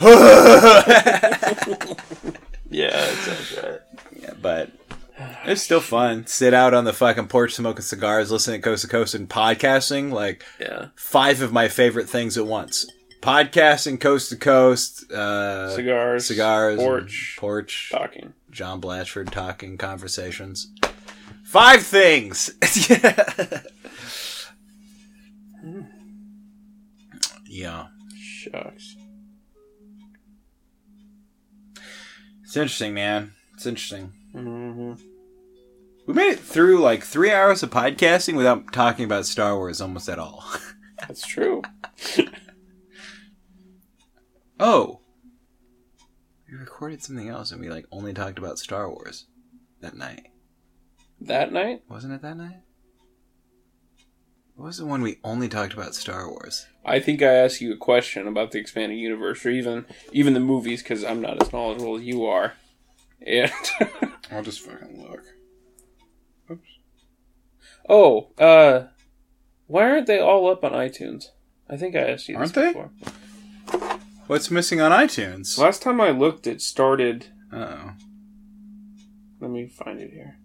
Yeah, 2.68 2.90
that 2.90 3.14
sounds 3.14 3.62
right. 3.62 3.80
Yeah, 4.20 4.32
but 4.42 4.72
it's 5.44 5.62
still 5.62 5.80
fun. 5.80 6.26
Sit 6.26 6.52
out 6.52 6.74
on 6.74 6.84
the 6.84 6.92
fucking 6.92 7.28
porch 7.28 7.54
smoking 7.54 7.82
cigars, 7.82 8.30
listening 8.32 8.60
to 8.60 8.64
Coast 8.64 8.82
to 8.82 8.88
Coast 8.88 9.14
and 9.14 9.28
podcasting. 9.28 10.10
Like 10.12 10.44
Yeah. 10.58 10.86
five 10.96 11.42
of 11.42 11.52
my 11.52 11.68
favorite 11.68 12.08
things 12.08 12.36
at 12.36 12.44
once. 12.44 12.86
Podcasting, 13.26 13.98
Coast 14.00 14.28
to 14.28 14.36
Coast, 14.36 15.10
uh, 15.10 15.74
Cigars. 15.74 16.26
cigars, 16.26 16.78
Porch. 16.78 17.36
porch, 17.40 17.88
Talking. 17.90 18.32
John 18.52 18.80
Blatchford 18.80 19.30
talking, 19.32 19.76
conversations. 19.78 20.72
Five 21.42 21.82
things. 21.82 22.50
yeah. 27.48 27.86
Shucks. 28.16 28.94
It's 32.44 32.56
interesting, 32.56 32.94
man. 32.94 33.32
It's 33.54 33.66
interesting. 33.66 34.12
hmm 34.32 34.92
We 36.06 36.14
made 36.14 36.30
it 36.30 36.38
through 36.38 36.78
like 36.78 37.02
three 37.02 37.32
hours 37.32 37.64
of 37.64 37.70
podcasting 37.70 38.36
without 38.36 38.72
talking 38.72 39.04
about 39.04 39.26
Star 39.26 39.56
Wars 39.56 39.80
almost 39.80 40.08
at 40.08 40.20
all. 40.20 40.44
That's 41.00 41.26
true. 41.26 41.62
Oh. 44.58 45.00
We 46.50 46.56
recorded 46.56 47.02
something 47.02 47.28
else 47.28 47.50
and 47.50 47.60
we 47.60 47.68
like 47.68 47.86
only 47.90 48.12
talked 48.14 48.38
about 48.38 48.58
Star 48.58 48.88
Wars 48.90 49.26
that 49.80 49.96
night. 49.96 50.28
That 51.20 51.52
night? 51.52 51.82
Wasn't 51.88 52.12
it 52.12 52.22
that 52.22 52.36
night? 52.36 52.60
What 54.54 54.66
was 54.66 54.78
the 54.78 54.86
one 54.86 55.02
we 55.02 55.18
only 55.22 55.48
talked 55.48 55.74
about 55.74 55.94
Star 55.94 56.30
Wars? 56.30 56.66
I 56.84 56.98
think 56.98 57.20
I 57.20 57.26
asked 57.34 57.60
you 57.60 57.72
a 57.74 57.76
question 57.76 58.26
about 58.26 58.52
the 58.52 58.58
expanded 58.58 58.98
universe, 58.98 59.44
or 59.44 59.50
even 59.50 59.84
even 60.12 60.32
the 60.32 60.40
movies, 60.40 60.82
because 60.82 61.04
I'm 61.04 61.20
not 61.20 61.42
as 61.42 61.52
knowledgeable 61.52 61.96
as 61.96 62.02
you 62.04 62.24
are. 62.24 62.54
And 63.26 63.52
I'll 64.30 64.42
just 64.42 64.60
fucking 64.60 65.02
look. 65.02 65.22
Oops. 66.50 66.68
oh, 67.88 68.30
uh, 68.38 68.86
why 69.66 69.90
aren't 69.90 70.06
they 70.06 70.20
all 70.20 70.48
up 70.50 70.64
on 70.64 70.72
iTunes? 70.72 71.26
I 71.68 71.76
think 71.76 71.94
I 71.94 72.00
asked 72.10 72.28
you 72.28 72.38
this 72.38 72.40
Aren't 72.40 72.54
they? 72.54 72.66
before. 72.68 72.90
What's 74.26 74.50
missing 74.50 74.80
on 74.80 74.90
iTunes? 74.92 75.56
Last 75.58 75.82
time 75.82 76.00
I 76.00 76.10
looked, 76.10 76.46
it 76.46 76.60
started. 76.60 77.26
Oh. 77.52 77.92
Let 79.40 79.50
me 79.50 79.68
find 79.68 80.00
it 80.00 80.10
here. 80.12 80.38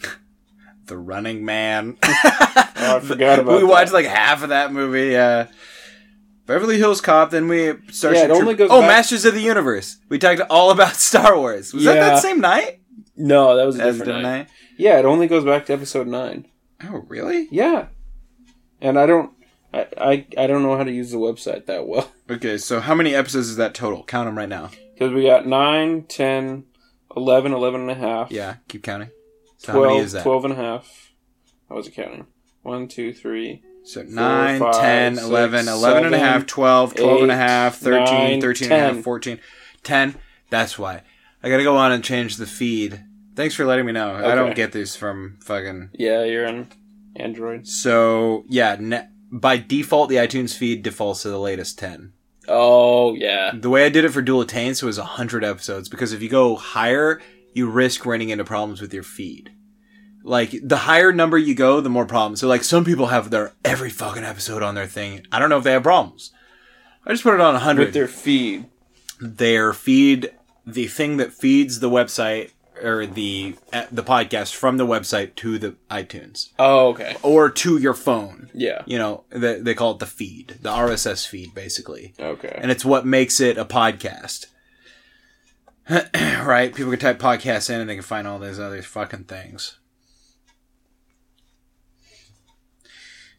The 0.86 0.98
Running 0.98 1.44
Man. 1.44 1.96
Oh, 2.86 2.96
I 2.96 3.00
forgot 3.00 3.38
about. 3.38 3.54
we 3.54 3.60
that. 3.60 3.66
watched 3.66 3.92
like 3.94 4.04
half 4.04 4.42
of 4.42 4.50
that 4.50 4.70
movie. 4.70 5.12
Yeah. 5.12 5.46
Beverly 6.44 6.76
Hills 6.76 7.00
Cop. 7.00 7.30
Then 7.30 7.48
we 7.48 7.72
started. 7.90 8.18
Yeah, 8.18 8.24
it 8.26 8.30
only 8.32 8.54
goes 8.54 8.68
Oh, 8.70 8.80
back- 8.82 8.88
Masters 8.90 9.24
of 9.24 9.32
the 9.32 9.40
Universe. 9.40 9.96
We 10.10 10.18
talked 10.18 10.42
all 10.50 10.70
about 10.70 10.94
Star 10.96 11.34
Wars. 11.38 11.72
Was 11.72 11.84
that 11.84 11.94
Yeah. 11.94 12.00
that 12.10 12.18
same 12.22 12.40
night? 12.42 12.80
No, 13.16 13.56
that 13.56 13.64
was 13.64 13.78
a 13.78 13.82
As 13.84 13.96
different 13.98 14.22
night. 14.22 14.36
night? 14.38 14.48
Yeah, 14.76 14.98
it 14.98 15.06
only 15.06 15.28
goes 15.28 15.44
back 15.46 15.64
to 15.66 15.72
episode 15.72 16.06
nine. 16.08 16.46
Oh, 16.82 17.04
really? 17.08 17.48
Yeah, 17.50 17.86
and 18.82 18.98
I 18.98 19.06
don't, 19.06 19.32
I, 19.74 19.86
I, 19.98 20.26
I 20.38 20.46
don't 20.46 20.62
know 20.62 20.76
how 20.76 20.84
to 20.84 20.92
use 20.92 21.10
the 21.10 21.16
website 21.18 21.66
that 21.66 21.86
well 21.86 22.10
Okay, 22.30 22.58
so 22.58 22.80
how 22.80 22.94
many 22.94 23.14
episodes 23.14 23.48
is 23.48 23.56
that 23.56 23.74
total? 23.74 24.04
Count 24.04 24.26
them 24.28 24.38
right 24.38 24.48
now. 24.48 24.70
because 24.94 25.12
we 25.12 25.24
got 25.24 25.46
9, 25.46 26.04
10, 26.04 26.64
11, 27.16 27.52
11 27.52 27.80
and 27.82 27.90
a 27.90 27.94
half, 27.94 28.30
Yeah, 28.30 28.56
keep 28.68 28.82
counting. 28.82 29.10
So 29.58 29.72
how 29.72 29.80
many 29.80 29.92
12, 29.94 30.04
is 30.04 30.12
that? 30.12 30.22
12 30.22 30.44
and 30.44 30.52
a 30.52 30.56
half. 30.56 31.12
I 31.70 31.74
was 31.74 31.88
counting. 31.88 32.26
1, 32.62 32.88
2, 32.88 33.12
3, 33.12 33.62
So 33.84 34.02
9, 34.02 34.58
five, 34.60 34.74
10, 34.80 35.14
six, 35.16 35.26
11, 35.26 35.68
11 35.68 36.04
and 36.06 36.14
a 36.14 36.18
half, 36.18 36.46
12, 36.46 36.94
12 36.94 37.22
and 37.22 37.30
a 37.32 37.36
half, 37.36 37.76
13, 37.76 38.04
nine, 38.04 38.40
13 38.40 38.72
and 38.72 38.80
a 38.80 38.94
half, 38.94 39.04
14, 39.04 39.40
10. 39.82 40.14
That's 40.50 40.78
why. 40.78 41.02
I 41.42 41.50
gotta 41.50 41.62
go 41.62 41.76
on 41.76 41.92
and 41.92 42.02
change 42.02 42.36
the 42.36 42.46
feed. 42.46 43.04
Thanks 43.36 43.54
for 43.54 43.64
letting 43.66 43.84
me 43.84 43.92
know. 43.92 44.14
I 44.14 44.34
don't 44.34 44.54
get 44.54 44.72
these 44.72 44.94
from 44.96 45.38
fucking. 45.42 45.90
Yeah, 45.92 46.22
you're 46.24 46.46
on 46.48 46.68
Android. 47.16 47.66
So, 47.66 48.44
yeah, 48.48 48.76
ne- 48.78 49.08
by 49.34 49.56
default, 49.56 50.08
the 50.08 50.16
iTunes 50.16 50.56
feed 50.56 50.82
defaults 50.82 51.22
to 51.22 51.28
the 51.28 51.38
latest 51.38 51.78
10. 51.78 52.12
Oh, 52.46 53.14
yeah. 53.14 53.52
The 53.52 53.68
way 53.68 53.84
I 53.84 53.88
did 53.88 54.04
it 54.04 54.10
for 54.10 54.22
Duel 54.22 54.42
of 54.42 54.46
Taints 54.46 54.82
was 54.82 54.96
100 54.98 55.42
episodes 55.44 55.88
because 55.88 56.12
if 56.12 56.22
you 56.22 56.28
go 56.28 56.54
higher, 56.54 57.20
you 57.52 57.68
risk 57.68 58.06
running 58.06 58.28
into 58.28 58.44
problems 58.44 58.80
with 58.80 58.94
your 58.94 59.02
feed. 59.02 59.50
Like, 60.22 60.54
the 60.62 60.76
higher 60.76 61.12
number 61.12 61.36
you 61.36 61.54
go, 61.54 61.80
the 61.80 61.90
more 61.90 62.06
problems. 62.06 62.40
So, 62.40 62.48
like, 62.48 62.62
some 62.64 62.84
people 62.84 63.08
have 63.08 63.30
their 63.30 63.54
every 63.64 63.90
fucking 63.90 64.24
episode 64.24 64.62
on 64.62 64.74
their 64.74 64.86
thing. 64.86 65.26
I 65.32 65.38
don't 65.38 65.50
know 65.50 65.58
if 65.58 65.64
they 65.64 65.72
have 65.72 65.82
problems. 65.82 66.32
I 67.04 67.10
just 67.10 67.24
put 67.24 67.34
it 67.34 67.40
on 67.40 67.54
100. 67.54 67.86
With 67.86 67.94
their 67.94 68.08
feed. 68.08 68.66
their 69.20 69.72
feed, 69.72 70.30
the 70.66 70.86
thing 70.86 71.16
that 71.18 71.32
feeds 71.32 71.80
the 71.80 71.90
website, 71.90 72.52
or 72.84 73.06
the 73.06 73.56
uh, 73.72 73.86
the 73.90 74.02
podcast 74.02 74.54
from 74.54 74.76
the 74.76 74.86
website 74.86 75.34
to 75.36 75.58
the 75.58 75.76
iTunes 75.90 76.50
Oh, 76.58 76.88
okay. 76.88 77.16
or 77.22 77.50
to 77.50 77.78
your 77.78 77.94
phone. 77.94 78.50
Yeah. 78.54 78.82
You 78.86 78.98
know, 78.98 79.24
they, 79.30 79.60
they 79.60 79.74
call 79.74 79.92
it 79.92 79.98
the 79.98 80.06
feed, 80.06 80.58
the 80.62 80.70
RSS 80.70 81.26
feed, 81.26 81.54
basically, 81.54 82.14
Okay. 82.20 82.56
and 82.60 82.70
it's 82.70 82.84
what 82.84 83.04
makes 83.06 83.40
it 83.40 83.56
a 83.58 83.64
podcast. 83.64 84.46
right? 86.14 86.74
People 86.74 86.92
can 86.92 87.00
type 87.00 87.18
podcast 87.18 87.68
in 87.68 87.80
and 87.80 87.90
they 87.90 87.94
can 87.94 88.02
find 88.02 88.26
all 88.26 88.38
those 88.38 88.58
other 88.60 88.80
fucking 88.82 89.24
things. 89.24 89.78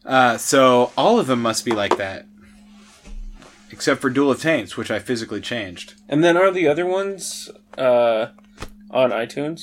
Uh, 0.04 0.36
so 0.38 0.92
all 0.96 1.18
of 1.18 1.26
them 1.26 1.42
must 1.42 1.64
be 1.64 1.72
like 1.72 1.96
that, 1.96 2.26
except 3.72 4.00
for 4.00 4.08
Duel 4.10 4.30
of 4.30 4.40
Taints, 4.40 4.76
which 4.76 4.90
I 4.90 5.00
physically 5.00 5.40
changed. 5.40 5.94
And 6.08 6.22
then 6.22 6.36
are 6.36 6.52
the 6.52 6.68
other 6.68 6.86
ones 6.86 7.50
uh, 7.76 8.26
on 8.90 9.10
iTunes? 9.10 9.62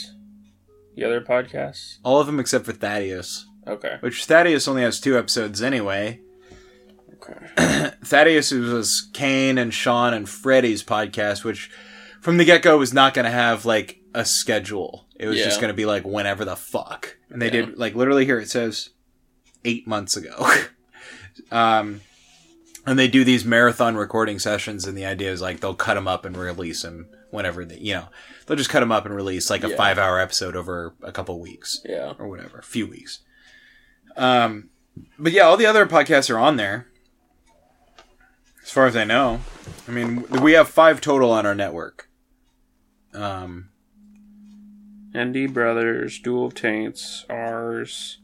The 0.96 1.04
other 1.04 1.22
podcasts? 1.22 1.98
All 2.04 2.20
of 2.20 2.28
them 2.28 2.40
except 2.40 2.66
for 2.66 2.74
Thaddeus, 2.74 3.46
Okay. 3.68 3.98
which 4.02 4.26
Thaddeus 4.26 4.68
only 4.68 4.84
has 4.84 5.00
two 5.00 5.18
episodes 5.18 5.62
anyway. 5.62 6.20
Okay. 7.14 7.92
Thaddeus 8.04 8.52
was 8.52 9.10
Kane 9.14 9.58
and 9.58 9.74
Sean 9.74 10.14
and 10.14 10.28
Freddie's 10.28 10.84
podcast, 10.84 11.44
which 11.44 11.72
from 12.22 12.38
the 12.38 12.46
get 12.46 12.62
go 12.62 12.78
was 12.78 12.94
not 12.94 13.14
going 13.14 13.26
to 13.26 13.32
have 13.32 13.66
like 13.66 14.00
a 14.14 14.26
schedule. 14.26 15.08
It 15.16 15.28
was 15.28 15.38
just 15.38 15.62
going 15.62 15.70
to 15.70 15.76
be 15.76 15.86
like 15.86 16.04
whenever 16.06 16.44
the 16.46 16.56
fuck. 16.56 17.18
And 17.30 17.42
they 17.42 17.46
Yeah. 17.48 17.66
did 17.68 17.78
like 17.78 17.96
literally 17.96 18.26
here 18.26 18.40
it 18.40 18.50
says 18.50 18.90
eight 19.66 19.88
months 19.88 20.18
ago. 20.18 20.46
um, 21.52 22.02
and 22.86 23.00
they 23.00 23.08
do 23.08 23.24
these 23.24 23.46
marathon 23.46 23.96
recording 23.96 24.38
sessions, 24.40 24.86
and 24.86 24.98
the 24.98 25.06
idea 25.06 25.32
is 25.32 25.42
like 25.42 25.62
they'll 25.62 25.74
cut 25.74 25.94
them 25.96 26.08
up 26.08 26.26
and 26.26 26.36
release 26.36 26.82
them 26.82 27.08
whenever 27.34 27.66
they, 27.66 27.78
you 27.80 27.94
know, 27.94 28.08
they'll 28.46 28.56
just 28.58 28.70
cut 28.70 28.80
them 28.82 28.92
up 28.92 29.06
and 29.06 29.16
release 29.16 29.50
like 29.50 29.64
a 29.64 29.70
Yeah. 29.70 29.76
five 29.76 29.98
hour 29.98 30.20
episode 30.20 30.56
over 30.56 30.94
a 31.02 31.12
couple 31.12 31.40
weeks 31.40 31.82
Yeah. 31.84 32.14
or 32.20 32.28
whatever, 32.28 32.60
a 32.60 32.64
few 32.64 32.88
weeks. 32.88 33.20
Um, 34.16 34.70
but 35.18 35.32
yeah, 35.32 35.42
all 35.44 35.58
the 35.58 35.66
other 35.66 35.86
podcasts 35.88 36.30
are 36.30 36.38
on 36.38 36.58
there. 36.58 36.88
As 38.64 38.70
far 38.72 38.86
as 38.86 38.96
I 38.96 39.04
know, 39.04 39.42
I 39.88 39.92
mean, 39.92 40.26
we 40.30 40.54
have 40.54 40.70
five 40.70 41.02
total 41.02 41.32
on 41.32 41.46
our 41.46 41.56
network. 41.56 42.08
Um, 43.14 43.70
ND 45.16 45.48
Brothers, 45.54 46.20
Duel 46.20 46.46
of 46.46 46.54
Taints, 46.56 47.26
ours. 47.30 48.20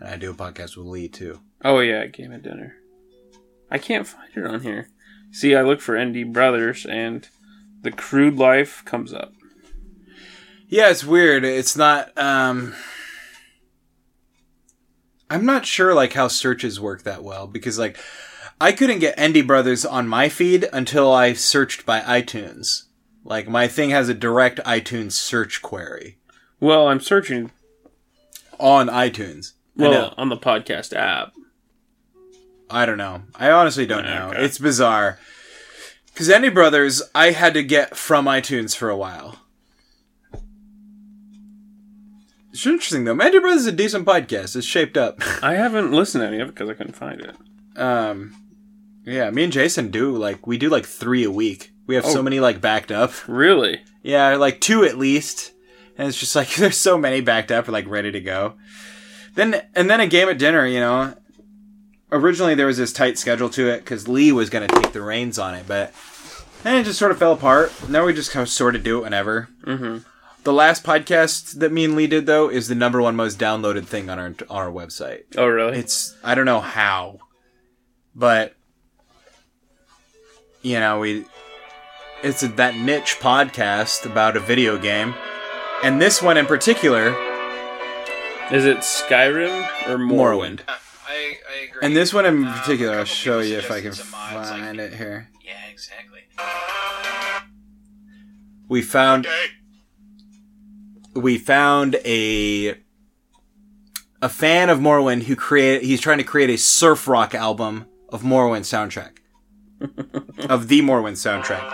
And 0.00 0.08
I 0.08 0.16
do 0.16 0.30
a 0.30 0.34
podcast 0.34 0.76
with 0.76 0.86
Lee 0.86 1.08
too. 1.08 1.40
Oh 1.64 1.80
yeah, 1.80 2.06
Game 2.06 2.32
at 2.32 2.42
Dinner. 2.42 2.76
I 3.70 3.78
can't 3.78 4.06
find 4.06 4.30
it 4.34 4.44
on 4.44 4.62
here. 4.62 4.88
See, 5.30 5.54
I 5.54 5.62
look 5.62 5.80
for 5.80 6.02
ND 6.02 6.32
Brothers 6.32 6.84
and 6.86 7.28
the 7.82 7.92
Crude 7.92 8.36
Life 8.36 8.82
comes 8.84 9.12
up. 9.12 9.32
Yeah, 10.68 10.90
it's 10.90 11.04
weird. 11.04 11.44
It's 11.44 11.76
not. 11.76 12.16
Um, 12.18 12.74
I'm 15.28 15.44
not 15.44 15.66
sure 15.66 15.94
like 15.94 16.14
how 16.14 16.28
searches 16.28 16.80
work 16.80 17.02
that 17.04 17.22
well 17.22 17.46
because 17.46 17.78
like 17.78 17.98
I 18.60 18.72
couldn't 18.72 18.98
get 18.98 19.14
Endy 19.16 19.42
Brothers 19.42 19.84
on 19.84 20.08
my 20.08 20.28
feed 20.28 20.68
until 20.72 21.12
I 21.12 21.32
searched 21.32 21.86
by 21.86 22.00
iTunes. 22.00 22.84
Like 23.24 23.48
my 23.48 23.68
thing 23.68 23.90
has 23.90 24.08
a 24.08 24.14
direct 24.14 24.58
iTunes 24.64 25.12
search 25.12 25.62
query 25.62 26.18
Well, 26.58 26.88
I'm 26.88 27.00
searching 27.00 27.52
on 28.58 28.88
iTunes. 28.88 29.52
Well 29.88 30.14
on 30.18 30.28
the 30.28 30.36
podcast 30.36 30.94
app. 30.94 31.32
I 32.70 32.86
don't 32.86 32.98
know. 32.98 33.22
I 33.34 33.50
honestly 33.50 33.86
don't 33.86 34.04
know. 34.04 34.28
Okay. 34.32 34.44
It's 34.44 34.58
bizarre. 34.58 35.18
Because 36.06 36.28
Endy 36.30 36.50
Brothers, 36.50 37.02
I 37.14 37.30
had 37.32 37.54
to 37.54 37.62
get 37.62 37.96
from 37.96 38.26
iTunes 38.26 38.76
for 38.76 38.90
a 38.90 38.96
while. 38.96 39.36
It's 42.52 42.66
interesting 42.66 43.04
though. 43.04 43.16
Endy 43.18 43.38
Brothers 43.38 43.62
is 43.62 43.66
a 43.68 43.72
decent 43.72 44.06
podcast. 44.06 44.56
It's 44.56 44.66
shaped 44.66 44.96
up. 44.96 45.18
I 45.42 45.54
haven't 45.54 45.92
listened 45.92 46.22
to 46.22 46.28
any 46.28 46.40
of 46.40 46.48
it 46.48 46.54
because 46.54 46.68
I 46.68 46.74
couldn't 46.74 46.96
find 46.96 47.20
it. 47.20 47.36
um, 47.80 48.34
yeah, 49.04 49.30
me 49.30 49.44
and 49.44 49.52
Jason 49.52 49.90
do 49.90 50.16
like 50.16 50.46
we 50.46 50.58
do 50.58 50.68
like 50.68 50.84
three 50.84 51.24
a 51.24 51.30
week. 51.30 51.72
We 51.86 51.94
have 51.94 52.04
so 52.04 52.20
Oh. 52.20 52.22
many 52.22 52.38
like 52.38 52.60
backed 52.60 52.92
up. 52.92 53.12
Really? 53.26 53.80
Yeah, 54.02 54.36
like 54.36 54.60
two 54.60 54.84
at 54.84 54.98
least. 54.98 55.52
And 55.96 56.06
it's 56.08 56.18
just 56.18 56.36
like 56.36 56.54
there's 56.56 56.76
so 56.76 56.98
many 56.98 57.20
backed 57.20 57.50
up, 57.50 57.68
like 57.68 57.88
ready 57.88 58.10
to 58.12 58.20
go. 58.20 58.54
Then 59.34 59.62
and 59.74 59.88
then 59.88 60.00
a 60.00 60.06
game 60.06 60.28
at 60.28 60.38
dinner, 60.38 60.66
you 60.66 60.80
know. 60.80 61.14
Originally 62.12 62.56
there 62.56 62.66
was 62.66 62.76
this 62.76 62.92
tight 62.92 63.18
schedule 63.18 63.48
to 63.50 63.68
it 63.68 63.78
because 63.78 64.08
Lee 64.08 64.32
was 64.32 64.50
going 64.50 64.68
to 64.68 64.80
take 64.80 64.92
the 64.92 65.02
reins 65.02 65.38
on 65.38 65.54
it, 65.54 65.66
but 65.68 65.94
then 66.64 66.76
it 66.76 66.84
just 66.84 66.98
sort 66.98 67.12
of 67.12 67.18
fell 67.18 67.32
apart. 67.32 67.72
Now 67.88 68.04
we 68.04 68.12
just 68.12 68.32
kind 68.32 68.42
of 68.42 68.48
sort 68.48 68.74
of 68.74 68.82
do 68.82 68.98
it 68.98 69.02
whenever. 69.02 69.48
Mm-hmm. 69.64 69.98
The 70.42 70.52
last 70.52 70.84
podcast 70.84 71.58
that 71.60 71.70
me 71.70 71.84
and 71.84 71.94
Lee 71.94 72.06
did 72.06 72.26
though 72.26 72.48
is 72.48 72.68
the 72.68 72.74
number 72.74 73.00
one 73.00 73.14
most 73.14 73.38
downloaded 73.38 73.84
thing 73.84 74.10
on 74.10 74.18
our 74.18 74.26
on 74.26 74.36
our 74.50 74.70
website. 74.70 75.24
Oh, 75.36 75.46
really? 75.46 75.78
It's 75.78 76.16
I 76.24 76.34
don't 76.34 76.46
know 76.46 76.60
how, 76.60 77.18
but 78.14 78.56
you 80.62 80.80
know 80.80 80.98
we 80.98 81.26
it's 82.22 82.42
a, 82.42 82.48
that 82.48 82.74
niche 82.76 83.18
podcast 83.20 84.04
about 84.04 84.36
a 84.36 84.40
video 84.40 84.78
game, 84.78 85.14
and 85.82 86.00
this 86.00 86.20
one 86.22 86.36
in 86.36 86.46
particular, 86.46 87.14
Is 88.52 88.64
it 88.64 88.78
Skyrim 88.78 89.62
or 89.88 89.96
Morrowind? 89.96 90.60
Morrowind. 90.60 90.60
I, 90.68 91.36
I 91.48 91.64
agree. 91.68 91.80
And 91.82 91.96
this 91.96 92.12
one 92.12 92.26
in 92.26 92.44
Um, 92.46 92.52
particular, 92.54 92.94
a 92.94 92.98
I'll 92.98 93.04
show 93.04 93.38
you 93.40 93.58
if 93.58 93.70
I 93.70 93.80
can 93.80 93.92
suggested 93.92 94.10
some 94.12 94.34
like- 94.36 94.46
find 94.48 94.80
it 94.80 94.94
here. 94.94 95.28
Yeah, 95.44 95.52
exactly. 95.70 96.20
We 98.68 98.82
found 98.82 99.26
Okay. 99.26 99.46
we 101.14 101.38
found 101.38 101.96
a 102.04 102.76
a 104.22 104.28
fan 104.28 104.68
of 104.70 104.78
Morrowind 104.78 105.24
who 105.24 105.34
create 105.36 105.82
he's 105.82 106.00
trying 106.00 106.18
to 106.18 106.24
create 106.24 106.50
a 106.50 106.56
surf 106.58 107.08
rock 107.08 107.34
album 107.34 107.86
of 108.10 108.22
Morrowind 108.22 108.62
soundtrack. 108.64 109.16
of 110.50 110.68
the 110.68 110.82
Morrowind 110.82 111.16
soundtrack. 111.16 111.66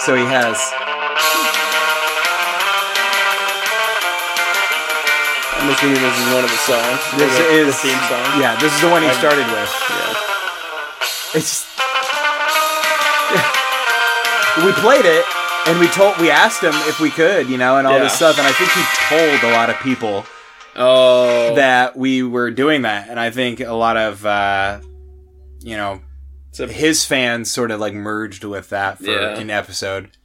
So 0.00 0.14
he 0.16 0.24
has 0.24 0.56
I'm 5.68 5.74
assuming 5.74 6.00
this 6.00 6.18
is 6.18 6.32
one 6.32 6.44
of 6.44 6.50
the 6.50 6.56
songs. 6.64 7.00
this 7.20 7.36
the, 7.36 7.44
is 7.52 7.66
the 7.66 7.72
theme 7.74 7.98
song. 8.08 8.40
Yeah, 8.40 8.56
this 8.58 8.72
is 8.74 8.80
the 8.80 8.88
one 8.88 9.02
he 9.02 9.12
started 9.12 9.44
with. 9.52 9.68
Yeah. 9.90 10.14
It's 11.36 11.66
we 14.64 14.72
played 14.80 15.04
it 15.04 15.26
and 15.66 15.78
we 15.78 15.88
told 15.88 16.16
we 16.18 16.30
asked 16.30 16.62
him 16.62 16.72
if 16.88 17.00
we 17.00 17.10
could, 17.10 17.50
you 17.50 17.58
know, 17.58 17.76
and 17.76 17.86
all 17.86 17.98
this 17.98 18.14
stuff 18.14 18.38
and 18.38 18.46
I 18.46 18.52
think 18.52 18.70
he 18.70 18.82
told 19.10 19.42
a 19.52 19.54
lot 19.54 19.68
of 19.68 19.76
people 19.80 20.24
Oh, 20.74 21.54
that 21.56 21.96
we 21.98 22.22
were 22.22 22.50
doing 22.50 22.80
that 22.82 23.10
and 23.10 23.20
I 23.20 23.28
think 23.30 23.60
a 23.60 23.74
lot 23.74 23.98
of 23.98 24.24
uh 24.24 24.80
you 25.60 25.76
know 25.76 26.00
a, 26.58 26.66
his 26.66 27.04
fans 27.04 27.50
sort 27.52 27.70
of 27.70 27.78
like 27.78 27.92
merged 27.92 28.42
with 28.42 28.70
that 28.70 28.96
for 28.98 29.04
Yeah. 29.10 29.38
an 29.38 29.50
episode. 29.50 30.16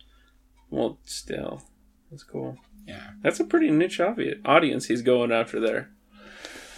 well, 0.69 0.99
still, 1.03 1.61
that's 2.09 2.23
cool. 2.23 2.57
Yeah. 2.87 3.11
That's 3.21 3.39
a 3.39 3.43
pretty 3.43 3.71
niche 3.71 3.99
audience 3.99 4.85
he's 4.85 5.01
going 5.01 5.31
after 5.31 5.59
there. 5.59 5.89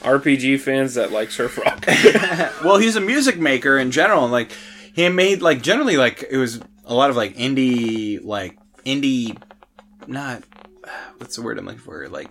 RPG 0.01 0.60
fans 0.60 0.93
that 0.93 1.12
like 1.12 1.32
surf 1.32 1.58
rock. 1.58 1.86
well, 2.64 2.78
he's 2.78 2.95
a 2.95 3.01
music 3.01 3.39
maker 3.39 3.78
in 3.78 3.91
general. 3.91 4.24
and, 4.24 4.32
Like 4.32 4.51
he 4.93 5.10
made 5.10 5.41
like 5.41 5.62
generally 5.62 5.97
like 5.97 6.24
it 6.30 6.38
was 6.38 6.60
a 6.86 6.93
lot 6.93 7.10
of 7.10 7.16
like 7.16 7.36
indie 7.36 8.24
like 8.24 8.58
indie 8.86 9.36
not 10.08 10.43
what's 11.18 11.36
the 11.36 11.41
word 11.41 11.58
I'm 11.58 11.66
looking 11.66 11.82
for 11.82 12.08
like 12.08 12.30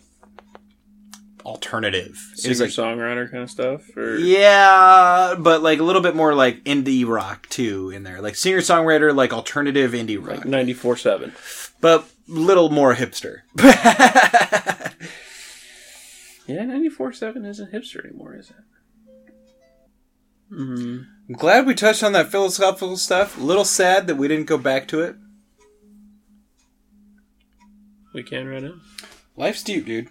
alternative. 1.44 2.32
Singer 2.34 2.56
like 2.56 2.70
songwriter 2.70 3.30
kind 3.30 3.42
of 3.42 3.50
stuff. 3.50 3.96
Or 3.96 4.16
yeah, 4.16 5.34
but 5.38 5.62
like 5.62 5.80
a 5.80 5.82
little 5.82 6.02
bit 6.02 6.16
more 6.16 6.34
like 6.34 6.62
indie 6.64 7.06
rock 7.06 7.48
too 7.48 7.90
in 7.90 8.02
there, 8.02 8.20
like 8.20 8.36
singer 8.36 8.58
songwriter, 8.58 9.14
like 9.14 9.32
alternative 9.32 9.92
indie 9.92 10.18
rock, 10.18 10.38
like 10.38 10.44
ninety 10.46 10.72
four 10.72 10.96
seven. 10.96 11.32
But 11.84 12.08
little 12.26 12.70
more 12.70 12.94
hipster. 12.94 13.42
Yeah, 16.46 16.64
ninety 16.64 16.90
four 16.90 17.10
seven 17.12 17.46
isn't 17.46 17.72
hipster 17.72 18.04
anymore, 18.04 18.36
is 18.36 18.50
it? 18.50 18.56
Hmm. 20.54 20.98
I'm 21.26 21.34
glad 21.34 21.66
we 21.66 21.74
touched 21.74 22.02
on 22.02 22.12
that 22.12 22.30
philosophical 22.30 22.98
stuff. 22.98 23.38
A 23.38 23.42
little 23.42 23.64
sad 23.64 24.06
that 24.06 24.16
we 24.16 24.28
didn't 24.28 24.44
go 24.46 24.58
back 24.58 24.86
to 24.88 25.00
it. 25.00 25.16
We 28.12 28.22
can 28.22 28.46
right 28.46 28.62
now. 28.62 28.74
Life's 29.36 29.62
deep, 29.62 29.86
dude. 29.86 30.08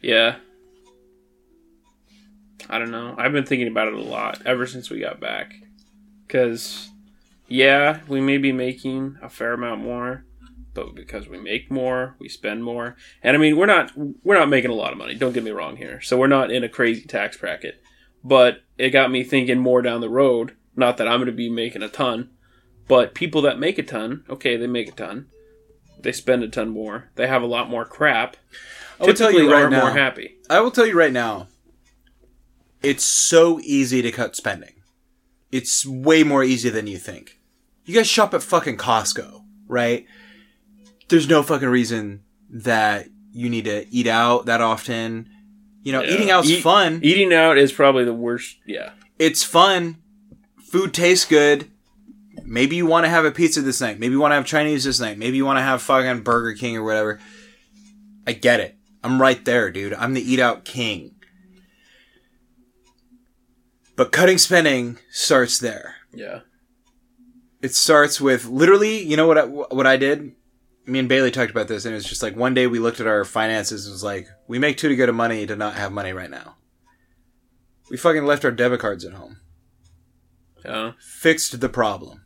Yeah. 0.00 0.36
I 2.68 2.78
don't 2.78 2.90
know. 2.90 3.14
I've 3.16 3.32
been 3.32 3.46
thinking 3.46 3.68
about 3.68 3.86
it 3.88 3.94
a 3.94 4.00
lot 4.00 4.42
ever 4.44 4.66
since 4.66 4.90
we 4.90 4.98
got 4.98 5.20
back. 5.20 5.54
Because, 6.26 6.90
yeah, 7.46 8.00
we 8.08 8.20
may 8.20 8.38
be 8.38 8.50
making 8.50 9.18
a 9.22 9.28
fair 9.28 9.52
amount 9.52 9.82
more, 9.82 10.24
but 10.74 10.94
because 10.94 11.28
we 11.28 11.38
make 11.38 11.70
more, 11.70 12.16
we 12.18 12.28
spend 12.28 12.64
more. 12.64 12.96
And 13.22 13.36
I 13.36 13.40
mean, 13.40 13.56
we're 13.56 13.66
not 13.66 13.92
we're 13.96 14.38
not 14.38 14.48
making 14.48 14.70
a 14.70 14.74
lot 14.74 14.92
of 14.92 14.98
money. 14.98 15.14
Don't 15.14 15.32
get 15.32 15.44
me 15.44 15.50
wrong 15.50 15.76
here. 15.76 16.00
So 16.00 16.16
we're 16.16 16.26
not 16.26 16.50
in 16.50 16.64
a 16.64 16.68
crazy 16.68 17.02
tax 17.02 17.36
bracket. 17.36 17.82
But 18.22 18.62
it 18.76 18.90
got 18.90 19.10
me 19.10 19.24
thinking 19.24 19.58
more 19.58 19.80
down 19.80 20.02
the 20.02 20.10
road 20.10 20.54
Not 20.76 20.98
that 20.98 21.08
I'm 21.08 21.20
going 21.20 21.26
to 21.26 21.32
be 21.32 21.48
making 21.48 21.82
a 21.82 21.88
ton, 21.88 22.30
but 22.86 23.14
people 23.14 23.42
that 23.42 23.58
make 23.58 23.78
a 23.78 23.82
ton, 23.82 24.24
okay, 24.28 24.56
they 24.56 24.66
make 24.66 24.88
a 24.88 24.92
ton. 24.92 25.26
They 26.00 26.12
spend 26.12 26.42
a 26.42 26.48
ton 26.48 26.70
more. 26.70 27.10
They 27.16 27.26
have 27.26 27.42
a 27.42 27.46
lot 27.46 27.68
more 27.68 27.84
crap. 27.84 28.36
I 29.00 29.06
will 29.06 29.14
tell 29.14 29.32
you 29.32 29.50
right 29.50 29.70
now. 29.70 29.82
more 29.82 29.90
happy. 29.90 30.36
I 30.48 30.60
will 30.60 30.70
tell 30.70 30.86
you 30.86 30.98
right 30.98 31.12
now. 31.12 31.48
It's 32.82 33.04
so 33.04 33.60
easy 33.60 34.00
to 34.02 34.10
cut 34.10 34.36
spending. 34.36 34.74
It's 35.52 35.84
way 35.84 36.22
more 36.22 36.42
easy 36.44 36.70
than 36.70 36.86
you 36.86 36.98
think. 36.98 37.38
You 37.84 37.94
guys 37.94 38.06
shop 38.06 38.32
at 38.34 38.42
fucking 38.42 38.76
Costco, 38.76 39.44
right? 39.66 40.06
There's 41.10 41.28
no 41.28 41.42
fucking 41.42 41.68
reason 41.68 42.22
that 42.48 43.08
you 43.32 43.50
need 43.50 43.64
to 43.66 43.86
eat 43.90 44.06
out 44.06 44.46
that 44.46 44.60
often. 44.60 45.28
You 45.82 45.92
know, 45.92 46.02
Yeah. 46.02 46.14
eating 46.14 46.30
out's 46.30 46.48
Eat- 46.48 46.62
fun. 46.62 47.00
Eating 47.02 47.32
out 47.34 47.58
is 47.58 47.72
probably 47.72 48.04
the 48.04 48.14
worst. 48.14 48.56
Yeah. 48.66 48.90
it's 49.18 49.42
fun. 49.44 49.98
Food 50.70 50.94
tastes 50.94 51.26
good. 51.26 51.70
Maybe 52.44 52.76
you 52.76 52.86
want 52.86 53.04
to 53.04 53.10
have 53.10 53.26
a 53.26 53.30
pizza 53.30 53.60
this 53.60 53.80
night. 53.82 53.98
Maybe 54.00 54.12
you 54.14 54.20
want 54.20 54.30
to 54.32 54.36
have 54.36 54.46
Chinese 54.46 54.84
this 54.84 54.98
night. 54.98 55.18
Maybe 55.18 55.36
you 55.36 55.44
want 55.44 55.58
to 55.58 55.62
have 55.62 55.82
fucking 55.82 56.22
Burger 56.22 56.54
King 56.54 56.76
or 56.78 56.82
whatever. 56.84 57.20
I 58.26 58.32
get 58.32 58.60
it. 58.60 58.76
I'm 59.04 59.20
right 59.20 59.44
there, 59.44 59.70
dude. 59.70 59.92
I'm 59.94 60.14
the 60.14 60.22
eat 60.32 60.40
out 60.40 60.64
king. 60.64 61.16
But 63.96 64.12
cutting 64.12 64.38
spending 64.38 64.98
starts 65.10 65.58
there. 65.58 65.96
Yeah. 66.14 66.40
It 67.60 67.74
starts 67.74 68.20
with 68.20 68.46
literally, 68.46 69.02
you 69.02 69.16
know 69.16 69.26
what 69.26 69.38
I, 69.38 69.44
what 69.44 69.86
I 69.86 69.96
did? 69.98 70.32
Me 70.90 70.98
and 70.98 71.08
Bailey 71.08 71.30
talked 71.30 71.50
about 71.50 71.68
this 71.68 71.84
and 71.84 71.92
it 71.92 71.96
was 71.96 72.04
just 72.04 72.22
like 72.22 72.34
one 72.36 72.52
day 72.54 72.66
we 72.66 72.78
looked 72.80 73.00
at 73.00 73.06
our 73.06 73.24
finances 73.24 73.86
and 73.86 73.92
was 73.92 74.02
like, 74.02 74.26
we 74.48 74.58
make 74.58 74.76
too 74.76 74.94
good 74.96 75.08
of 75.08 75.14
money 75.14 75.46
to 75.46 75.54
not 75.56 75.74
have 75.74 75.92
money 75.92 76.12
right 76.12 76.30
now. 76.30 76.56
We 77.90 77.96
fucking 77.96 78.24
left 78.26 78.44
our 78.44 78.50
debit 78.50 78.80
cards 78.80 79.04
at 79.04 79.12
home. 79.14 79.38
Yeah. 80.64 80.92
fixed 81.00 81.60
the 81.60 81.68
problem. 81.68 82.22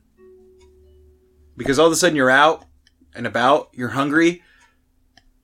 Because 1.57 1.79
all 1.79 1.87
of 1.87 1.93
a 1.93 1.97
sudden 1.97 2.17
you're 2.17 2.31
out 2.31 2.65
and 3.15 3.27
about, 3.27 3.69
you're 3.73 3.91
hungry. 3.91 4.43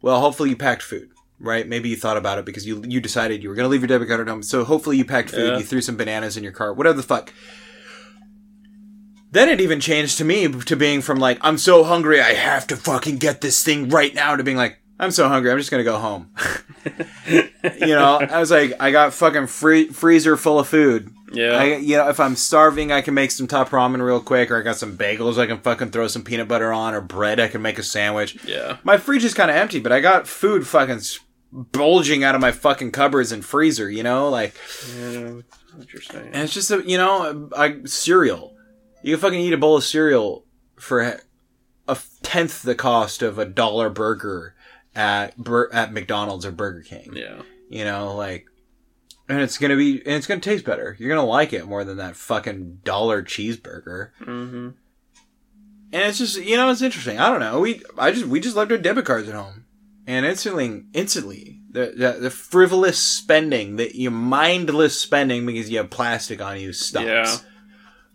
Well, 0.02 0.20
hopefully 0.20 0.48
you 0.50 0.56
packed 0.56 0.82
food, 0.82 1.10
right? 1.38 1.68
Maybe 1.68 1.88
you 1.88 1.96
thought 1.96 2.16
about 2.16 2.38
it 2.38 2.44
because 2.44 2.66
you 2.66 2.82
you 2.86 3.00
decided 3.00 3.42
you 3.42 3.48
were 3.48 3.54
going 3.54 3.64
to 3.66 3.68
leave 3.70 3.82
your 3.82 3.88
debit 3.88 4.08
card 4.08 4.20
at 4.20 4.28
home. 4.28 4.42
So 4.42 4.64
hopefully 4.64 4.96
you 4.96 5.04
packed 5.04 5.30
food, 5.30 5.46
Yeah. 5.52 5.58
you 5.58 5.64
threw 5.64 5.80
some 5.82 5.96
bananas 5.96 6.36
in 6.36 6.42
your 6.42 6.52
car, 6.52 6.72
whatever 6.72 6.96
the 6.96 7.02
fuck. 7.02 7.32
Then 9.32 9.48
it 9.48 9.60
even 9.60 9.80
changed 9.80 10.18
to 10.18 10.24
me 10.24 10.48
to 10.48 10.76
being 10.76 11.00
from 11.02 11.18
like 11.18 11.38
I'm 11.40 11.58
so 11.58 11.84
hungry, 11.84 12.20
I 12.20 12.34
have 12.34 12.66
to 12.68 12.76
fucking 12.76 13.18
get 13.18 13.40
this 13.40 13.62
thing 13.64 13.88
right 13.88 14.14
now 14.14 14.36
to 14.36 14.42
being 14.42 14.56
like 14.56 14.78
I'm 14.98 15.10
so 15.12 15.28
hungry, 15.28 15.50
I'm 15.50 15.58
just 15.58 15.70
to 15.70 15.82
go 15.82 15.98
home. 15.98 16.34
you 17.26 17.94
know, 17.94 18.18
I 18.20 18.38
was 18.38 18.50
like 18.50 18.74
I 18.80 18.90
got 18.90 19.14
fucking 19.14 19.46
free- 19.46 19.88
freezer 19.88 20.36
full 20.36 20.58
of 20.58 20.68
food. 20.68 21.10
Yeah. 21.32 21.52
I, 21.52 21.64
you 21.76 21.96
know, 21.96 22.08
if 22.08 22.18
I'm 22.18 22.34
starving, 22.34 22.90
I 22.90 23.02
can 23.02 23.14
make 23.14 23.30
some 23.30 23.46
top 23.46 23.68
ramen 23.70 24.04
real 24.04 24.20
quick, 24.20 24.50
or 24.50 24.58
I 24.58 24.62
got 24.62 24.76
some 24.78 24.96
bagels 24.98 25.38
I 25.38 25.46
can 25.46 25.58
fucking 25.60 25.90
throw 25.92 26.08
some 26.08 26.24
peanut 26.24 26.48
butter 26.48 26.72
on, 26.72 26.92
or 26.92 27.00
bread 27.00 27.38
I 27.38 27.46
can 27.46 27.62
make 27.62 27.78
a 27.78 27.84
sandwich. 27.84 28.36
yeah. 28.44 28.78
My 28.82 28.98
fridge 28.98 29.24
is 29.24 29.32
kind 29.32 29.48
of 29.48 29.56
empty, 29.56 29.78
but 29.78 29.92
I 29.92 30.00
got 30.00 30.26
food 30.26 30.66
fucking 30.66 31.00
bulging 31.52 32.24
out 32.24 32.34
of 32.34 32.40
my 32.40 32.50
fucking 32.50 32.90
cupboards 32.90 33.30
and 33.30 33.44
freezer. 33.44 33.88
You 33.88 34.02
know, 34.02 34.28
like, 34.28 34.54
Yeah. 34.98 35.34
What 35.76 35.92
you're 35.92 36.02
saying. 36.02 36.30
and 36.32 36.42
it's 36.42 36.52
just 36.52 36.72
a, 36.72 36.82
you 36.84 36.98
know, 36.98 37.48
I 37.56 37.76
cereal. 37.84 38.56
You 39.02 39.14
can 39.14 39.20
fucking 39.20 39.40
eat 39.40 39.52
a 39.52 39.58
bowl 39.58 39.76
of 39.76 39.84
cereal 39.84 40.44
for 40.76 41.00
a 41.88 41.98
tenth 42.22 42.62
the 42.62 42.74
cost 42.74 43.22
of 43.22 43.38
a 43.38 43.44
dollar 43.44 43.90
burger 43.90 44.54
at 44.94 45.36
Bur- 45.36 45.72
at 45.72 45.92
McDonald's 45.92 46.46
or 46.46 46.52
Burger 46.52 46.82
King. 46.82 47.12
Yeah. 47.14 47.42
You 47.68 47.84
know, 47.84 48.14
like, 48.16 48.46
and 49.28 49.40
it's 49.40 49.58
gonna 49.58 49.76
be, 49.76 49.98
and 50.04 50.16
it's 50.16 50.26
gonna 50.26 50.40
taste 50.40 50.64
better. 50.64 50.96
You're 50.98 51.08
gonna 51.08 51.26
like 51.26 51.52
it 51.52 51.66
more 51.66 51.84
than 51.84 51.98
that 51.98 52.16
fucking 52.16 52.80
dollar 52.84 53.22
cheeseburger. 53.22 54.10
Mm-hmm. 54.20 54.70
And 55.92 56.02
it's 56.02 56.18
just, 56.18 56.40
you 56.40 56.56
know, 56.56 56.70
it's 56.70 56.82
interesting. 56.82 57.18
I 57.18 57.30
don't 57.30 57.40
know. 57.40 57.60
We, 57.60 57.82
I 57.98 58.12
just, 58.12 58.26
we 58.26 58.38
just 58.40 58.56
left 58.56 58.70
our 58.70 58.78
debit 58.78 59.04
cards 59.04 59.28
at 59.28 59.34
home, 59.34 59.64
and 60.06 60.24
instantly, 60.24 60.84
instantly, 60.92 61.60
the 61.70 61.92
the, 61.96 62.12
the 62.20 62.30
frivolous 62.30 62.98
spending, 62.98 63.76
the 63.76 63.96
you 63.96 64.10
mindless 64.10 65.00
spending 65.00 65.46
because 65.46 65.70
you 65.70 65.78
have 65.78 65.90
plastic 65.90 66.40
on 66.40 66.60
you 66.60 66.72
stops. 66.72 67.06
Yeah. 67.06 67.36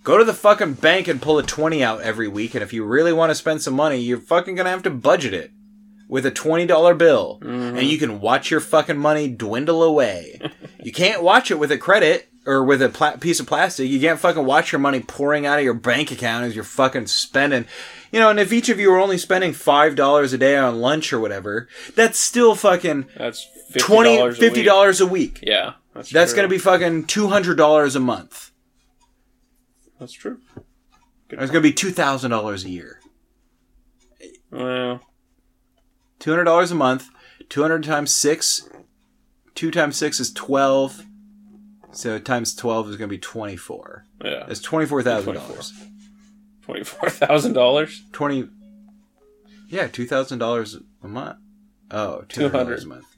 Go 0.05 0.19
to 0.19 0.23
the 0.23 0.35
fucking 0.35 0.73
bank 0.73 1.07
and 1.07 1.19
pull 1.19 1.39
a 1.39 1.43
twenty 1.43 1.83
out 1.83 2.01
every 2.01 2.27
week, 2.27 2.53
and 2.53 2.61
if 2.61 2.71
you 2.71 2.85
really 2.85 3.11
want 3.11 3.31
to 3.31 3.35
spend 3.35 3.63
some 3.63 3.73
money, 3.73 3.97
you're 3.97 4.19
fucking 4.19 4.53
gonna 4.53 4.69
have 4.69 4.83
to 4.83 4.91
budget 4.91 5.33
it 5.33 5.49
with 6.07 6.27
a 6.27 6.31
twenty 6.31 6.67
dollar 6.67 6.93
bill, 6.93 7.39
mm-hmm. 7.41 7.75
and 7.75 7.87
you 7.87 7.97
can 7.97 8.21
watch 8.21 8.51
your 8.51 8.59
fucking 8.59 8.99
money 8.99 9.27
dwindle 9.27 9.81
away. 9.81 10.39
you 10.83 10.91
can't 10.91 11.23
watch 11.23 11.49
it 11.49 11.57
with 11.57 11.71
a 11.71 11.79
credit 11.79 12.29
or 12.45 12.63
with 12.63 12.83
a 12.83 12.89
pla- 12.89 13.17
piece 13.17 13.39
of 13.39 13.47
plastic. 13.47 13.89
You 13.89 13.99
can't 13.99 14.19
fucking 14.19 14.45
watch 14.45 14.71
your 14.71 14.77
money 14.77 14.99
pouring 14.99 15.47
out 15.47 15.57
of 15.57 15.65
your 15.65 15.73
bank 15.73 16.11
account 16.11 16.45
as 16.45 16.53
you're 16.53 16.63
fucking 16.63 17.07
spending. 17.07 17.65
You 18.11 18.19
know, 18.19 18.29
and 18.29 18.39
if 18.39 18.53
each 18.53 18.69
of 18.69 18.79
you 18.79 18.91
are 18.93 18.99
only 18.99 19.17
spending 19.17 19.53
five 19.53 19.95
dollars 19.95 20.33
a 20.33 20.37
day 20.37 20.55
on 20.55 20.81
lunch 20.81 21.13
or 21.13 21.19
whatever, 21.19 21.67
that's 21.95 22.19
still 22.19 22.53
fucking 22.53 23.07
That's 23.17 23.43
fifty 23.69 23.79
twenty, 23.79 24.17
dollars. 24.17 24.37
fifty 24.37 24.61
dollars 24.61 25.01
a 25.01 25.07
week. 25.07 25.39
Yeah. 25.41 25.73
That's 25.95 26.11
That's 26.11 26.31
true. 26.33 26.43
gonna 26.43 26.49
be 26.49 26.59
fucking 26.59 27.05
two 27.05 27.29
hundred 27.29 27.57
dollars 27.57 27.95
a 27.95 27.99
month. 27.99 28.51
That's 29.99 30.13
true. 30.13 30.39
It's 31.29 31.51
gonna 31.51 31.61
be 31.61 31.73
two 31.73 31.91
thousand 31.91 32.31
dollars 32.31 32.65
a 32.65 32.69
year. 32.69 32.99
Well. 34.51 35.01
Two 36.19 36.31
hundred 36.31 36.45
dollars 36.45 36.71
a 36.71 36.75
month. 36.75 37.09
Two 37.49 37.61
hundred 37.61 37.83
times 37.83 38.15
six. 38.15 38.69
Two 39.53 39.71
times 39.71 39.95
six 39.95 40.19
is 40.19 40.31
twelve. 40.31 41.05
So 41.91 42.19
times 42.19 42.53
twelve 42.55 42.89
is 42.89 42.97
going 42.97 43.09
to 43.09 43.13
be 43.15 43.19
twenty 43.19 43.55
four. 43.55 44.05
Yeah. 44.23 44.45
That's 44.47 44.59
twenty 44.59 44.85
four 44.85 45.01
thousand 45.01 45.35
dollars. 45.35 45.73
Twenty-four 46.63 47.09
thousand 47.09 47.53
dollars. 47.53 48.03
Twenty. 48.11 48.49
Yeah, 49.69 49.87
two 49.87 50.05
thousand 50.05 50.39
dollars 50.39 50.77
a 51.03 51.07
month. 51.07 51.37
Oh, 51.91 52.23
two 52.27 52.49
hundred 52.49 52.63
dollars 52.65 52.83
a 52.83 52.87
month. 52.87 53.14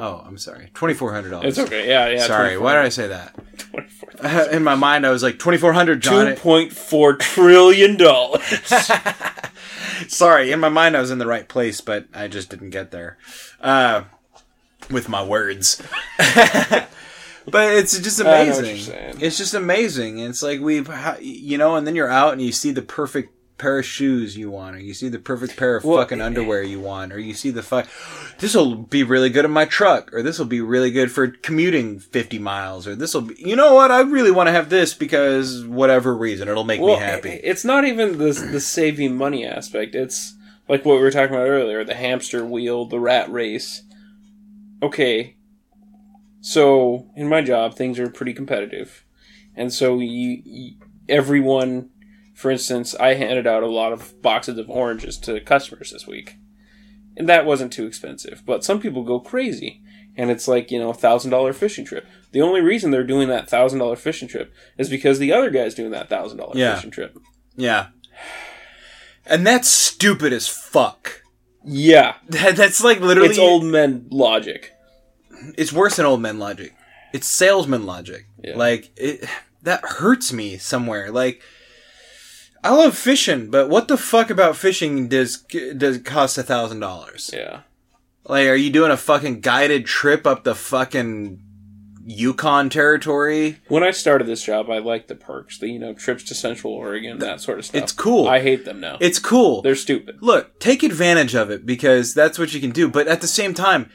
Oh, 0.00 0.22
I'm 0.24 0.38
sorry, 0.38 0.70
twenty 0.74 0.94
four 0.94 1.12
hundred 1.12 1.30
dollars. 1.30 1.58
It's 1.58 1.66
okay. 1.66 1.88
Yeah. 1.88 2.08
Yeah. 2.08 2.26
Sorry, 2.26 2.56
why 2.56 2.74
did 2.74 2.84
I 2.84 2.88
say 2.88 3.08
that? 3.08 3.34
Twenty-four. 3.58 4.52
In 4.52 4.62
my 4.62 4.76
mind, 4.76 5.04
I 5.04 5.10
was 5.10 5.24
like 5.24 5.40
twenty 5.40 5.58
four 5.58 5.72
hundred. 5.72 6.00
John. 6.00 6.26
Two 6.26 6.34
point 6.40 6.72
four 6.72 7.16
trillion 7.16 7.96
dollars. 7.96 8.42
Sorry, 10.08 10.52
in 10.52 10.60
my 10.60 10.68
mind 10.68 10.96
I 10.96 11.00
was 11.00 11.10
in 11.10 11.18
the 11.18 11.26
right 11.26 11.48
place, 11.48 11.80
but 11.80 12.06
I 12.14 12.28
just 12.28 12.48
didn't 12.48 12.70
get 12.70 12.92
there 12.92 13.18
uh, 13.60 14.04
with 14.88 15.08
my 15.08 15.24
words. 15.24 15.82
but 16.16 17.72
it's 17.74 17.98
just 17.98 18.20
I 18.20 18.24
know 18.24 18.30
what 18.30 18.56
you're 18.56 18.58
amazing. 18.58 19.20
It's 19.20 19.36
just 19.36 19.54
amazing. 19.54 20.20
It's 20.20 20.42
like 20.42 20.60
we've, 20.60 20.88
you 21.20 21.58
know, 21.58 21.74
and 21.74 21.84
then 21.86 21.96
you're 21.96 22.10
out 22.10 22.32
and 22.32 22.40
you 22.40 22.52
see 22.52 22.70
the 22.70 22.82
perfect 22.82 23.34
pair 23.58 23.78
of 23.78 23.84
shoes 23.84 24.36
you 24.36 24.50
want, 24.50 24.76
or 24.76 24.78
you 24.78 24.94
see 24.94 25.08
the 25.08 25.18
perfect 25.18 25.56
pair 25.56 25.76
of 25.76 25.84
Well, 25.84 25.98
fucking 25.98 26.20
underwear 26.20 26.62
you 26.62 26.80
want, 26.80 27.12
or 27.12 27.18
you 27.18 27.34
see 27.34 27.50
the 27.50 27.62
fuck. 27.62 27.88
This 28.38 28.54
will 28.54 28.76
be 28.76 29.02
really 29.02 29.30
good 29.30 29.44
in 29.44 29.50
my 29.50 29.64
truck, 29.64 30.12
or 30.14 30.22
this 30.22 30.38
will 30.38 30.46
be 30.46 30.60
really 30.60 30.90
good 30.90 31.10
for 31.10 31.28
commuting 31.28 31.98
50 31.98 32.38
miles, 32.38 32.86
or 32.86 32.94
this 32.94 33.14
will 33.14 33.22
be. 33.22 33.34
You 33.38 33.56
know 33.56 33.74
what? 33.74 33.90
I 33.90 34.00
really 34.00 34.30
want 34.30 34.46
to 34.46 34.52
have 34.52 34.70
this 34.70 34.94
because 34.94 35.64
whatever 35.64 36.16
reason, 36.16 36.48
it'll 36.48 36.64
make 36.64 36.80
me 36.80 36.94
happy. 36.94 37.30
It's 37.30 37.64
not 37.64 37.84
even 37.84 38.18
the 38.18 38.32
the 38.32 38.60
saving 38.60 39.16
money 39.16 39.44
aspect. 39.44 39.94
It's 39.94 40.34
like 40.68 40.84
what 40.84 40.96
we 40.96 41.02
were 41.02 41.10
talking 41.10 41.34
about 41.34 41.48
earlier: 41.48 41.84
the 41.84 41.94
hamster 41.94 42.44
wheel, 42.44 42.86
the 42.86 43.00
rat 43.00 43.30
race. 43.30 43.82
Okay, 44.80 45.36
so 46.40 47.10
in 47.16 47.28
my 47.28 47.42
job, 47.42 47.74
things 47.74 47.98
are 47.98 48.08
pretty 48.08 48.32
competitive, 48.32 49.04
and 49.56 49.72
so 49.72 49.98
you, 49.98 50.40
you, 50.44 50.74
everyone, 51.08 51.90
for 52.38 52.50
instance, 52.50 52.94
I 52.94 53.14
handed 53.14 53.46
out 53.46 53.62
a 53.62 53.66
lot 53.70 53.92
of 53.92 54.20
boxes 54.22 54.58
of 54.58 54.70
oranges 54.70 55.18
to 55.18 55.40
customers 55.40 55.90
this 55.92 56.06
week, 56.06 56.36
and 57.16 57.28
that 57.28 57.44
wasn't 57.44 57.72
too 57.72 57.86
expensive. 57.86 58.42
But 58.46 58.64
some 58.64 58.80
people 58.80 59.02
go 59.04 59.18
crazy. 59.20 59.82
And 60.20 60.32
it's 60.32 60.48
like, 60.48 60.72
you 60.72 60.80
know, 60.80 60.90
a 60.90 60.94
thousand 60.94 61.30
dollar 61.30 61.52
fishing 61.52 61.84
trip. 61.84 62.04
The 62.32 62.40
only 62.40 62.60
reason 62.60 62.90
they're 62.90 63.04
doing 63.04 63.28
that 63.28 63.48
thousand 63.48 63.78
dollar 63.78 63.94
fishing 63.94 64.26
trip 64.26 64.52
is 64.76 64.88
because 64.88 65.20
the 65.20 65.32
other 65.32 65.48
guy's 65.48 65.76
doing 65.76 65.92
that 65.92 66.08
thousand 66.08 66.38
dollar 66.38 66.56
Yeah. 66.56 66.74
fishing 66.74 66.90
trip. 66.90 67.16
Yeah. 67.54 67.88
And 69.26 69.46
that's 69.46 69.68
stupid 69.68 70.32
as 70.32 70.48
fuck. 70.48 71.22
Yeah, 71.64 72.14
That, 72.30 72.56
that's 72.56 72.82
like 72.82 73.00
literally. 73.00 73.30
it's 73.30 73.38
old 73.38 73.64
men 73.64 74.06
logic. 74.10 74.72
It's 75.56 75.72
worse 75.72 75.96
than 75.96 76.06
old 76.06 76.20
men 76.20 76.38
logic. 76.40 76.74
It's 77.12 77.28
salesman 77.28 77.86
logic. 77.86 78.26
Yeah. 78.42 78.56
Like 78.56 78.90
it. 78.96 79.24
That 79.62 79.84
hurts 79.84 80.32
me 80.32 80.56
somewhere. 80.58 81.10
Like. 81.12 81.42
I 82.64 82.74
love 82.74 82.96
fishing, 82.96 83.50
but 83.50 83.68
what 83.68 83.88
the 83.88 83.96
fuck 83.96 84.30
about 84.30 84.56
fishing 84.56 85.08
does 85.08 85.38
does 85.76 85.98
cost 85.98 86.38
a 86.38 86.42
thousand 86.42 86.80
dollars? 86.80 87.30
Yeah, 87.32 87.60
Like, 88.24 88.46
are 88.48 88.56
you 88.56 88.70
doing 88.70 88.90
a 88.90 88.96
fucking 88.96 89.40
guided 89.40 89.86
trip 89.86 90.26
up 90.26 90.44
the 90.44 90.54
fucking 90.54 91.42
Yukon 92.04 92.70
territory? 92.70 93.58
when 93.68 93.82
I 93.84 93.90
started 93.90 94.26
this 94.26 94.42
job, 94.42 94.70
I 94.70 94.78
liked 94.78 95.08
the 95.08 95.14
perks, 95.14 95.58
the 95.58 95.68
you 95.68 95.78
know 95.78 95.92
trips 95.94 96.24
to 96.24 96.34
Central 96.34 96.72
Oregon, 96.72 97.18
that 97.18 97.40
sort 97.40 97.58
of 97.58 97.66
stuff. 97.66 97.82
It's 97.82 97.92
cool. 97.92 98.26
I 98.26 98.40
hate 98.40 98.64
them 98.64 98.80
now. 98.80 98.96
It's 99.00 99.18
cool. 99.18 99.62
They're 99.62 99.74
stupid. 99.74 100.18
look, 100.20 100.58
take 100.58 100.82
advantage 100.82 101.34
of 101.34 101.50
it 101.50 101.64
because 101.66 102.14
that's 102.14 102.38
what 102.38 102.54
you 102.54 102.60
can 102.60 102.70
do. 102.70 102.88
But 102.88 103.06
at 103.08 103.20
the 103.20 103.26
same 103.28 103.54
time, 103.54 103.90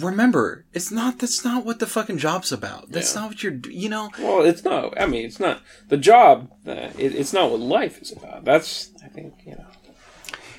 remember, 0.00 0.64
it's 0.72 0.90
not. 0.90 1.18
That's 1.18 1.44
not 1.44 1.64
what 1.64 1.78
the 1.78 1.86
fucking 1.86 2.18
job's 2.18 2.50
about. 2.52 2.90
That's 2.90 3.14
Yeah. 3.14 3.20
not 3.20 3.28
what 3.30 3.42
you're. 3.42 3.58
You 3.68 3.88
know. 3.88 4.10
Well, 4.18 4.42
it's 4.44 4.64
not. 4.64 5.00
I 5.00 5.06
mean, 5.06 5.24
it's 5.26 5.40
not 5.40 5.60
the 5.88 5.96
job. 5.96 6.50
Uh, 6.66 6.90
it, 6.98 7.14
it's 7.14 7.32
not 7.32 7.50
what 7.50 7.60
life 7.60 8.00
is 8.00 8.12
about. 8.12 8.44
That's 8.44 8.90
I 9.04 9.08
think 9.08 9.34
you 9.44 9.52
know. 9.52 9.66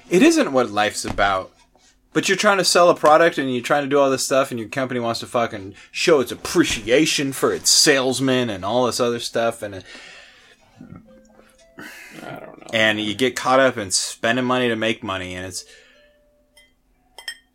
It 0.10 0.22
isn't 0.22 0.52
what 0.54 0.70
life's 0.72 1.06
about. 1.06 1.52
But 2.12 2.30
you're 2.30 2.38
trying 2.38 2.60
to 2.60 2.64
sell 2.64 2.92
a 2.92 2.96
product 2.96 3.40
and 3.40 3.52
you're 3.52 3.64
trying 3.64 3.86
to 3.86 3.90
do 3.90 3.98
all 3.98 4.12
this 4.12 4.24
stuff 4.24 4.52
and 4.52 4.60
your 4.60 4.70
company 4.70 5.00
wants 5.00 5.20
to 5.22 5.26
fucking 5.26 5.74
show 5.92 6.20
its 6.20 6.32
appreciation 6.32 7.34
for 7.34 7.52
its 7.52 7.72
salesmen 7.72 8.52
and 8.52 8.64
all 8.64 8.86
this 8.86 9.00
other 9.00 9.20
stuff 9.20 9.64
and 9.64 9.84
I 12.22 12.30
don't 12.40 12.60
know. 12.60 12.68
and 12.72 13.00
you 13.00 13.16
get 13.16 13.36
caught 13.36 13.60
up 13.60 13.78
in 13.78 13.90
spending 13.90 14.46
money 14.46 14.68
to 14.70 14.76
make 14.76 15.02
money 15.04 15.34
and 15.34 15.46
it's 15.48 15.66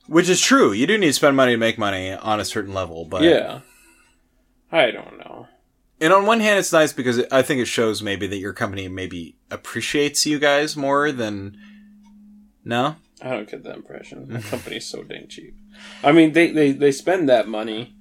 which 0.08 0.28
is 0.28 0.40
true. 0.40 0.72
You 0.72 0.86
do 0.86 0.98
need 0.98 1.06
to 1.08 1.12
spend 1.12 1.36
money 1.36 1.52
to 1.52 1.58
make 1.58 1.78
money 1.78 2.12
on 2.12 2.40
a 2.40 2.44
certain 2.44 2.74
level, 2.74 3.04
but 3.04 3.22
yeah, 3.22 3.60
I 4.72 4.90
don't 4.90 5.18
know. 5.18 5.46
And 6.00 6.12
on 6.12 6.26
one 6.26 6.40
hand, 6.40 6.58
it's 6.58 6.72
nice 6.72 6.92
because 6.92 7.18
it, 7.18 7.28
I 7.32 7.42
think 7.42 7.60
it 7.60 7.66
shows 7.66 8.02
maybe 8.02 8.26
that 8.28 8.38
your 8.38 8.52
company 8.52 8.88
maybe 8.88 9.36
appreciates 9.50 10.26
you 10.26 10.38
guys 10.38 10.76
more 10.76 11.12
than 11.12 11.56
no. 12.64 12.96
I 13.20 13.30
don't 13.30 13.50
get 13.50 13.64
that 13.64 13.76
impression. 13.76 14.28
The 14.28 14.40
company's 14.40 14.86
so 14.86 15.02
dang 15.02 15.26
cheap. 15.28 15.56
I 16.04 16.12
mean, 16.12 16.32
they, 16.32 16.52
they, 16.52 16.70
they 16.70 16.92
spend 16.92 17.28
that 17.28 17.48
money 17.48 17.94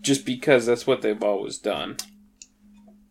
just 0.00 0.24
because 0.24 0.66
that's 0.66 0.86
what 0.86 1.02
they've 1.02 1.22
always 1.22 1.58
done. 1.58 1.96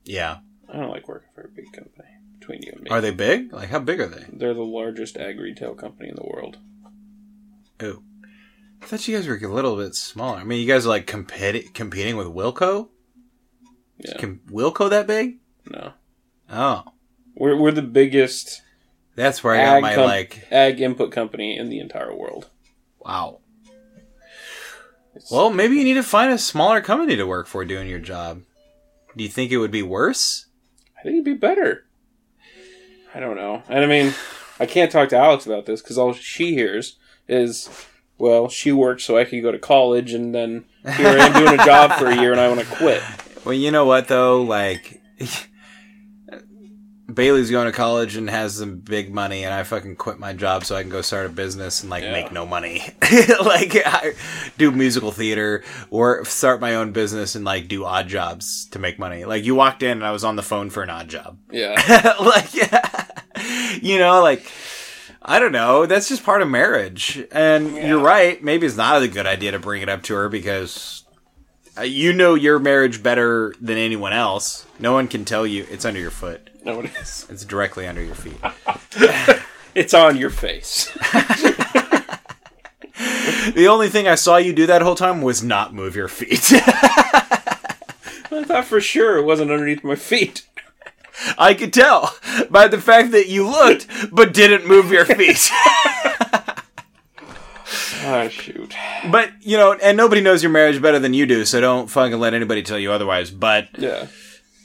Yeah, 0.06 0.38
I 0.72 0.78
don't 0.78 0.90
like 0.90 1.08
working 1.08 1.30
for 1.36 1.42
a 1.42 1.50
big 1.50 1.72
company. 1.74 2.08
Between 2.40 2.62
you 2.64 2.72
and 2.72 2.82
me, 2.84 2.90
are 2.90 3.02
they 3.02 3.12
big? 3.12 3.52
Like 3.54 3.70
how 3.70 3.80
big 3.80 4.00
are 4.00 4.08
they? 4.08 4.26
They're 4.32 4.54
the 4.54 4.62
largest 4.62 5.18
ag 5.18 5.38
retail 5.40 5.76
company 5.76 6.10
in 6.10 6.16
the 6.16 6.24
world. 6.24 6.58
Oh, 7.82 8.04
I 8.82 8.86
thought 8.86 9.08
you 9.08 9.16
guys 9.16 9.28
were 9.28 9.36
a 9.36 9.48
little 9.54 9.76
bit 9.78 9.96
smaller. 9.96 10.38
I 10.40 10.44
mean, 10.44 10.60
you 10.62 10.68
guys 10.68 10.86
are 10.86 10.90
like 10.90 11.06
competi- 11.08 11.74
competing 11.74 12.18
with 12.18 12.28
Wilco. 12.28 12.90
Yeah, 13.98 14.18
Can 14.18 14.40
Wilco 14.50 14.90
that 14.90 15.08
big? 15.08 15.38
no, 15.70 15.94
Oh, 16.52 16.84
we're 17.36 17.56
we're 17.58 17.72
the 17.72 17.82
biggest 17.82 18.62
that's 19.16 19.44
where 19.44 19.54
I 19.56 19.58
got 19.66 19.76
ag, 19.78 19.82
my 19.82 19.96
com- 19.96 20.06
like. 20.06 20.48
ag 20.52 20.80
input 20.82 21.12
company 21.12 21.58
in 21.58 21.70
the 21.70 21.80
entire 21.80 22.16
world. 22.16 22.50
Wow. 23.00 23.40
It's- 25.16 25.30
Well, 25.32 25.50
maybe 25.50 25.76
you 25.76 25.84
need 25.84 25.96
to 25.96 26.04
find 26.04 26.32
a 26.32 26.38
smaller 26.38 26.82
company 26.82 27.16
to 27.18 27.26
work 27.28 27.48
for 27.48 27.66
doing 27.66 27.90
your 27.90 28.00
job. 28.00 28.44
Do 29.18 29.24
you 29.24 29.30
think 29.30 29.52
it 29.52 29.58
would 29.58 29.72
be 29.72 29.84
worse? 29.84 30.46
I 30.98 31.02
think 31.04 31.14
it'd 31.16 31.26
be 31.26 31.34
better. 31.34 31.86
I 33.14 33.20
don't 33.20 33.36
know. 33.36 33.64
And 33.68 33.84
I 33.84 33.88
mean, 33.88 34.14
I 34.60 34.66
can't 34.66 34.92
talk 34.92 35.10
to 35.10 35.18
Alex 35.18 35.46
about 35.46 35.66
this 35.66 35.82
because 35.82 35.98
all 35.98 36.14
she 36.14 36.54
hears 36.54 36.98
is, 37.30 37.70
well, 38.18 38.50
she 38.50 38.72
worked 38.72 39.02
so 39.02 39.18
I 39.18 39.24
could 39.26 39.42
go 39.42 39.52
to 39.52 39.60
college, 39.60 40.14
and 40.14 40.34
then 40.36 40.66
here 40.98 41.08
I 41.08 41.28
am 41.28 41.34
doing 41.34 41.60
a 41.60 41.66
job 41.66 41.94
for 42.00 42.08
a 42.08 42.16
year, 42.20 42.32
and 42.32 42.42
I 42.42 42.48
want 42.50 42.60
to 42.62 42.66
quit. 42.76 43.02
Well, 43.46 43.54
you 43.54 43.72
know 43.72 43.86
what 43.86 44.10
though, 44.10 44.42
like 44.42 45.02
Bailey's 47.12 47.50
going 47.50 47.66
to 47.66 47.72
college 47.72 48.16
and 48.18 48.30
has 48.30 48.56
some 48.58 48.80
big 48.80 49.12
money, 49.14 49.44
and 49.46 49.54
I 49.54 49.64
fucking 49.64 49.96
quit 49.96 50.20
my 50.20 50.34
job 50.34 50.66
so 50.66 50.76
I 50.76 50.82
can 50.82 50.92
go 50.92 51.02
start 51.02 51.26
a 51.26 51.30
business 51.30 51.82
and 51.82 51.90
like 51.90 52.04
Yeah. 52.04 52.12
make 52.12 52.32
no 52.32 52.46
money. 52.46 52.82
like 53.44 53.76
I 53.86 54.14
do 54.58 54.72
musical 54.72 55.12
theater 55.12 55.64
or 55.90 56.24
start 56.26 56.60
my 56.62 56.76
own 56.76 56.92
business 56.92 57.34
and 57.34 57.46
like 57.46 57.68
do 57.70 57.86
odd 57.86 58.10
jobs 58.10 58.66
to 58.72 58.78
make 58.80 59.00
money. 59.00 59.24
Like 59.26 59.44
you 59.46 59.56
walked 59.56 59.82
in 59.84 59.92
and 59.92 60.06
I 60.06 60.12
was 60.12 60.24
on 60.26 60.36
the 60.36 60.44
phone 60.44 60.70
for 60.70 60.84
an 60.84 60.90
odd 60.90 61.08
job. 61.08 61.40
Yeah, 61.52 61.82
like 62.20 62.54
yeah. 62.54 63.08
you 63.82 63.98
know, 63.98 64.22
like 64.22 64.46
I 65.22 65.40
don't 65.40 65.52
know. 65.52 65.86
That's 65.86 66.08
just 66.08 66.24
part 66.24 66.42
of 66.42 66.50
marriage, 66.50 67.26
and 67.32 67.76
you're 67.76 68.00
right. 68.00 68.42
Maybe 68.44 68.66
it's 68.66 68.78
not 68.78 69.02
a 69.02 69.08
good 69.08 69.26
idea 69.28 69.52
to 69.52 69.60
bring 69.60 69.82
it 69.82 69.90
up 69.90 70.02
to 70.04 70.16
her 70.16 70.30
because 70.30 71.04
uh, 71.78 71.82
you 71.82 72.14
know 72.14 72.36
your 72.36 72.58
marriage 72.58 73.04
better 73.04 73.54
than 73.60 73.78
anyone 73.78 74.14
else. 74.14 74.66
No 74.80 74.94
one 74.94 75.08
can 75.08 75.26
tell 75.26 75.46
you 75.46 75.66
it's 75.70 75.84
under 75.86 76.00
your 76.00 76.12
foot. 76.12 76.50
no, 76.64 76.80
it 76.80 76.92
is. 77.02 77.26
It's 77.30 77.44
directly 77.44 77.86
under 77.86 78.02
your 78.04 78.16
feet. 78.16 78.38
It's 79.76 79.94
on 79.94 80.18
your 80.18 80.30
face. 80.30 80.86
the 83.54 83.68
only 83.70 83.88
thing 83.90 84.08
I 84.08 84.16
saw 84.16 84.38
you 84.38 84.52
do 84.52 84.66
that 84.66 84.82
whole 84.82 84.96
time 84.96 85.22
was 85.22 85.44
not 85.44 85.74
move 85.74 85.96
your 85.96 86.08
feet. 86.08 86.52
I 88.32 88.44
thought 88.46 88.66
for 88.66 88.82
sure 88.82 89.18
it 89.18 89.24
wasn't 89.26 89.52
underneath 89.52 89.84
my 89.84 89.96
feet. 89.96 90.48
I 91.40 91.54
could 91.54 91.72
tell 91.74 92.14
by 92.52 92.68
the 92.68 92.80
fact 92.82 93.12
that 93.12 93.28
you 93.30 93.48
looked 93.50 93.88
but 94.12 94.34
didn't 94.34 94.68
move 94.68 94.92
your 94.92 95.06
feet. 95.06 95.50
Oh 98.06 98.28
shoot. 98.32 98.74
but 99.12 99.32
you 99.42 99.58
know, 99.58 99.74
and 99.74 99.96
nobody 99.98 100.22
knows 100.22 100.42
your 100.44 100.52
marriage 100.52 100.82
better 100.82 101.00
than 101.00 101.14
you 101.14 101.26
do, 101.26 101.46
so 101.46 101.62
don't 101.62 101.88
fucking 101.90 102.20
let 102.20 102.34
anybody 102.34 102.64
tell 102.64 102.80
you 102.80 102.92
otherwise. 102.92 103.30
But 103.32 103.68
Yeah. 103.78 104.08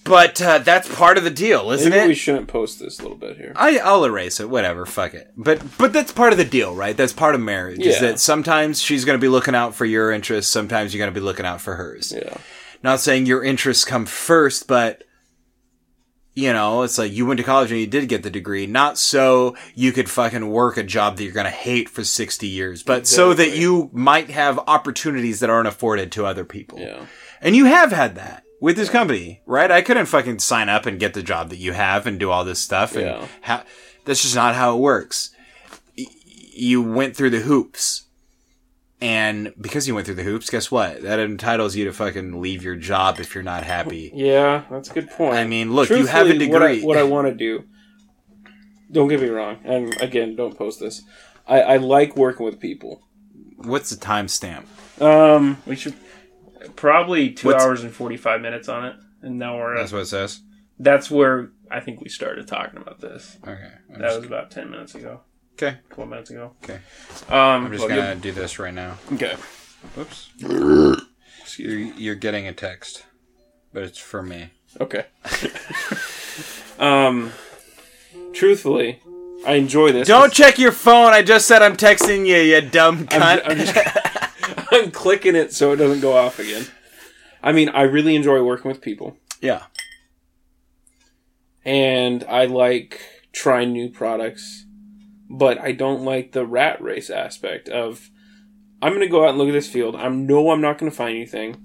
but 0.04 0.40
uh, 0.40 0.58
that's 0.58 0.92
part 0.94 1.18
of 1.18 1.24
the 1.24 1.30
deal, 1.30 1.70
isn't 1.70 1.90
Maybe 1.90 2.04
it? 2.04 2.08
we 2.08 2.14
shouldn't 2.14 2.48
post 2.48 2.80
this 2.80 2.98
a 2.98 3.02
little 3.02 3.16
bit 3.18 3.36
here. 3.36 3.52
I, 3.56 3.78
I'll 3.78 4.04
erase 4.04 4.40
it. 4.40 4.48
Whatever. 4.48 4.86
Fuck 4.86 5.14
it. 5.14 5.30
But 5.36 5.62
but 5.78 5.92
that's 5.92 6.12
part 6.12 6.32
of 6.32 6.38
the 6.38 6.44
deal, 6.44 6.74
right? 6.74 6.96
That's 6.96 7.12
part 7.12 7.34
of 7.34 7.40
marriage. 7.40 7.80
Is 7.80 7.96
Yeah. 7.96 8.08
that 8.08 8.20
sometimes 8.20 8.80
she's 8.80 9.04
going 9.04 9.18
to 9.18 9.22
be 9.22 9.28
looking 9.28 9.54
out 9.54 9.74
for 9.74 9.84
your 9.84 10.10
interests. 10.10 10.50
Sometimes 10.50 10.94
you're 10.94 11.00
going 11.04 11.12
to 11.14 11.20
be 11.20 11.24
looking 11.24 11.46
out 11.46 11.60
for 11.60 11.74
hers. 11.76 12.12
Yeah. 12.16 12.36
Not 12.82 13.00
saying 13.00 13.26
your 13.26 13.42
interests 13.44 13.84
come 13.84 14.06
first, 14.06 14.66
but 14.66 15.04
you 16.35 16.53
know, 16.53 16.82
it's 16.82 16.99
like 16.99 17.12
you 17.12 17.26
went 17.26 17.39
to 17.39 17.45
college 17.45 17.70
and 17.70 17.78
you 17.80 17.87
did 17.87 18.09
get 18.09 18.22
the 18.22 18.30
degree, 18.30 18.66
not 18.66 18.99
so 18.99 19.57
you 19.74 19.93
could 19.93 20.11
fucking 20.11 20.49
work 20.51 20.76
a 20.76 20.82
job 20.82 21.16
that 21.16 21.24
you're 21.24 21.32
going 21.32 21.45
to 21.45 21.51
hate 21.51 21.89
for 21.89 22.03
60 22.03 22.47
years, 22.49 22.82
but 22.82 23.07
so 23.07 23.32
that 23.35 23.57
you 23.57 23.89
might 23.93 24.30
have 24.30 24.59
opportunities 24.66 25.41
that 25.41 25.51
aren't 25.51 25.68
afforded 25.68 26.11
to 26.12 26.26
other 26.26 26.45
people. 26.45 26.78
Yeah. 26.80 27.07
And 27.41 27.55
you 27.55 27.66
have 27.66 27.93
had 27.93 28.16
that 28.16 28.43
with 28.61 28.76
this 28.76 28.89
company, 28.91 29.43
right? 29.47 29.70
I 29.70 29.82
couldn't 29.82 30.07
fucking 30.07 30.39
sign 30.41 30.68
up 30.68 30.87
and 30.87 30.99
get 30.99 31.14
the 31.14 31.22
job 31.22 31.51
that 31.51 31.59
you 31.59 31.72
have 31.72 32.07
and 32.07 32.18
do 32.18 32.30
all 32.30 32.45
this 32.45 32.59
stuff. 32.59 32.97
And 32.97 33.07
Yeah. 33.07 33.26
ha- 33.43 33.64
that's 34.05 34.22
just 34.22 34.35
not 34.35 34.55
how 34.55 34.74
it 34.76 34.80
works. 34.80 35.30
Y- 35.97 36.07
you 36.53 36.82
went 36.82 37.16
through 37.16 37.30
the 37.30 37.41
hoops. 37.41 38.03
And 39.01 39.53
because 39.61 39.86
you 39.88 39.95
went 39.95 40.07
through 40.07 40.14
the 40.14 40.22
hoops, 40.22 40.49
guess 40.49 40.70
what? 40.70 41.03
That 41.03 41.18
entitles 41.18 41.76
you 41.76 41.84
to 41.86 41.92
fucking 41.92 42.40
leave 42.40 42.62
your 42.62 42.76
job 42.76 43.18
if 43.20 43.34
you're 43.34 43.45
not 43.45 43.64
happy. 43.64 44.11
Yeah, 44.14 44.64
that's 44.70 44.90
a 44.90 44.95
good 44.95 45.11
point. 45.11 45.34
I 45.34 45.45
mean, 45.45 45.72
look, 45.74 45.90
you 45.90 46.07
have 46.07 46.26
a 46.26 46.30
Truthfully, 46.30 46.49
What 46.53 46.62
I, 46.62 46.68
degree. 46.74 46.86
what 46.86 46.97
I 46.97 47.03
want 47.03 47.26
to 47.28 47.34
do, 47.34 47.64
don't 48.90 49.09
get 49.09 49.20
me 49.20 49.28
wrong, 49.28 49.59
and 49.64 50.01
again, 50.01 50.36
don't 50.36 50.57
post 50.57 50.80
this. 50.80 51.03
I, 51.47 51.61
I 51.62 51.76
like 51.78 52.16
working 52.16 52.47
with 52.47 52.61
people. 52.61 53.03
What's 53.57 53.90
the 53.90 53.97
timestamp? 53.97 54.64
Um, 55.03 55.59
We 55.66 55.74
should 55.76 55.95
probably 56.76 57.30
two 57.32 57.49
What's- 57.49 57.64
hours 57.64 57.82
and 57.82 57.92
forty 57.92 58.16
five 58.16 58.40
minutes 58.40 58.68
on 58.68 58.84
it, 58.86 58.97
and 59.22 59.38
now 59.38 59.57
we're 59.59 59.76
That's 59.76 59.92
what 59.92 60.03
it 60.03 60.07
says. 60.07 60.40
that's 60.78 61.11
where 61.11 61.51
I 61.70 61.80
think 61.80 62.01
we 62.01 62.09
started 62.09 62.47
talking 62.47 62.80
about 62.80 63.01
this. 63.01 63.36
Okay. 63.42 63.68
I'm 63.92 64.01
That 64.01 64.07
just, 64.09 64.16
was 64.18 64.26
about 64.26 64.51
ten 64.51 64.70
minutes 64.70 64.95
ago, 64.95 65.20
okay. 65.55 65.78
a 65.84 65.88
couple 65.88 66.07
minutes 66.07 66.30
ago. 66.30 66.52
Okay. 66.62 66.80
Um, 67.28 67.66
I'm 67.66 67.72
just 67.72 67.86
well, 67.86 67.96
gonna 67.96 68.16
do 68.16 68.32
this 68.32 68.59
right 68.59 68.74
now. 68.74 68.98
Okay. 69.12 69.34
Whoops. 69.96 70.30
You're, 71.59 71.76
you're 71.76 72.14
getting 72.14 72.46
a 72.48 72.52
text, 72.52 73.05
but 73.72 73.82
it's 73.82 73.98
for 73.98 74.22
me. 74.22 74.50
Okay. 74.80 75.05
um, 76.78 77.32
truthfully, 78.32 79.00
I 79.46 79.55
enjoy 79.55 79.92
this. 79.92 80.09
Don't 80.09 80.32
check 80.32 80.59
your 80.59 80.72
phone. 80.72 81.12
I 81.12 81.22
just 81.22 81.46
said 81.46 81.62
I'm 81.62 81.76
texting 81.76 82.26
you, 82.26 82.36
you 82.36 82.61
dumb 82.61 83.07
cunt. 83.07 83.20
I'm, 83.20 83.40
I'm 83.44 83.59
just 83.59 83.76
I'm 84.72 84.90
clicking 84.90 85.36
it 85.36 85.52
so 85.52 85.72
it 85.72 85.76
doesn't 85.76 86.00
go 86.00 86.16
off 86.16 86.38
again. 86.38 86.66
I 87.42 87.52
mean, 87.52 87.68
I 87.68 87.82
really 87.82 88.16
enjoy 88.16 88.42
working 88.42 88.70
with 88.70 88.80
people, 88.80 89.18
yeah. 89.40 89.64
and 91.62 92.24
I 92.24 92.46
like 92.46 93.00
trying 93.32 93.72
new 93.72 93.90
products, 93.90 94.64
but 95.28 95.60
I 95.60 95.72
don't 95.72 96.04
like 96.04 96.32
the 96.32 96.46
rat 96.46 96.80
race 96.80 97.10
aspect 97.10 97.68
of 97.68 98.10
I'm 98.82 98.92
going 98.92 99.00
to 99.00 99.08
go 99.08 99.24
out 99.24 99.30
and 99.30 99.38
look 99.38 99.48
at 99.48 99.52
this 99.52 99.68
field. 99.68 99.96
I 99.96 100.08
know 100.08 100.50
I'm 100.50 100.60
not 100.60 100.78
going 100.78 100.90
to 100.90 100.96
find 100.96 101.16
anything, 101.16 101.56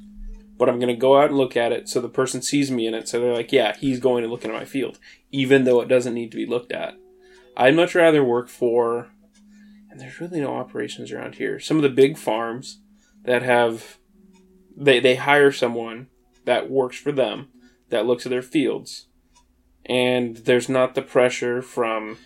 but 0.58 0.70
I'm 0.70 0.80
going 0.80 0.94
to 0.94 1.00
go 1.00 1.20
out 1.20 1.30
and 1.30 1.38
look 1.38 1.58
at 1.58 1.72
it 1.72 1.90
so 1.90 2.00
the 2.00 2.10
person 2.10 2.42
sees 2.42 2.72
me 2.72 2.88
in 2.88 2.94
it. 2.94 3.08
So 3.08 3.20
they're 3.20 3.34
like, 3.34 3.52
yeah, 3.52 3.76
he's 3.78 4.00
going 4.00 4.24
to 4.24 4.30
look 4.30 4.46
at 4.46 4.52
my 4.52 4.66
field, 4.66 5.00
even 5.32 5.64
though 5.64 5.82
it 5.82 5.88
doesn't 5.88 6.14
need 6.14 6.32
to 6.32 6.38
be 6.38 6.46
looked 6.46 6.72
at. 6.72 6.96
I'd 7.58 7.76
much 7.76 7.96
rather 7.96 8.24
work 8.24 8.48
for, 8.48 9.10
and 9.90 10.00
there's 10.00 10.22
really 10.22 10.40
no 10.40 10.56
operations 10.56 11.12
around 11.12 11.36
here. 11.36 11.60
Some 11.60 11.78
of 11.78 11.84
the 11.84 11.90
big 11.90 12.18
farms 12.18 12.80
that 13.24 13.42
have, 13.42 13.98
they, 14.78 15.00
they 15.00 15.16
hire 15.16 15.52
someone 15.52 16.08
that 16.46 16.70
works 16.70 16.98
for 16.98 17.12
them 17.12 17.50
that 17.90 18.06
looks 18.06 18.26
at 18.26 18.30
their 18.30 18.42
fields 18.42 19.08
and 19.90 20.38
there's 20.38 20.70
not 20.70 20.94
the 20.94 21.02
pressure 21.02 21.62
from 21.62 22.18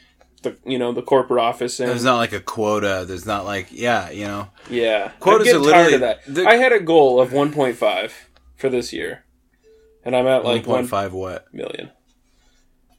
the 0.44 0.58
you 0.66 0.78
know 0.78 0.92
the 0.92 1.02
corporate 1.02 1.40
office 1.42 1.80
and 1.80 1.90
There's 1.90 2.04
not 2.04 2.18
like 2.18 2.34
a 2.34 2.40
quota. 2.40 3.06
There's 3.08 3.26
not 3.26 3.46
like 3.46 3.68
yeah, 3.72 4.10
you 4.12 4.26
know. 4.26 4.50
yeah 4.70 5.12
Quotas 5.20 5.52
I'm 5.54 5.62
are 5.66 5.72
tired 5.72 5.94
of 5.94 6.00
that. 6.02 6.20
the- 6.28 6.46
I 6.48 6.56
had 6.56 6.72
a 6.72 6.80
goal 6.80 7.20
of 7.20 7.32
1.5 7.32 8.12
for 8.56 8.70
this 8.70 8.94
year, 8.94 9.26
and 10.06 10.16
I'm 10.16 10.28
at 10.28 10.44
like 10.44 10.66
One 10.68 10.76
1 10.76 10.82
point 10.84 10.90
five 10.90 11.14
what? 11.14 11.54
million, 11.54 11.90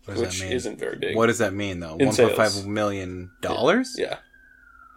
What 0.05 0.19
which 0.19 0.43
isn't 0.43 0.79
very 0.79 0.97
big. 0.97 1.17
What 1.17 1.27
does 1.27 1.39
that 1.39 1.55
mean 1.55 1.81
though? 1.81 1.97
In 1.97 2.09
One 2.09 2.17
point 2.17 2.37
five 2.37 2.51
sales. 2.51 2.67
million 2.67 3.31
dollars? 3.41 3.95
Yeah, 3.99 4.19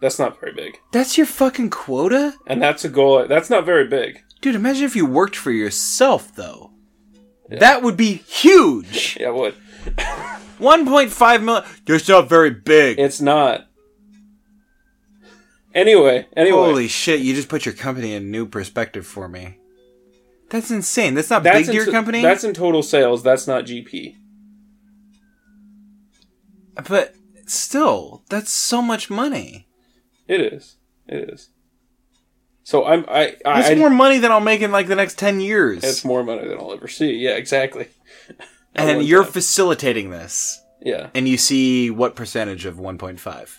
That's 0.02 0.18
not 0.18 0.38
very 0.40 0.52
big. 0.52 0.78
That's 0.92 1.16
your 1.16 1.26
fucking 1.26 1.70
quota? 1.70 2.34
And 2.46 2.60
that's 2.62 2.84
a 2.84 2.88
goal. 2.88 3.26
That's 3.26 3.50
not 3.50 3.64
very 3.64 3.86
big. 3.86 4.22
Dude, 4.40 4.54
imagine 4.54 4.84
if 4.84 4.94
you 4.94 5.04
worked 5.06 5.34
for 5.36 5.50
yourself, 5.50 6.34
though. 6.34 6.70
That 7.48 7.82
would 7.82 7.96
be 7.96 8.12
huge. 8.14 9.16
Yeah, 9.18 9.30
what? 9.30 9.54
1.5 10.58 11.42
million. 11.42 11.64
That's 11.86 12.08
not 12.08 12.28
very 12.28 12.50
big. 12.50 12.98
It's 12.98 13.20
not. 13.20 13.66
Anyway, 15.74 16.26
anyway. 16.36 16.56
Holy 16.56 16.88
shit, 16.88 17.20
you 17.20 17.34
just 17.34 17.48
put 17.48 17.64
your 17.64 17.74
company 17.74 18.14
in 18.14 18.30
new 18.30 18.46
perspective 18.46 19.06
for 19.06 19.28
me. 19.28 19.58
That's 20.50 20.70
insane. 20.70 21.14
That's 21.14 21.30
not 21.30 21.42
that's 21.42 21.58
big 21.58 21.66
to 21.66 21.74
your 21.74 21.92
company? 21.92 22.22
That's 22.22 22.42
in 22.42 22.54
total 22.54 22.82
sales. 22.82 23.22
That's 23.22 23.46
not 23.46 23.64
GP. 23.64 24.16
But 26.88 27.14
still, 27.46 28.22
that's 28.30 28.50
so 28.50 28.80
much 28.80 29.10
money. 29.10 29.68
It 30.26 30.40
is. 30.40 30.76
It 31.06 31.30
is. 31.30 31.50
So 32.62 32.84
I'm. 32.84 33.04
I. 33.08 33.36
I 33.44 33.60
That's 33.60 33.70
I- 33.70 33.74
more 33.76 33.90
money 33.90 34.18
than 34.18 34.30
I'll 34.30 34.40
make 34.40 34.60
in 34.60 34.70
like 34.72 34.88
the 34.88 34.94
next 34.94 35.18
10 35.18 35.40
years. 35.40 35.84
It's 35.84 36.04
more 36.04 36.22
money 36.22 36.46
than 36.46 36.58
I'll 36.58 36.72
ever 36.72 36.88
see. 36.88 37.12
Yeah, 37.14 37.30
exactly. 37.32 37.88
And 38.74 39.02
you're 39.02 39.24
facilitating 39.24 40.10
this. 40.10 40.62
yeah. 40.80 41.10
And 41.14 41.28
you 41.28 41.36
see 41.36 41.90
what 41.90 42.14
percentage 42.14 42.64
of 42.66 42.76
1.5? 42.76 43.58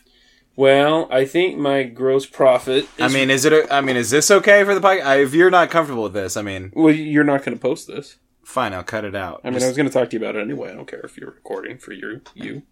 Well, 0.55 1.07
I 1.10 1.26
think 1.26 1.57
my 1.57 1.84
gross 1.84 2.26
profit. 2.26 2.84
Is, 2.84 2.89
I 2.99 3.07
mean, 3.07 3.30
is 3.30 3.45
it? 3.45 3.53
A, 3.53 3.74
I 3.74 3.80
mean, 3.82 3.95
is 3.95 4.10
this 4.10 4.30
okay 4.30 4.64
for 4.66 4.76
the 4.76 4.82
podcast? 4.82 5.24
If 5.24 5.34
you're 5.34 5.49
not 5.49 5.70
comfortable 5.70 6.03
with 6.03 6.14
this, 6.14 6.36
I 6.36 6.41
mean, 6.41 6.72
well, 6.76 6.93
you're 6.93 7.24
not 7.24 7.43
going 7.45 7.57
to 7.57 7.62
post 7.62 7.88
this. 7.88 8.18
fine, 8.43 8.74
I'll 8.74 8.84
cut 8.84 9.05
it 9.05 9.16
out. 9.16 9.39
I 9.43 9.49
mean, 9.49 9.53
Just- 9.55 9.66
I 9.66 9.68
was 9.70 9.78
going 9.78 9.88
to 9.88 9.93
talk 9.93 10.10
to 10.10 10.18
you 10.18 10.22
about 10.24 10.36
it 10.36 10.41
anyway. 10.41 10.72
I 10.72 10.76
don't 10.76 10.88
care 10.88 10.99
if 11.01 11.18
you're 11.18 11.32
recording 11.32 11.78
for 11.78 11.93
you. 11.93 12.22
You 12.36 12.64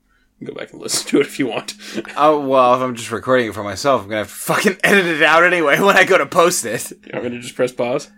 go 0.43 0.53
back 0.53 0.71
and 0.73 0.81
listen 0.81 1.07
to 1.09 1.19
it 1.21 1.27
if 1.27 1.39
you 1.39 1.47
want. 1.47 1.75
oh 2.17 2.45
well, 2.45 2.75
if 2.75 2.81
I'm 2.81 2.93
just 2.95 3.09
recording 3.11 3.47
it 3.47 3.53
for 3.53 3.63
myself, 3.63 4.01
I'm 4.03 4.07
gonna 4.09 4.19
have 4.19 4.27
to 4.27 4.33
fucking 4.33 4.77
edit 4.83 5.05
it 5.05 5.23
out 5.23 5.43
anyway 5.45 5.79
when 5.79 5.95
I 5.95 6.03
go 6.03 6.17
to 6.17 6.25
post 6.25 6.65
it. 6.65 6.91
I'm 7.13 7.21
going 7.21 7.31
to 7.31 7.39
just 7.39 7.55
press 7.55 7.71
pause. 7.71 8.11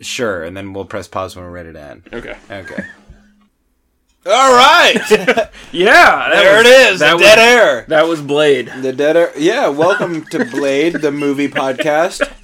Sure, 0.00 0.44
and 0.44 0.56
then 0.56 0.72
we'll 0.74 0.84
press 0.84 1.08
pause 1.08 1.34
when 1.34 1.44
we're 1.44 1.50
ready 1.50 1.72
to 1.72 1.80
end. 1.80 2.02
Okay. 2.12 2.36
Okay. 2.50 2.84
All 4.28 4.52
right, 4.54 4.96
Yeah, 5.72 6.28
there 6.32 6.58
it 6.60 6.66
is. 6.66 6.98
that 6.98 7.10
the 7.10 7.16
was- 7.16 7.22
dead 7.22 7.38
air. 7.38 7.84
That 7.88 8.08
was 8.08 8.20
Blade. 8.20 8.72
The 8.82 8.92
dead 8.92 9.16
air. 9.16 9.32
Yeah, 9.38 9.68
welcome 9.68 10.24
to 10.26 10.44
Blade, 10.46 10.94
the 10.94 11.12
movie 11.12 11.48
podcast. 11.48 12.28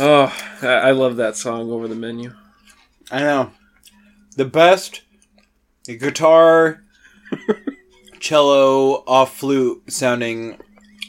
Oh, 0.00 0.32
I 0.62 0.66
I 0.66 0.90
love 0.92 1.16
that 1.16 1.36
song 1.36 1.72
over 1.72 1.88
the 1.88 1.96
menu. 1.96 2.32
I 3.10 3.18
know. 3.20 3.50
The 4.36 4.44
best 4.44 5.02
guitar, 5.84 6.84
cello, 8.20 9.02
off 9.08 9.36
flute 9.38 9.90
sounding 9.90 10.58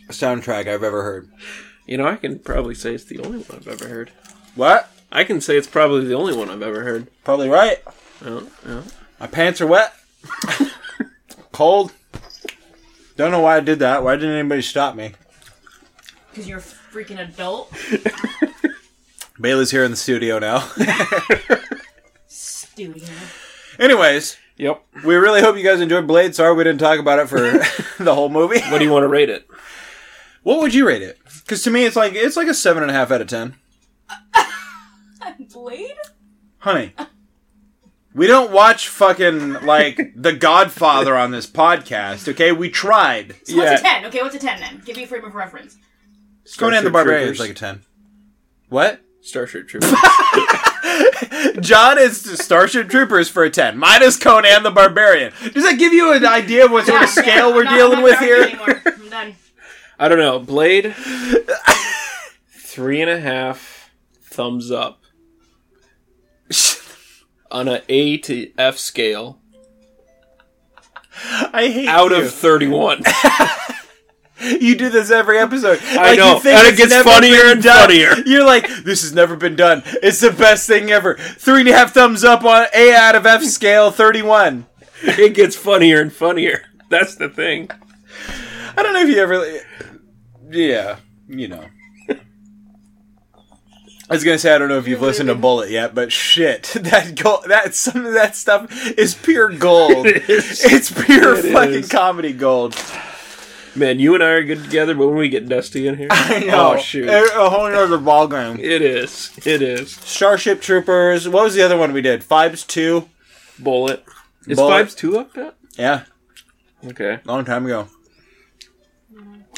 soundtrack 0.08 0.68
I've 0.68 0.82
ever 0.84 1.04
heard. 1.04 1.30
You 1.86 1.98
know, 1.98 2.08
I 2.08 2.16
can 2.16 2.40
probably 2.40 2.74
say 2.74 2.96
it's 2.96 3.06
the 3.06 3.20
only 3.20 3.40
one 3.44 3.60
I've 3.60 3.68
ever 3.68 3.88
heard. 3.88 4.12
What? 4.56 4.90
I 5.12 5.24
can 5.24 5.42
say 5.42 5.58
it's 5.58 5.68
probably 5.68 6.06
the 6.06 6.14
only 6.16 6.36
one 6.36 6.50
I've 6.50 6.62
ever 6.62 6.84
heard. 6.84 7.08
Probably 7.24 7.50
right. 7.50 7.80
Oh, 8.24 8.48
yeah. 8.68 8.84
My 9.20 9.28
pants 9.28 9.60
are 9.62 9.68
wet. 9.68 9.94
Cold. 11.52 11.92
Don't 13.18 13.32
know 13.32 13.40
why 13.42 13.58
I 13.58 13.60
did 13.60 13.80
that. 13.80 14.04
Why 14.04 14.16
didn't 14.16 14.36
anybody 14.36 14.62
stop 14.62 14.96
me? 14.96 15.14
Because 16.30 16.48
you're 16.48 16.60
a 16.60 16.62
freaking 16.62 17.20
adult. 17.20 17.74
Bailey's 19.42 19.72
here 19.72 19.84
in 19.84 19.92
the 19.92 19.98
studio 19.98 20.38
now. 20.40 20.70
Studio. 22.28 23.08
Anyways, 23.80 24.38
Yep. 24.58 24.84
we 25.06 25.16
really 25.16 25.42
hope 25.42 25.58
you 25.58 25.64
guys 25.64 25.80
enjoyed 25.82 26.06
Blade. 26.08 26.36
Sorry 26.36 26.54
we 26.54 26.64
didn't 26.66 26.80
talk 26.82 27.00
about 27.00 27.20
it 27.20 27.30
for 27.30 27.40
the 28.04 28.14
whole 28.14 28.30
movie. 28.30 28.60
What 28.70 28.80
do 28.80 28.86
you 28.86 28.92
want 28.92 29.04
to 29.04 29.08
rate 29.08 29.30
it? 29.30 29.48
What 30.44 30.60
would 30.60 30.74
you 30.74 30.86
rate 30.88 31.02
it? 31.02 31.18
Because 31.42 31.64
to 31.64 31.72
me, 31.72 31.86
it's 31.86 31.96
like 31.96 32.14
it's 32.16 32.36
like 32.38 32.48
a 32.48 32.54
seven 32.54 32.84
and 32.84 32.92
a 32.92 32.94
half 32.94 33.12
out 33.12 33.22
of 33.22 33.28
ten. 33.28 33.56
Blade? 35.64 35.96
Honey, 36.60 36.94
we 38.14 38.28
don't 38.28 38.52
watch 38.52 38.88
fucking 38.88 39.66
like 39.66 40.14
The 40.16 40.32
Godfather 40.34 41.18
on 41.18 41.32
this 41.32 41.46
podcast. 41.48 42.30
Okay, 42.30 42.52
we 42.54 42.70
tried. 42.70 43.36
So 43.44 43.58
what's 43.58 43.72
Yeah. 43.72 43.78
a 43.98 44.02
10? 44.02 44.06
Okay, 44.06 44.22
what's 44.22 44.36
a 44.36 44.40
10 44.40 44.60
then? 44.62 44.82
Give 44.86 44.96
me 44.96 45.04
a 45.04 45.08
frame 45.08 45.26
of 45.26 45.36
reference. 45.36 45.76
Conan 46.58 46.84
the 46.84 46.90
Starship 46.90 46.94
Barbarian 46.94 47.28
Troopers. 47.28 47.36
is 47.36 47.40
like 47.42 47.52
a 47.52 47.54
ten. 47.54 47.82
What? 48.70 49.02
Starship 49.22 49.68
Troopers. 49.68 49.94
John 51.60 52.00
is 52.00 52.22
Starship 52.40 52.90
Troopers 52.90 53.30
for 53.30 53.44
a 53.44 53.50
ten. 53.52 53.78
Minus 53.78 54.18
Conan 54.18 54.64
the 54.64 54.72
Barbarian. 54.72 55.32
Does 55.54 55.64
that 55.64 55.78
give 55.78 55.94
you 55.94 56.12
an 56.14 56.26
idea 56.26 56.66
of 56.66 56.72
what 56.72 56.86
sort 56.88 57.04
of 57.04 57.10
scale 57.10 57.50
yeah, 57.50 57.56
we're 57.56 57.64
not- 57.66 57.76
dealing 57.76 58.00
not 58.00 58.04
with 58.04 58.20
here? 58.20 58.44
Anymore. 58.44 58.82
I'm 58.86 59.10
done. 59.10 59.36
I 60.00 60.08
don't 60.08 60.18
know. 60.20 60.40
Blade. 60.40 60.96
Three 62.52 63.02
and 63.02 63.10
a 63.12 63.20
half 63.20 63.92
thumbs 64.22 64.72
up 64.72 64.99
on 67.52 67.68
a 67.68 67.82
A 67.90 68.18
to 68.18 68.52
F 68.58 68.78
scale 68.78 69.40
I 71.54 71.68
hate 71.68 71.84
you. 71.86 71.90
out 71.90 72.12
you. 72.12 72.18
of 72.24 72.34
thirty-one. 72.34 73.04
You 74.42 74.78
do 74.78 74.90
this 74.90 75.12
every 75.12 75.38
episode. 75.38 75.80
I 75.84 76.12
Like, 76.12 76.18
know, 76.18 76.38
and 76.38 76.66
it 76.66 76.78
gets 76.78 76.96
funnier 77.02 77.52
and 77.52 77.62
done. 77.62 77.88
funnier. 77.90 78.14
You're 78.26 78.46
like, 78.46 78.70
this 78.86 79.02
has 79.02 79.12
never 79.14 79.36
been 79.36 79.58
done. 79.58 79.84
It's 80.02 80.22
the 80.22 80.32
best 80.32 80.66
thing 80.66 80.90
ever. 80.92 81.16
Three 81.16 81.60
and 81.60 81.68
a 81.70 81.74
half 81.74 81.94
thumbs 81.94 82.24
up 82.24 82.46
on 82.46 82.68
A 82.74 82.96
out 82.96 83.16
of 83.16 83.26
F 83.26 83.44
scale, 83.44 83.92
31. 83.92 84.66
it 85.04 85.34
gets 85.34 85.58
funnier 85.58 86.00
and 86.00 86.14
funnier. 86.14 86.64
That's 86.90 87.16
the 87.16 87.28
thing. 87.28 87.70
I 88.78 88.82
don't 88.82 88.94
know 88.94 89.02
if 89.02 89.10
you 89.10 89.22
ever. 89.22 89.60
Yeah, 90.50 91.00
you 91.28 91.50
know. 91.50 91.66
I 94.10 94.14
was 94.16 94.24
gonna 94.24 94.40
say 94.40 94.54
I 94.54 94.58
don't 94.58 94.70
know 94.70 94.78
if 94.80 94.88
you've 94.88 95.02
listened 95.02 95.30
to 95.30 95.36
Bullet 95.48 95.70
yet, 95.70 95.94
but 95.94 96.12
shit, 96.12 96.64
that 96.76 97.16
gold, 97.16 97.46
that 97.48 97.76
some 97.76 98.06
of 98.06 98.14
that 98.14 98.36
stuff 98.36 98.72
is 98.98 99.14
pure 99.16 99.50
gold. 99.50 100.08
It 100.08 100.30
is. 100.30 100.64
It's 100.66 100.92
pure 100.92 101.36
It 101.36 101.52
fucking 101.54 101.74
is. 101.76 101.90
comedy 101.90 102.34
gold. 102.34 102.76
Man, 103.76 104.00
you 104.00 104.16
and 104.16 104.24
I 104.24 104.30
are 104.30 104.44
good 104.44 104.64
together, 104.64 104.96
but 104.96 105.08
when 105.08 105.18
we 105.18 105.30
get 105.30 105.48
Dusty 105.48 105.88
in 105.88 105.96
here, 105.96 106.08
I 106.10 106.40
know. 106.40 106.74
oh 106.74 106.78
shoot, 106.78 107.08
a, 107.08 107.24
a 107.40 107.50
whole 107.52 107.68
other 107.68 108.00
ball 108.00 108.28
game. 108.28 108.58
it 108.60 108.82
is. 108.82 109.32
It 109.46 109.62
is. 109.62 109.92
Starship 109.92 110.60
Troopers. 110.60 111.30
What 111.30 111.44
was 111.44 111.54
the 111.54 111.62
other 111.62 111.78
one 111.78 111.94
we 111.94 112.02
did? 112.02 112.24
Phibes 112.24 112.66
two. 112.66 113.08
Bullet. 113.60 114.04
Is 114.48 114.58
Bullet. 114.58 114.88
Phibes 114.88 114.98
two 114.98 115.20
up 115.20 115.38
yet? 115.38 115.56
Yeah, 115.78 116.04
Okay. 116.88 117.20
long 117.26 117.46
time 117.46 117.66
ago. 117.66 117.88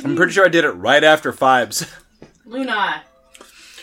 I'm 0.03 0.15
pretty 0.15 0.33
sure 0.33 0.45
I 0.45 0.49
did 0.49 0.65
it 0.65 0.71
right 0.71 1.03
after 1.03 1.31
Phibes. 1.31 1.89
Luna. 2.45 3.03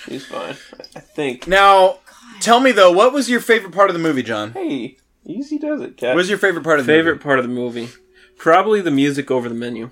He's 0.08 0.26
fine. 0.26 0.56
I 0.96 1.00
think. 1.00 1.46
Now, 1.46 1.98
tell 2.40 2.60
me 2.60 2.72
though, 2.72 2.92
what 2.92 3.12
was 3.12 3.28
your 3.28 3.40
favorite 3.40 3.72
part 3.72 3.90
of 3.90 3.94
the 3.94 4.00
movie, 4.02 4.22
John? 4.22 4.52
Hey, 4.52 4.96
easy 5.26 5.58
does 5.58 5.80
it, 5.80 5.96
cat. 5.96 6.10
What 6.10 6.16
was 6.16 6.28
your 6.28 6.38
favorite 6.38 6.64
part 6.64 6.80
of 6.80 6.86
the 6.86 6.92
favorite 6.92 7.14
movie? 7.14 7.22
part 7.24 7.38
of 7.38 7.44
the 7.44 7.52
movie? 7.52 7.88
Probably 8.36 8.80
the 8.80 8.90
music 8.90 9.30
over 9.30 9.48
the 9.48 9.54
menu. 9.54 9.90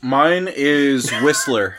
Mine 0.00 0.48
is 0.52 1.10
Whistler. 1.22 1.76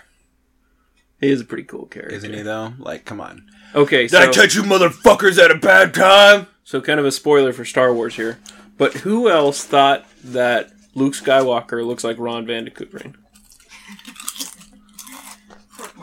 He 1.20 1.30
is 1.32 1.42
a 1.42 1.46
pretty 1.46 1.64
cool 1.64 1.86
character. 1.86 2.16
Isn't 2.16 2.34
he 2.34 2.42
though? 2.42 2.74
Like, 2.80 3.06
come 3.06 3.22
on. 3.22 3.46
Okay, 3.76 4.08
Did 4.08 4.16
I 4.22 4.26
so, 4.26 4.42
catch 4.42 4.56
you 4.56 4.64
motherfuckers 4.64 5.44
at 5.44 5.52
a 5.52 5.56
bad 5.56 5.94
time? 5.94 6.48
so 6.64 6.80
kind 6.82 7.00
of 7.00 7.06
a 7.06 7.12
spoiler 7.12 7.54
for 7.54 7.66
Star 7.66 7.94
Wars 7.94 8.16
here. 8.16 8.40
But 8.78 8.94
who 8.94 9.30
else 9.30 9.64
thought 9.64 10.06
that 10.24 10.72
Luke 10.96 11.14
Skywalker 11.14 11.86
looks 11.86 12.04
like 12.04 12.18
Ron 12.18 12.46
Van 12.46 12.66
de 12.66 12.72
Koopering? 12.72 13.16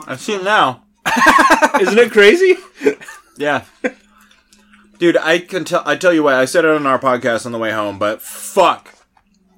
I've 0.07 0.21
seen 0.21 0.43
now. 0.43 0.83
Isn't 1.81 1.97
it 1.99 2.11
crazy? 2.11 2.55
Yeah. 3.37 3.65
Dude, 4.99 5.17
I 5.17 5.39
can 5.39 5.65
tell. 5.65 5.81
I 5.85 5.95
tell 5.95 6.13
you 6.13 6.23
what. 6.23 6.35
I 6.35 6.45
said 6.45 6.63
it 6.65 6.71
on 6.71 6.85
our 6.85 6.99
podcast 6.99 7.45
on 7.45 7.51
the 7.51 7.57
way 7.57 7.71
home, 7.71 7.97
but 7.97 8.21
fuck, 8.21 8.93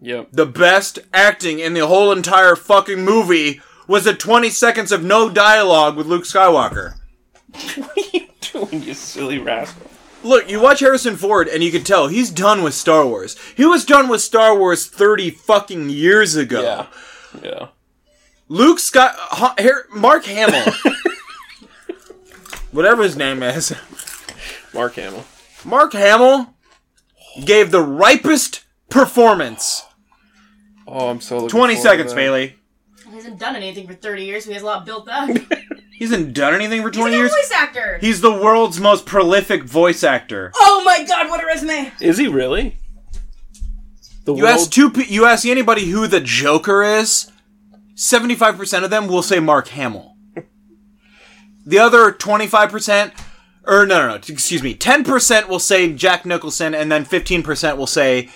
Yep. 0.01 0.30
the 0.32 0.45
best 0.45 0.99
acting 1.14 1.60
in 1.60 1.74
the 1.74 1.86
whole 1.88 2.12
entire 2.12 2.56
fucking 2.56 3.04
movie 3.04 3.62
was 3.88 4.06
the 4.06 4.14
20 4.14 4.49
seconds 4.49 4.91
of 4.93 5.04
no 5.04 5.30
dialogue 5.30 5.97
with 5.97 6.08
Luke 6.08 6.24
Skywalker. 6.24 6.95
What 7.76 7.97
are 7.97 8.10
you 8.14 8.28
doing, 8.39 8.84
you 8.84 8.93
silly 8.93 9.38
rascal? 9.39 9.88
Look, 10.24 10.49
you 10.49 10.62
watch 10.62 10.80
Harrison 10.80 11.18
Ford, 11.18 11.49
and 11.49 11.62
you 11.62 11.70
can 11.72 11.84
tell 11.84 12.08
he's 12.08 12.30
done 12.32 12.64
with 12.64 12.74
Star 12.74 13.06
Wars. 13.06 13.36
He 13.58 13.66
was 13.66 13.84
done 13.84 14.08
with 14.08 14.22
Star 14.22 14.58
Wars 14.58 14.88
30 14.88 15.30
fucking 15.32 15.89
years 15.89 16.38
ago. 16.38 16.62
Yeah. 16.62 16.88
Yeah. 17.43 17.68
Luke 18.47 18.80
Scott, 18.80 19.16
ha, 19.18 19.54
Har- 19.60 19.88
Mark 19.93 20.24
Hamill, 20.26 20.74
whatever 22.74 23.03
his 23.03 23.15
name 23.15 23.41
is, 23.43 23.74
Mark 24.74 24.95
Hamill. 24.95 25.24
Mark 25.63 25.93
Hamill 25.93 26.53
gave 27.45 27.71
the 27.71 27.82
ripest 27.82 28.63
performance. 28.89 29.84
Oh, 30.88 31.09
I'm 31.09 31.21
so 31.21 31.36
looking 31.38 31.49
20 31.49 31.76
forward 31.76 31.76
to 31.76 31.82
seconds, 31.89 32.11
that. 32.11 32.15
Bailey. 32.17 32.55
He 33.07 33.15
hasn't 33.15 33.39
done 33.39 33.55
anything 33.55 33.88
for 33.88 33.93
30 33.93 34.26
years, 34.26 34.43
so 34.43 34.49
he 34.49 34.53
has 34.55 34.63
a 34.63 34.65
lot 34.65 34.86
built 34.86 35.07
up. 35.09 35.30
He 35.95 36.05
hasn't 36.05 36.34
done 36.34 36.55
anything 36.55 36.82
for 36.82 36.89
He's 36.89 36.97
20 36.97 37.13
a 37.13 37.17
years. 37.19 37.30
voice 37.32 37.51
actor. 37.53 37.99
He's 38.01 38.19
the 38.19 38.32
world's 38.32 38.80
most 38.80 39.05
prolific 39.05 39.63
voice 39.63 40.03
actor. 40.03 40.51
Oh 40.55 40.82
my 40.84 41.03
god, 41.05 41.30
what 41.30 41.41
a 41.41 41.45
resume! 41.45 41.91
Is 42.01 42.17
he 42.17 42.28
really? 42.28 42.78
The 44.26 44.34
You 44.34 44.47
ask 44.47 44.71
two. 44.71 44.89
pe- 44.89 45.05
You 45.07 45.26
ask 45.26 45.45
anybody 45.45 45.86
who 45.86 46.07
the 46.07 46.19
Joker 46.19 46.82
is. 46.82 47.32
Seventy-five 47.93 48.57
percent 48.57 48.84
of 48.84 48.89
them 48.89 49.05
will 49.07 49.21
say 49.21 49.39
Mark 49.39 49.67
Hamill. 49.67 50.12
The 51.66 51.80
other 51.80 52.11
twenty-five 52.11 52.70
percent, 52.70 53.14
or 53.66 53.86
no, 53.86 53.99
no, 53.99 54.07
no. 54.09 54.16
Excuse 54.16 54.61
me. 54.64 54.74
Ten 54.76 55.03
percent 55.03 55.47
will 55.47 55.59
say 55.59 55.93
Jack 55.93 56.26
Nicholson, 56.26 56.74
and 56.74 56.91
then 56.91 57.05
fifteen 57.05 57.43
percent 57.43 57.78
will 57.78 57.88
say 57.88 58.30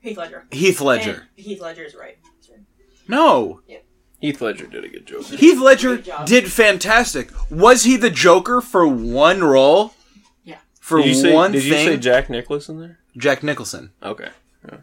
Heath 0.00 0.16
Ledger. 0.16 0.46
Heath 0.50 0.80
Ledger. 0.80 1.28
And 1.36 1.44
Heath 1.44 1.60
Ledger 1.60 1.84
is 1.84 1.94
right. 1.94 2.16
No, 3.08 3.60
Heath 4.20 4.40
Ledger 4.40 4.66
did 4.66 4.84
a 4.84 4.88
good 4.88 5.06
job. 5.06 5.24
Heath 5.24 5.58
Ledger 5.58 5.96
Good 5.96 6.04
job. 6.04 6.26
did 6.26 6.52
fantastic. 6.52 7.30
Was 7.50 7.84
he 7.84 7.96
the 7.96 8.10
Joker 8.10 8.60
for 8.60 8.86
one 8.86 9.42
role? 9.42 9.94
Yeah. 10.44 10.58
For 10.78 10.98
Did 10.98 11.06
you 11.08 11.14
say, 11.14 11.34
one 11.34 11.52
did 11.52 11.64
you 11.64 11.72
say 11.72 11.96
Jack 11.96 12.28
Nicholson 12.28 12.78
there? 12.78 12.98
Jack 13.16 13.42
Nicholson. 13.42 13.90
Okay. 14.02 14.28
Yeah. 14.68 14.78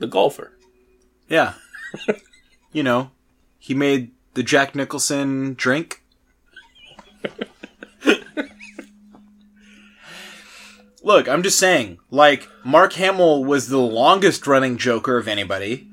The 0.00 0.08
golfer. 0.08 0.52
Yeah. 1.28 1.54
you 2.72 2.82
know, 2.82 3.12
he 3.58 3.74
made 3.74 4.10
the 4.34 4.42
Jack 4.42 4.74
Nicholson 4.74 5.54
drink. 5.54 6.02
Look, 11.02 11.28
I'm 11.28 11.42
just 11.42 11.58
saying, 11.58 11.98
like, 12.10 12.48
Mark 12.64 12.94
Hamill 12.94 13.44
was 13.44 13.68
the 13.68 13.78
longest 13.78 14.46
running 14.46 14.76
Joker 14.76 15.16
of 15.16 15.28
anybody. 15.28 15.88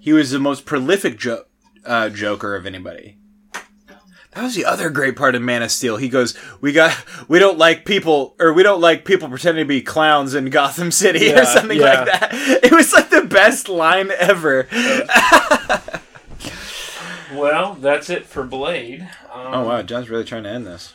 He 0.00 0.12
was 0.12 0.30
the 0.30 0.38
most 0.38 0.64
prolific 0.64 1.18
jo- 1.18 1.44
uh, 1.84 2.08
Joker 2.08 2.56
of 2.56 2.64
anybody. 2.66 3.18
That 4.32 4.44
was 4.44 4.54
the 4.54 4.64
other 4.64 4.90
great 4.90 5.16
part 5.16 5.34
of 5.34 5.42
Man 5.42 5.62
of 5.62 5.70
Steel. 5.72 5.96
He 5.96 6.08
goes, 6.08 6.38
"We 6.60 6.72
got, 6.72 6.96
we 7.28 7.38
don't 7.40 7.58
like 7.58 7.84
people, 7.84 8.36
or 8.38 8.52
we 8.52 8.62
don't 8.62 8.80
like 8.80 9.04
people 9.04 9.28
pretending 9.28 9.64
to 9.64 9.68
be 9.68 9.82
clowns 9.82 10.34
in 10.34 10.50
Gotham 10.50 10.92
City, 10.92 11.26
Yeah, 11.26 11.40
or 11.42 11.44
something 11.44 11.78
yeah. 11.78 11.84
like 11.84 12.06
that." 12.06 12.30
It 12.64 12.72
was 12.72 12.92
like 12.92 13.10
the 13.10 13.22
best 13.24 13.68
line 13.68 14.10
ever. 14.18 14.68
Well, 17.34 17.74
that's 17.74 18.10
it 18.10 18.26
for 18.26 18.42
Blade. 18.44 19.02
Um, 19.32 19.54
Oh 19.54 19.64
wow, 19.66 19.82
John's 19.82 20.10
really 20.10 20.24
trying 20.24 20.42
to 20.44 20.50
end 20.50 20.66
this. 20.66 20.94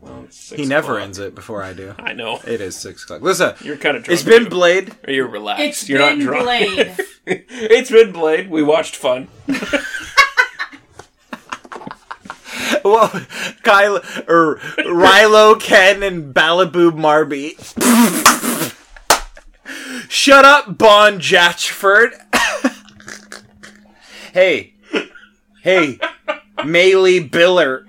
well, 0.00 0.24
it's 0.24 0.36
six 0.36 0.60
He 0.60 0.66
never 0.66 0.92
o'clock. 0.94 1.04
ends 1.04 1.18
it 1.18 1.34
before 1.34 1.62
I 1.62 1.72
do. 1.72 1.94
I 1.98 2.12
know. 2.12 2.40
It 2.46 2.60
is 2.60 2.76
six 2.76 3.04
o'clock. 3.04 3.22
Listen, 3.22 3.54
You're 3.62 3.76
kind 3.76 3.96
of 3.96 4.04
drunk. 4.04 4.14
it's 4.20 4.28
been 4.28 4.48
Blade. 4.48 4.94
Or 5.06 5.12
you're 5.12 5.28
relaxed. 5.28 5.62
It's 5.64 5.88
you're 5.88 5.98
been 5.98 6.18
not 6.18 6.24
drunk. 6.24 6.44
Blade. 6.44 6.94
it's 7.48 7.90
been 7.90 8.12
Blade. 8.12 8.50
We 8.50 8.62
watched 8.62 8.96
fun. 8.96 9.28
Well, 12.84 13.08
Kyle 13.62 13.96
or 14.26 14.56
Rilo, 14.78 15.60
Ken, 15.60 16.02
and 16.02 16.34
Balaboob 16.34 16.92
Marby. 16.98 17.54
Shut 20.10 20.44
up, 20.44 20.76
Bon 20.78 21.20
Jatchford. 21.20 22.10
hey, 24.32 24.71
hey, 25.62 25.98
Maylee 26.58 27.28
Biller. 27.28 27.84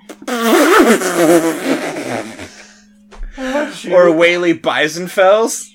or 3.92 4.12
Whaley 4.16 4.54
Beisenfels. 4.58 5.70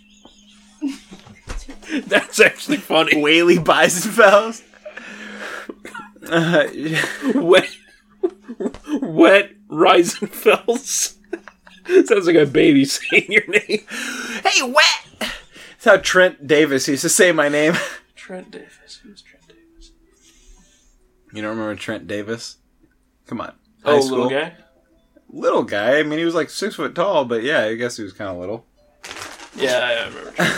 That's 2.07 2.41
actually 2.41 2.77
funny. 2.79 3.21
Whaley 3.21 3.57
Beisenfels. 3.57 4.63
Uh, 6.31 6.67
Wet, 7.35 7.69
wet 9.01 9.51
Reisenfels. 9.69 11.15
Sounds 11.87 12.27
like 12.27 12.37
a 12.37 12.45
baby 12.47 12.85
saying 12.85 13.27
your 13.29 13.47
name. 13.47 13.85
hey, 14.45 14.63
wet. 14.63 15.07
That's 15.21 15.85
how 15.85 15.97
Trent 15.97 16.47
Davis 16.47 16.87
used 16.89 17.03
to 17.03 17.09
say 17.09 17.33
my 17.33 17.49
name. 17.49 17.75
Trent 18.15 18.51
Davis. 18.51 19.01
Who's 19.03 19.23
Trent 19.23 19.25
Davis? 19.25 19.28
You 21.39 21.43
don't 21.43 21.57
remember 21.57 21.77
Trent 21.77 22.09
Davis? 22.09 22.57
Come 23.29 23.41
on. 23.41 23.53
Oh, 23.85 23.93
High 23.93 23.99
little 24.01 24.09
school. 24.09 24.29
guy. 24.29 24.55
Little 25.31 25.63
guy. 25.63 26.01
I 26.01 26.03
mean, 26.03 26.19
he 26.19 26.25
was 26.25 26.35
like 26.35 26.51
six 26.51 26.75
foot 26.75 26.97
tall, 26.97 27.25
but 27.27 27.45
yeah, 27.45 27.61
I 27.63 27.77
guess 27.77 27.97
he 27.97 28.03
was 28.03 28.13
kind 28.13 28.29
of 28.31 28.39
little. 28.39 28.67
Yeah, 29.55 29.79
I 29.79 30.09
remember. 30.09 30.33
Trent. 30.33 30.53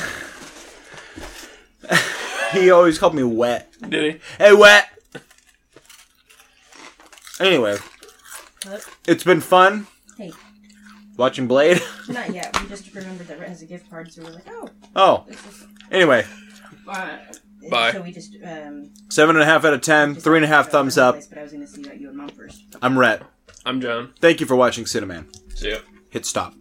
He 2.52 2.70
always 2.70 2.98
called 2.98 3.14
me 3.14 3.22
wet. 3.22 3.70
Did 3.86 4.14
he? 4.14 4.20
Hey, 4.38 4.54
wet. 4.54 4.88
Anyway, 7.38 7.76
What? 8.66 8.88
it's 9.06 9.22
been 9.22 9.40
fun 9.42 9.86
Hey, 10.16 10.32
watching 11.18 11.46
Blade. 11.46 11.80
not 12.08 12.32
yet. 12.34 12.58
We 12.60 12.68
just 12.68 12.92
remembered 12.94 13.28
that 13.28 13.38
it 13.38 13.48
has 13.48 13.60
a 13.62 13.66
gift 13.66 13.88
card, 13.90 14.10
so 14.12 14.22
we're 14.24 14.30
like, 14.30 14.46
oh, 14.48 14.68
Oh, 14.96 15.26
anyway, 15.92 16.24
Uh, 16.88 17.18
Bye. 17.68 17.92
So 17.92 18.00
we 18.00 18.12
just 18.12 18.36
um. 18.44 18.90
seven 19.10 19.36
and 19.36 19.42
a 19.42 19.46
half 19.46 19.64
out 19.64 19.74
of 19.74 19.80
ten, 19.82 20.14
just 20.14 20.24
three 20.24 20.36
and 20.38 20.44
a 20.44 20.48
half 20.48 20.70
thumbs 20.70 20.96
up. 20.96 21.16
this, 21.16 21.26
But 21.26 21.38
I 21.38 21.42
was 21.42 21.52
going 21.52 21.66
to 21.66 21.70
see 21.70 21.82
about 21.82 22.00
you 22.00 22.08
and 22.08 22.16
mom 22.16 22.28
first. 22.28 22.62
I'm 22.80 22.98
Rhett. 22.98 23.22
I'm 23.66 23.80
John. 23.80 24.14
Thank 24.20 24.40
you 24.40 24.46
for 24.46 24.56
watching 24.56 24.84
Cineman. 24.84 25.26
See 25.56 25.70
ya. 25.70 25.78
Hit 26.08 26.24
stop. 26.24 26.54